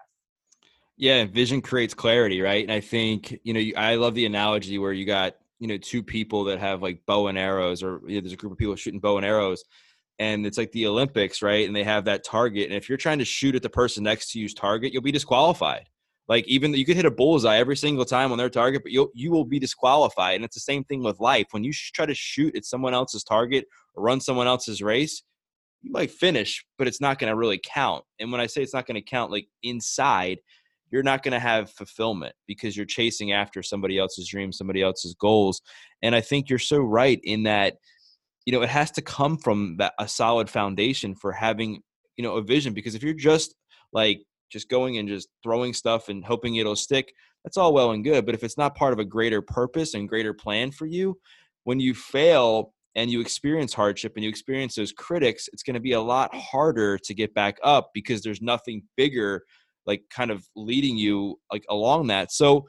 Yeah, 0.98 1.26
vision 1.26 1.62
creates 1.62 1.94
clarity, 1.94 2.40
right? 2.42 2.64
And 2.64 2.72
I 2.72 2.80
think, 2.80 3.38
you 3.44 3.54
know, 3.54 3.78
I 3.78 3.96
love 3.96 4.16
the 4.16 4.26
analogy 4.26 4.78
where 4.78 4.94
you 4.94 5.06
got 5.06 5.36
you 5.60 5.68
know 5.68 5.78
two 5.78 6.04
people 6.04 6.44
that 6.46 6.60
have 6.60 6.82
like 6.82 7.00
bow 7.06 7.28
and 7.28 7.38
arrows 7.38 7.84
or 7.84 8.02
you 8.08 8.16
know, 8.16 8.22
there's 8.22 8.34
a 8.34 8.38
group 8.38 8.52
of 8.52 8.58
people 8.58 8.76
shooting 8.76 9.00
bow 9.00 9.18
and 9.18 9.26
arrows 9.26 9.64
and 10.20 10.46
it's 10.46 10.58
like 10.58 10.72
the 10.72 10.88
olympics 10.88 11.42
right 11.42 11.68
and 11.68 11.76
they 11.76 11.84
have 11.84 12.06
that 12.06 12.24
target 12.24 12.66
and 12.66 12.76
if 12.76 12.88
you're 12.88 12.98
trying 12.98 13.20
to 13.20 13.26
shoot 13.26 13.56
at 13.56 13.62
the 13.62 13.70
person 13.70 14.04
next 14.04 14.32
to 14.32 14.40
you's 14.40 14.54
target 14.54 14.94
you'll 14.94 15.02
be 15.02 15.12
disqualified. 15.12 15.88
Like 16.28 16.48
even 16.48 16.74
you 16.74 16.86
could 16.86 16.96
hit 16.96 17.06
a 17.06 17.12
bullseye 17.12 17.58
every 17.58 17.78
single 17.78 18.04
time 18.04 18.32
on 18.32 18.40
their 18.40 18.50
target 18.50 18.82
but 18.82 18.92
you'll 18.92 19.12
you 19.14 19.32
will 19.32 19.46
be 19.46 19.60
disqualified 19.60 20.36
and 20.36 20.44
it's 20.44 20.56
the 20.56 20.60
same 20.60 20.84
thing 20.84 21.04
with 21.04 21.20
life. 21.20 21.46
When 21.52 21.64
you 21.64 21.72
try 21.72 22.08
to 22.08 22.16
shoot 22.16 22.56
at 22.56 22.66
someone 22.66 22.96
else's 22.96 23.24
target 23.24 23.66
or 23.94 24.04
run 24.04 24.20
someone 24.20 24.48
else's 24.48 24.82
race 24.82 25.22
you 25.86 25.92
might 25.92 26.12
finish 26.12 26.66
but 26.78 26.88
it's 26.88 27.00
not 27.00 27.20
going 27.20 27.30
to 27.32 27.38
really 27.38 27.62
count 27.64 28.04
and 28.20 28.32
when 28.32 28.42
i 28.42 28.48
say 28.48 28.62
it's 28.62 28.74
not 28.74 28.88
going 28.88 28.96
to 28.96 29.02
count 29.02 29.32
like 29.32 29.48
inside 29.62 30.40
you're 30.92 31.04
not 31.04 31.24
going 31.24 31.34
to 31.34 31.40
have 31.40 31.72
fulfillment 31.72 32.36
because 32.48 32.78
you're 32.78 32.86
chasing 32.86 33.32
after 33.32 33.64
somebody 33.64 33.98
else's 33.98 34.28
dreams, 34.28 34.58
somebody 34.58 34.82
else's 34.82 35.16
goals. 35.16 35.62
And 36.02 36.16
I 36.16 36.22
think 36.22 36.50
you're 36.50 36.60
so 36.60 36.80
right 36.80 37.20
in 37.24 37.44
that, 37.44 37.76
you 38.46 38.54
know, 38.54 38.62
it 38.62 38.70
has 38.70 38.92
to 38.92 39.02
come 39.02 39.38
from 39.38 39.78
that 39.78 39.94
a 40.00 40.08
solid 40.08 40.50
foundation 40.50 41.16
for 41.16 41.32
having, 41.32 41.82
you 42.18 42.24
know, 42.24 42.36
a 42.36 42.44
vision. 42.44 42.74
Because 42.74 42.96
if 42.96 43.04
you're 43.04 43.14
just 43.14 43.56
like 43.94 44.22
just 44.52 44.70
going 44.70 44.98
and 44.98 45.10
just 45.10 45.28
throwing 45.44 45.74
stuff 45.74 46.10
and 46.10 46.24
hoping 46.24 46.56
it'll 46.56 46.76
stick, 46.76 47.12
that's 47.44 47.58
all 47.58 47.74
well 47.74 47.92
and 47.92 48.04
good. 48.04 48.26
But 48.26 48.36
if 48.36 48.44
it's 48.44 48.58
not 48.58 48.76
part 48.76 48.94
of 48.94 49.00
a 49.00 49.06
greater 49.06 49.42
purpose 49.42 49.94
and 49.94 50.10
greater 50.10 50.34
plan 50.34 50.72
for 50.72 50.86
you, 50.86 51.18
when 51.64 51.80
you 51.80 51.94
fail 51.94 52.74
and 52.96 53.10
you 53.10 53.20
experience 53.20 53.74
hardship 53.74 54.14
and 54.16 54.24
you 54.24 54.30
experience 54.30 54.76
those 54.76 54.92
critics, 54.92 55.50
it's 55.52 55.64
going 55.64 55.74
to 55.74 55.80
be 55.80 55.92
a 55.92 56.02
lot 56.02 56.34
harder 56.34 56.98
to 57.00 57.14
get 57.14 57.34
back 57.34 57.58
up 57.64 57.90
because 57.94 58.22
there's 58.22 58.42
nothing 58.42 58.84
bigger 58.96 59.44
like 59.86 60.04
kind 60.10 60.32
of 60.32 60.48
leading 60.56 60.98
you 60.98 61.40
like 61.52 61.66
along 61.70 62.08
that. 62.08 62.32
So, 62.32 62.68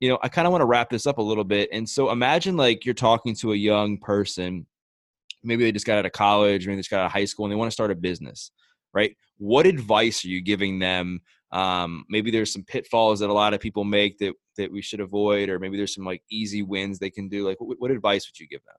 you 0.00 0.08
know, 0.08 0.18
I 0.22 0.28
kind 0.28 0.46
of 0.46 0.52
want 0.52 0.62
to 0.62 0.66
wrap 0.66 0.90
this 0.90 1.06
up 1.06 1.18
a 1.18 1.22
little 1.22 1.44
bit. 1.44 1.68
And 1.72 1.88
so 1.88 2.10
imagine 2.10 2.56
like 2.56 2.84
you're 2.84 2.94
talking 2.94 3.34
to 3.36 3.52
a 3.52 3.56
young 3.56 3.98
person, 3.98 4.66
maybe 5.42 5.64
they 5.64 5.72
just 5.72 5.86
got 5.86 5.98
out 5.98 6.06
of 6.06 6.12
college, 6.12 6.66
maybe 6.66 6.76
they 6.76 6.80
just 6.80 6.90
got 6.90 7.00
out 7.00 7.06
of 7.06 7.12
high 7.12 7.24
school 7.24 7.46
and 7.46 7.52
they 7.52 7.56
want 7.56 7.68
to 7.68 7.74
start 7.74 7.90
a 7.90 7.94
business, 7.94 8.50
right? 8.92 9.16
What 9.38 9.66
advice 9.66 10.24
are 10.24 10.28
you 10.28 10.42
giving 10.42 10.78
them? 10.78 11.20
Um, 11.52 12.04
maybe 12.08 12.30
there's 12.30 12.52
some 12.52 12.64
pitfalls 12.64 13.20
that 13.20 13.30
a 13.30 13.32
lot 13.32 13.54
of 13.54 13.60
people 13.60 13.84
make 13.84 14.18
that 14.18 14.34
that 14.56 14.72
we 14.72 14.82
should 14.82 15.00
avoid, 15.00 15.48
or 15.48 15.58
maybe 15.58 15.76
there's 15.76 15.94
some 15.94 16.04
like 16.04 16.22
easy 16.30 16.62
wins 16.62 16.98
they 16.98 17.10
can 17.10 17.28
do. 17.28 17.46
Like, 17.46 17.60
what, 17.60 17.78
what 17.78 17.90
advice 17.90 18.28
would 18.28 18.40
you 18.40 18.48
give 18.48 18.62
them? 18.64 18.76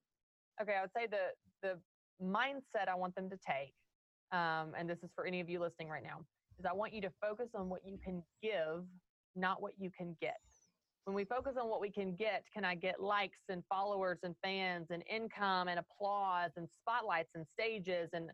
Okay, 0.61 0.77
I 0.77 0.81
would 0.81 0.91
say 0.95 1.07
the 1.09 1.67
the 1.67 1.79
mindset 2.23 2.89
I 2.89 2.95
want 2.95 3.15
them 3.15 3.29
to 3.29 3.37
take, 3.37 3.73
um, 4.31 4.73
and 4.77 4.89
this 4.89 4.97
is 5.03 5.11
for 5.15 5.25
any 5.25 5.39
of 5.39 5.49
you 5.49 5.59
listening 5.59 5.87
right 5.87 6.03
now, 6.03 6.25
is 6.59 6.65
I 6.65 6.73
want 6.73 6.93
you 6.93 7.01
to 7.01 7.11
focus 7.21 7.49
on 7.55 7.69
what 7.69 7.81
you 7.85 7.97
can 8.03 8.23
give, 8.41 8.83
not 9.35 9.61
what 9.61 9.73
you 9.77 9.89
can 9.95 10.15
get. 10.21 10.37
When 11.05 11.15
we 11.15 11.23
focus 11.23 11.53
on 11.59 11.69
what 11.69 11.79
we 11.79 11.89
can 11.89 12.15
get, 12.15 12.43
can 12.53 12.65
I 12.65 12.75
get 12.75 13.01
likes 13.01 13.39
and 13.49 13.63
followers 13.69 14.19
and 14.23 14.35
fans 14.43 14.87
and 14.89 15.03
income 15.09 15.69
and 15.69 15.79
applause 15.79 16.51
and 16.57 16.67
spotlights 16.69 17.31
and 17.35 17.45
stages 17.47 18.09
and 18.13 18.29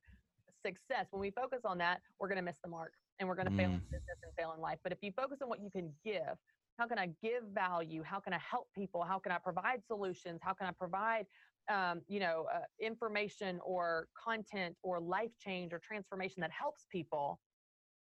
success? 0.65 1.07
When 1.11 1.21
we 1.21 1.29
focus 1.29 1.61
on 1.65 1.77
that, 1.79 2.01
we're 2.19 2.29
going 2.29 2.37
to 2.37 2.43
miss 2.43 2.57
the 2.63 2.69
mark 2.69 2.93
and 3.19 3.29
we're 3.29 3.35
going 3.35 3.45
to 3.45 3.51
mm. 3.51 3.57
fail 3.57 3.69
in 3.69 3.75
mm. 3.75 3.91
business 3.91 4.17
and 4.23 4.33
fail 4.37 4.53
in 4.55 4.61
life. 4.61 4.79
But 4.83 4.91
if 4.91 4.97
you 5.01 5.11
focus 5.15 5.37
on 5.43 5.49
what 5.49 5.61
you 5.61 5.69
can 5.69 5.91
give, 6.03 6.35
how 6.79 6.87
can 6.87 6.97
I 6.97 7.11
give 7.21 7.43
value? 7.53 8.01
How 8.01 8.19
can 8.19 8.33
I 8.33 8.39
help 8.39 8.67
people? 8.73 9.03
How 9.03 9.19
can 9.19 9.31
I 9.31 9.37
provide 9.37 9.83
solutions? 9.85 10.39
How 10.41 10.53
can 10.53 10.65
I 10.65 10.71
provide 10.71 11.27
um, 11.69 12.01
you 12.07 12.19
know, 12.19 12.45
uh, 12.53 12.59
information 12.79 13.59
or 13.65 14.07
content 14.21 14.75
or 14.83 14.99
life 14.99 15.31
change 15.39 15.73
or 15.73 15.79
transformation 15.79 16.41
that 16.41 16.51
helps 16.51 16.85
people, 16.91 17.39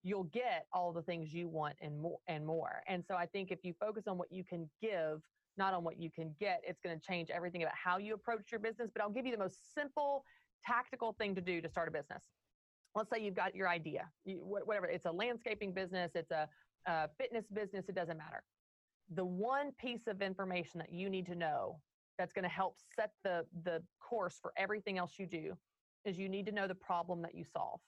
you'll 0.04 0.24
get 0.24 0.66
all 0.72 0.92
the 0.92 1.02
things 1.02 1.32
you 1.32 1.48
want 1.48 1.74
and 1.80 1.98
more 1.98 2.18
and 2.28 2.46
more. 2.46 2.82
And 2.86 3.02
so 3.04 3.14
I 3.16 3.26
think 3.26 3.50
if 3.50 3.64
you 3.64 3.72
focus 3.80 4.04
on 4.06 4.18
what 4.18 4.30
you 4.30 4.44
can 4.44 4.68
give, 4.80 5.22
not 5.56 5.72
on 5.72 5.82
what 5.82 5.98
you 5.98 6.10
can 6.10 6.34
get, 6.38 6.60
it's 6.62 6.78
going 6.80 6.96
to 6.98 7.04
change 7.04 7.30
everything 7.30 7.62
about 7.62 7.74
how 7.74 7.96
you 7.96 8.14
approach 8.14 8.52
your 8.52 8.60
business. 8.60 8.90
But 8.92 9.02
I'll 9.02 9.10
give 9.10 9.24
you 9.24 9.32
the 9.32 9.38
most 9.38 9.74
simple, 9.74 10.24
tactical 10.64 11.14
thing 11.14 11.34
to 11.34 11.40
do 11.40 11.62
to 11.62 11.68
start 11.68 11.88
a 11.88 11.90
business. 11.90 12.22
Let's 12.94 13.10
say 13.10 13.24
you've 13.24 13.34
got 13.34 13.56
your 13.56 13.68
idea, 13.68 14.08
you, 14.24 14.36
whatever. 14.36 14.86
It's 14.86 15.06
a 15.06 15.10
landscaping 15.10 15.72
business, 15.72 16.12
it's 16.14 16.30
a, 16.30 16.48
a 16.86 17.08
fitness 17.18 17.46
business. 17.52 17.86
It 17.88 17.94
doesn't 17.94 18.18
matter. 18.18 18.42
The 19.14 19.24
one 19.24 19.72
piece 19.80 20.06
of 20.06 20.22
information 20.22 20.78
that 20.78 20.92
you 20.92 21.08
need 21.08 21.26
to 21.26 21.34
know 21.34 21.80
that's 22.18 22.32
going 22.32 22.44
to 22.44 22.48
help 22.48 22.76
set 22.94 23.10
the 23.24 23.44
the 23.64 23.82
course 24.00 24.38
for 24.40 24.52
everything 24.56 24.98
else 24.98 25.14
you 25.18 25.26
do 25.26 25.54
is 26.04 26.18
you 26.18 26.28
need 26.28 26.46
to 26.46 26.52
know 26.52 26.68
the 26.68 26.74
problem 26.74 27.22
that 27.22 27.34
you 27.34 27.44
solve 27.44 27.80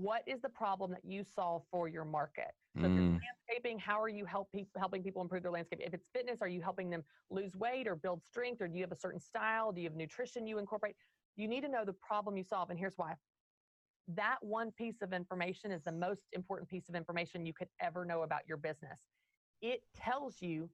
what 0.00 0.22
is 0.26 0.40
the 0.40 0.48
problem 0.48 0.90
that 0.92 1.04
you 1.04 1.22
solve 1.22 1.62
for 1.70 1.86
your 1.86 2.04
market? 2.04 2.52
So 2.80 2.86
mm. 2.86 3.20
landscaping 3.20 3.78
how 3.78 4.00
are 4.00 4.08
you 4.08 4.24
help 4.24 4.50
pe- 4.52 4.64
helping 4.78 5.02
people 5.02 5.20
improve 5.20 5.42
their 5.42 5.52
landscape? 5.52 5.80
If 5.84 5.92
it's 5.92 6.08
fitness 6.14 6.40
are 6.40 6.48
you 6.48 6.62
helping 6.62 6.88
them 6.88 7.02
lose 7.30 7.54
weight 7.54 7.86
or 7.86 7.96
build 7.96 8.22
strength 8.22 8.62
or 8.62 8.68
do 8.68 8.76
you 8.76 8.82
have 8.82 8.92
a 8.92 8.96
certain 8.96 9.20
style? 9.20 9.72
Do 9.72 9.80
you 9.82 9.88
have 9.88 9.96
nutrition 9.96 10.46
you 10.46 10.58
incorporate? 10.58 10.96
You 11.36 11.48
need 11.48 11.60
to 11.62 11.68
know 11.68 11.84
the 11.84 11.92
problem 11.92 12.36
you 12.36 12.44
solve 12.44 12.70
and 12.70 12.78
here's 12.78 12.96
why. 12.96 13.14
That 14.08 14.38
one 14.40 14.70
piece 14.72 15.02
of 15.02 15.12
information 15.12 15.70
is 15.70 15.82
the 15.82 15.92
most 15.92 16.22
important 16.32 16.70
piece 16.70 16.88
of 16.88 16.94
information 16.94 17.44
you 17.44 17.52
could 17.52 17.68
ever 17.80 18.04
know 18.04 18.22
about 18.22 18.40
your 18.48 18.56
business. 18.56 18.98
It 19.60 19.82
tells 19.94 20.40
you 20.40 20.70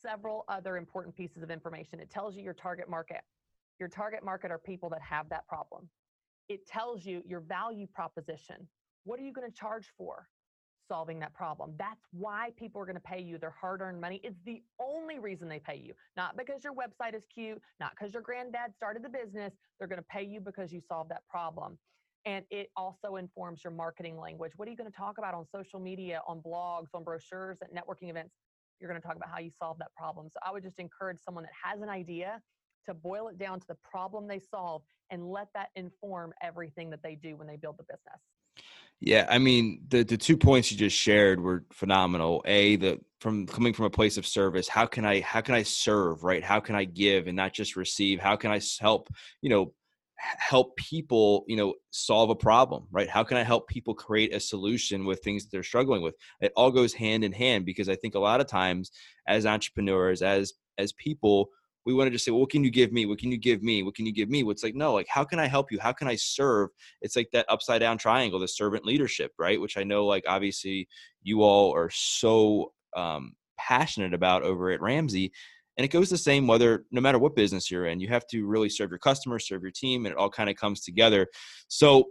several 0.00 0.44
other 0.48 0.76
important 0.76 1.16
pieces 1.16 1.42
of 1.42 1.50
information. 1.50 1.98
It 1.98 2.10
tells 2.10 2.36
you 2.36 2.42
your 2.44 2.54
target 2.54 2.88
market. 2.88 3.22
Your 3.80 3.88
target 3.88 4.24
market 4.24 4.52
are 4.52 4.58
people 4.58 4.88
that 4.90 5.02
have 5.02 5.28
that 5.30 5.48
problem 5.48 5.88
it 6.48 6.66
tells 6.66 7.04
you 7.04 7.22
your 7.26 7.40
value 7.40 7.86
proposition. 7.86 8.68
What 9.04 9.18
are 9.20 9.22
you 9.22 9.32
going 9.32 9.50
to 9.50 9.56
charge 9.56 9.92
for? 9.96 10.28
solving 10.88 11.18
that 11.20 11.34
problem. 11.34 11.74
That's 11.78 12.06
why 12.12 12.50
people 12.56 12.80
are 12.80 12.86
going 12.86 12.96
to 12.96 13.00
pay 13.00 13.20
you 13.20 13.38
their 13.38 13.54
hard 13.60 13.80
earned 13.80 14.00
money. 14.00 14.20
It's 14.24 14.40
the 14.44 14.62
only 14.80 15.18
reason 15.18 15.48
they 15.48 15.58
pay 15.58 15.76
you, 15.76 15.92
not 16.16 16.36
because 16.36 16.64
your 16.64 16.72
website 16.72 17.14
is 17.14 17.22
cute, 17.32 17.60
not 17.78 17.90
because 17.90 18.14
your 18.14 18.22
granddad 18.22 18.74
started 18.74 19.04
the 19.04 19.08
business. 19.08 19.52
They're 19.78 19.88
going 19.88 20.00
to 20.00 20.06
pay 20.10 20.24
you 20.24 20.40
because 20.40 20.72
you 20.72 20.80
solved 20.80 21.10
that 21.10 21.22
problem. 21.28 21.78
And 22.24 22.44
it 22.50 22.70
also 22.76 23.16
informs 23.16 23.62
your 23.62 23.72
marketing 23.72 24.18
language. 24.18 24.52
What 24.56 24.66
are 24.66 24.70
you 24.70 24.76
going 24.76 24.90
to 24.90 24.96
talk 24.96 25.18
about 25.18 25.34
on 25.34 25.46
social 25.46 25.78
media, 25.78 26.20
on 26.26 26.40
blogs, 26.40 26.88
on 26.94 27.04
brochures, 27.04 27.58
at 27.62 27.74
networking 27.74 28.10
events? 28.10 28.34
You're 28.80 28.90
going 28.90 29.00
to 29.00 29.06
talk 29.06 29.16
about 29.16 29.28
how 29.30 29.38
you 29.38 29.50
solve 29.50 29.78
that 29.78 29.94
problem. 29.96 30.28
So 30.30 30.38
I 30.44 30.52
would 30.52 30.62
just 30.62 30.78
encourage 30.78 31.18
someone 31.24 31.44
that 31.44 31.52
has 31.64 31.80
an 31.80 31.88
idea 31.88 32.40
to 32.86 32.94
boil 32.94 33.28
it 33.28 33.38
down 33.38 33.60
to 33.60 33.66
the 33.68 33.76
problem 33.76 34.26
they 34.26 34.38
solve 34.38 34.82
and 35.10 35.30
let 35.30 35.48
that 35.54 35.68
inform 35.76 36.32
everything 36.42 36.90
that 36.90 37.02
they 37.02 37.14
do 37.14 37.36
when 37.36 37.46
they 37.46 37.56
build 37.56 37.76
the 37.78 37.84
business. 37.84 38.20
Yeah, 39.00 39.26
I 39.28 39.38
mean 39.38 39.82
the 39.88 40.02
the 40.02 40.16
two 40.16 40.36
points 40.36 40.72
you 40.72 40.76
just 40.76 40.96
shared 40.96 41.40
were 41.40 41.64
phenomenal. 41.72 42.42
A 42.46 42.76
the 42.76 43.00
from 43.20 43.46
coming 43.46 43.72
from 43.72 43.84
a 43.84 43.90
place 43.90 44.16
of 44.16 44.26
service, 44.26 44.68
how 44.68 44.86
can 44.86 45.04
I 45.04 45.20
how 45.20 45.40
can 45.40 45.54
I 45.54 45.62
serve, 45.62 46.24
right? 46.24 46.42
How 46.42 46.58
can 46.58 46.74
I 46.74 46.84
give 46.84 47.28
and 47.28 47.36
not 47.36 47.52
just 47.52 47.76
receive? 47.76 48.18
How 48.18 48.34
can 48.34 48.50
I 48.50 48.60
help, 48.80 49.08
you 49.40 49.50
know, 49.50 49.72
help 50.16 50.76
people, 50.76 51.44
you 51.46 51.56
know, 51.56 51.74
solve 51.90 52.30
a 52.30 52.34
problem, 52.34 52.88
right? 52.90 53.08
How 53.08 53.22
can 53.22 53.36
I 53.36 53.44
help 53.44 53.68
people 53.68 53.94
create 53.94 54.34
a 54.34 54.40
solution 54.40 55.04
with 55.04 55.20
things 55.20 55.44
that 55.44 55.52
they're 55.52 55.62
struggling 55.62 56.02
with? 56.02 56.16
It 56.40 56.52
all 56.56 56.72
goes 56.72 56.92
hand 56.92 57.22
in 57.22 57.32
hand 57.32 57.66
because 57.66 57.88
I 57.88 57.94
think 57.94 58.16
a 58.16 58.20
lot 58.20 58.40
of 58.40 58.48
times 58.48 58.90
as 59.28 59.46
entrepreneurs, 59.46 60.22
as 60.22 60.54
as 60.76 60.92
people, 60.92 61.50
we 61.88 61.94
want 61.94 62.06
to 62.06 62.10
just 62.10 62.26
say, 62.26 62.30
well, 62.30 62.40
what 62.40 62.50
can 62.50 62.62
you 62.62 62.70
give 62.70 62.92
me? 62.92 63.06
What 63.06 63.18
can 63.18 63.32
you 63.32 63.38
give 63.38 63.62
me? 63.62 63.82
What 63.82 63.94
can 63.94 64.04
you 64.04 64.12
give 64.12 64.28
me? 64.28 64.42
What's 64.42 64.62
like, 64.62 64.74
no, 64.74 64.92
like, 64.92 65.08
how 65.08 65.24
can 65.24 65.38
I 65.38 65.46
help 65.46 65.72
you? 65.72 65.78
How 65.80 65.90
can 65.90 66.06
I 66.06 66.16
serve? 66.16 66.68
It's 67.00 67.16
like 67.16 67.30
that 67.32 67.46
upside 67.48 67.80
down 67.80 67.96
triangle, 67.96 68.38
the 68.38 68.46
servant 68.46 68.84
leadership, 68.84 69.32
right? 69.38 69.58
Which 69.58 69.78
I 69.78 69.84
know, 69.84 70.04
like, 70.04 70.24
obviously, 70.28 70.86
you 71.22 71.42
all 71.42 71.74
are 71.74 71.88
so 71.88 72.72
um, 72.94 73.32
passionate 73.56 74.12
about 74.12 74.42
over 74.42 74.70
at 74.70 74.82
Ramsey. 74.82 75.32
And 75.78 75.84
it 75.86 75.88
goes 75.88 76.10
the 76.10 76.18
same 76.18 76.46
whether, 76.46 76.84
no 76.90 77.00
matter 77.00 77.18
what 77.18 77.34
business 77.34 77.70
you're 77.70 77.86
in, 77.86 78.00
you 78.00 78.08
have 78.08 78.26
to 78.32 78.44
really 78.44 78.68
serve 78.68 78.90
your 78.90 78.98
customers, 78.98 79.48
serve 79.48 79.62
your 79.62 79.70
team, 79.70 80.04
and 80.04 80.12
it 80.12 80.18
all 80.18 80.28
kind 80.28 80.50
of 80.50 80.56
comes 80.56 80.82
together. 80.82 81.26
So, 81.68 82.04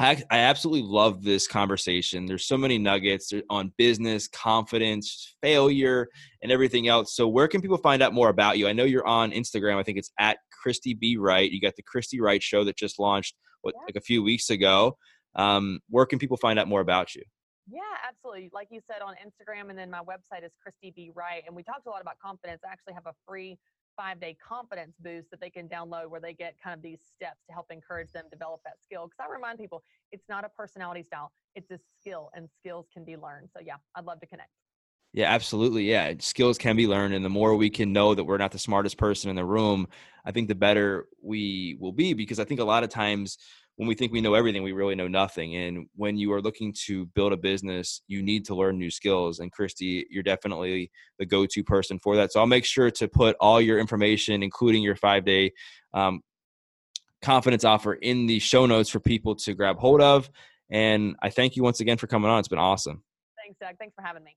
I, 0.00 0.22
I 0.30 0.38
absolutely 0.38 0.88
love 0.88 1.22
this 1.22 1.46
conversation. 1.46 2.24
There's 2.24 2.46
so 2.46 2.56
many 2.56 2.78
nuggets 2.78 3.32
on 3.50 3.72
business, 3.76 4.28
confidence, 4.28 5.36
failure, 5.42 6.08
and 6.42 6.50
everything 6.50 6.88
else. 6.88 7.14
So, 7.14 7.28
where 7.28 7.46
can 7.46 7.60
people 7.60 7.76
find 7.76 8.02
out 8.02 8.14
more 8.14 8.30
about 8.30 8.56
you? 8.56 8.66
I 8.66 8.72
know 8.72 8.84
you're 8.84 9.06
on 9.06 9.30
Instagram. 9.30 9.76
I 9.76 9.82
think 9.82 9.98
it's 9.98 10.10
at 10.18 10.38
Christy 10.62 10.94
B. 10.94 11.18
Wright. 11.18 11.50
You 11.50 11.60
got 11.60 11.76
the 11.76 11.82
Christy 11.82 12.18
Wright 12.18 12.42
Show 12.42 12.64
that 12.64 12.78
just 12.78 12.98
launched 12.98 13.36
what 13.60 13.74
yeah. 13.76 13.84
like 13.88 13.96
a 13.96 14.00
few 14.00 14.22
weeks 14.22 14.48
ago. 14.48 14.96
Um, 15.36 15.80
where 15.90 16.06
can 16.06 16.18
people 16.18 16.38
find 16.38 16.58
out 16.58 16.66
more 16.66 16.80
about 16.80 17.14
you? 17.14 17.22
Yeah, 17.70 17.80
absolutely. 18.08 18.50
Like 18.54 18.68
you 18.70 18.80
said 18.84 19.02
on 19.02 19.14
Instagram, 19.14 19.68
and 19.68 19.78
then 19.78 19.90
my 19.90 20.00
website 20.00 20.44
is 20.44 20.52
Christy 20.62 20.92
B. 20.96 21.10
Wright. 21.14 21.42
And 21.46 21.54
we 21.54 21.62
talked 21.62 21.86
a 21.86 21.90
lot 21.90 22.00
about 22.00 22.18
confidence. 22.18 22.62
I 22.66 22.72
actually 22.72 22.94
have 22.94 23.06
a 23.06 23.12
free 23.28 23.58
five 24.00 24.18
day 24.18 24.34
confidence 24.42 24.96
boost 24.98 25.30
that 25.30 25.40
they 25.40 25.50
can 25.50 25.68
download 25.68 26.08
where 26.08 26.20
they 26.20 26.32
get 26.32 26.54
kind 26.62 26.74
of 26.74 26.82
these 26.82 27.00
steps 27.14 27.44
to 27.46 27.52
help 27.52 27.66
encourage 27.70 28.10
them 28.12 28.24
develop 28.30 28.62
that 28.64 28.80
skill. 28.82 29.06
Because 29.06 29.26
I 29.28 29.30
remind 29.30 29.58
people, 29.58 29.82
it's 30.10 30.26
not 30.26 30.42
a 30.42 30.48
personality 30.48 31.02
style, 31.02 31.32
it's 31.54 31.70
a 31.70 31.78
skill, 32.00 32.30
and 32.34 32.48
skills 32.48 32.86
can 32.90 33.04
be 33.04 33.18
learned. 33.18 33.50
So, 33.52 33.60
yeah, 33.62 33.76
I'd 33.94 34.06
love 34.06 34.18
to 34.20 34.26
connect. 34.26 34.48
Yeah, 35.12 35.30
absolutely. 35.30 35.90
Yeah, 35.90 36.14
skills 36.20 36.56
can 36.56 36.76
be 36.76 36.86
learned, 36.86 37.12
and 37.12 37.22
the 37.22 37.28
more 37.28 37.54
we 37.56 37.68
can 37.68 37.92
know 37.92 38.14
that 38.14 38.24
we're 38.24 38.38
not 38.38 38.52
the 38.52 38.58
smartest 38.58 38.96
person 38.96 39.28
in 39.28 39.36
the 39.36 39.44
room, 39.44 39.86
I 40.24 40.30
think 40.30 40.48
the 40.48 40.54
better 40.54 41.06
we 41.22 41.76
will 41.78 41.92
be. 41.92 42.14
Because 42.14 42.40
I 42.40 42.44
think 42.44 42.60
a 42.60 42.64
lot 42.64 42.84
of 42.84 42.90
times 42.90 43.36
when 43.80 43.88
we 43.88 43.94
think 43.94 44.12
we 44.12 44.20
know 44.20 44.34
everything, 44.34 44.62
we 44.62 44.72
really 44.72 44.94
know 44.94 45.08
nothing. 45.08 45.56
And 45.56 45.86
when 45.96 46.18
you 46.18 46.34
are 46.34 46.42
looking 46.42 46.74
to 46.84 47.06
build 47.14 47.32
a 47.32 47.36
business, 47.38 48.02
you 48.08 48.22
need 48.22 48.44
to 48.44 48.54
learn 48.54 48.76
new 48.76 48.90
skills. 48.90 49.38
And 49.38 49.50
Christy, 49.50 50.06
you're 50.10 50.22
definitely 50.22 50.90
the 51.18 51.24
go 51.24 51.46
to 51.46 51.64
person 51.64 51.98
for 51.98 52.14
that. 52.16 52.30
So 52.30 52.40
I'll 52.40 52.46
make 52.46 52.66
sure 52.66 52.90
to 52.90 53.08
put 53.08 53.36
all 53.40 53.58
your 53.58 53.78
information, 53.78 54.42
including 54.42 54.82
your 54.82 54.96
five 54.96 55.24
day 55.24 55.52
um, 55.94 56.20
confidence 57.22 57.64
offer, 57.64 57.94
in 57.94 58.26
the 58.26 58.38
show 58.38 58.66
notes 58.66 58.90
for 58.90 59.00
people 59.00 59.34
to 59.36 59.54
grab 59.54 59.78
hold 59.78 60.02
of. 60.02 60.28
And 60.70 61.16
I 61.22 61.30
thank 61.30 61.56
you 61.56 61.62
once 61.62 61.80
again 61.80 61.96
for 61.96 62.06
coming 62.06 62.30
on. 62.30 62.38
It's 62.38 62.48
been 62.48 62.58
awesome. 62.58 63.02
Thanks, 63.42 63.58
Doug. 63.58 63.78
Thanks 63.78 63.94
for 63.94 64.02
having 64.02 64.24
me 64.24 64.36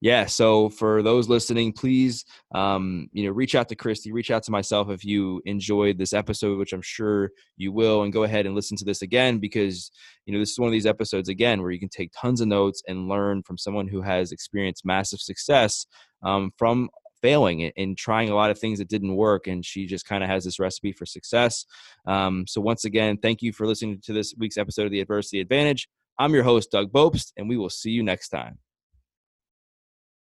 yeah 0.00 0.26
so 0.26 0.68
for 0.68 1.02
those 1.02 1.28
listening 1.28 1.72
please 1.72 2.24
um, 2.54 3.08
you 3.12 3.24
know 3.24 3.30
reach 3.30 3.54
out 3.54 3.68
to 3.68 3.76
christy 3.76 4.12
reach 4.12 4.30
out 4.30 4.42
to 4.42 4.50
myself 4.50 4.90
if 4.90 5.04
you 5.04 5.40
enjoyed 5.44 5.98
this 5.98 6.12
episode 6.12 6.58
which 6.58 6.72
i'm 6.72 6.82
sure 6.82 7.30
you 7.56 7.72
will 7.72 8.02
and 8.02 8.12
go 8.12 8.22
ahead 8.22 8.46
and 8.46 8.54
listen 8.54 8.76
to 8.76 8.84
this 8.84 9.02
again 9.02 9.38
because 9.38 9.90
you 10.26 10.32
know 10.32 10.38
this 10.38 10.50
is 10.50 10.58
one 10.58 10.68
of 10.68 10.72
these 10.72 10.86
episodes 10.86 11.28
again 11.28 11.60
where 11.60 11.70
you 11.70 11.80
can 11.80 11.88
take 11.88 12.12
tons 12.12 12.40
of 12.40 12.48
notes 12.48 12.82
and 12.86 13.08
learn 13.08 13.42
from 13.42 13.58
someone 13.58 13.88
who 13.88 14.02
has 14.02 14.32
experienced 14.32 14.84
massive 14.84 15.20
success 15.20 15.86
um, 16.22 16.50
from 16.56 16.88
failing 17.20 17.70
and, 17.76 17.96
trying 17.98 18.28
a 18.28 18.34
lot 18.34 18.50
of 18.50 18.58
things 18.58 18.78
that 18.78 18.88
didn't 18.88 19.16
work 19.16 19.46
and 19.46 19.64
she 19.64 19.86
just 19.86 20.06
kind 20.06 20.22
of 20.22 20.30
has 20.30 20.44
this 20.44 20.58
recipe 20.58 20.92
for 20.92 21.06
success. 21.06 21.64
Um, 22.06 22.46
so 22.46 22.60
once 22.60 22.84
again 22.84 23.18
thank 23.18 23.42
you 23.42 23.52
for 23.52 23.66
listening 23.66 24.00
to 24.04 24.12
this 24.12 24.34
week's 24.38 24.56
episode 24.56 24.86
of 24.86 24.92
the 24.92 25.00
adversity 25.00 25.40
advantage. 25.40 25.88
I'm 26.18 26.34
your 26.34 26.44
host 26.44 26.70
doug 26.70 26.92
bopst 26.92 27.32
and 27.36 27.48
we 27.48 27.56
will 27.56 27.70
see 27.70 27.90
you 27.90 28.02
next 28.02 28.28
time 28.28 28.58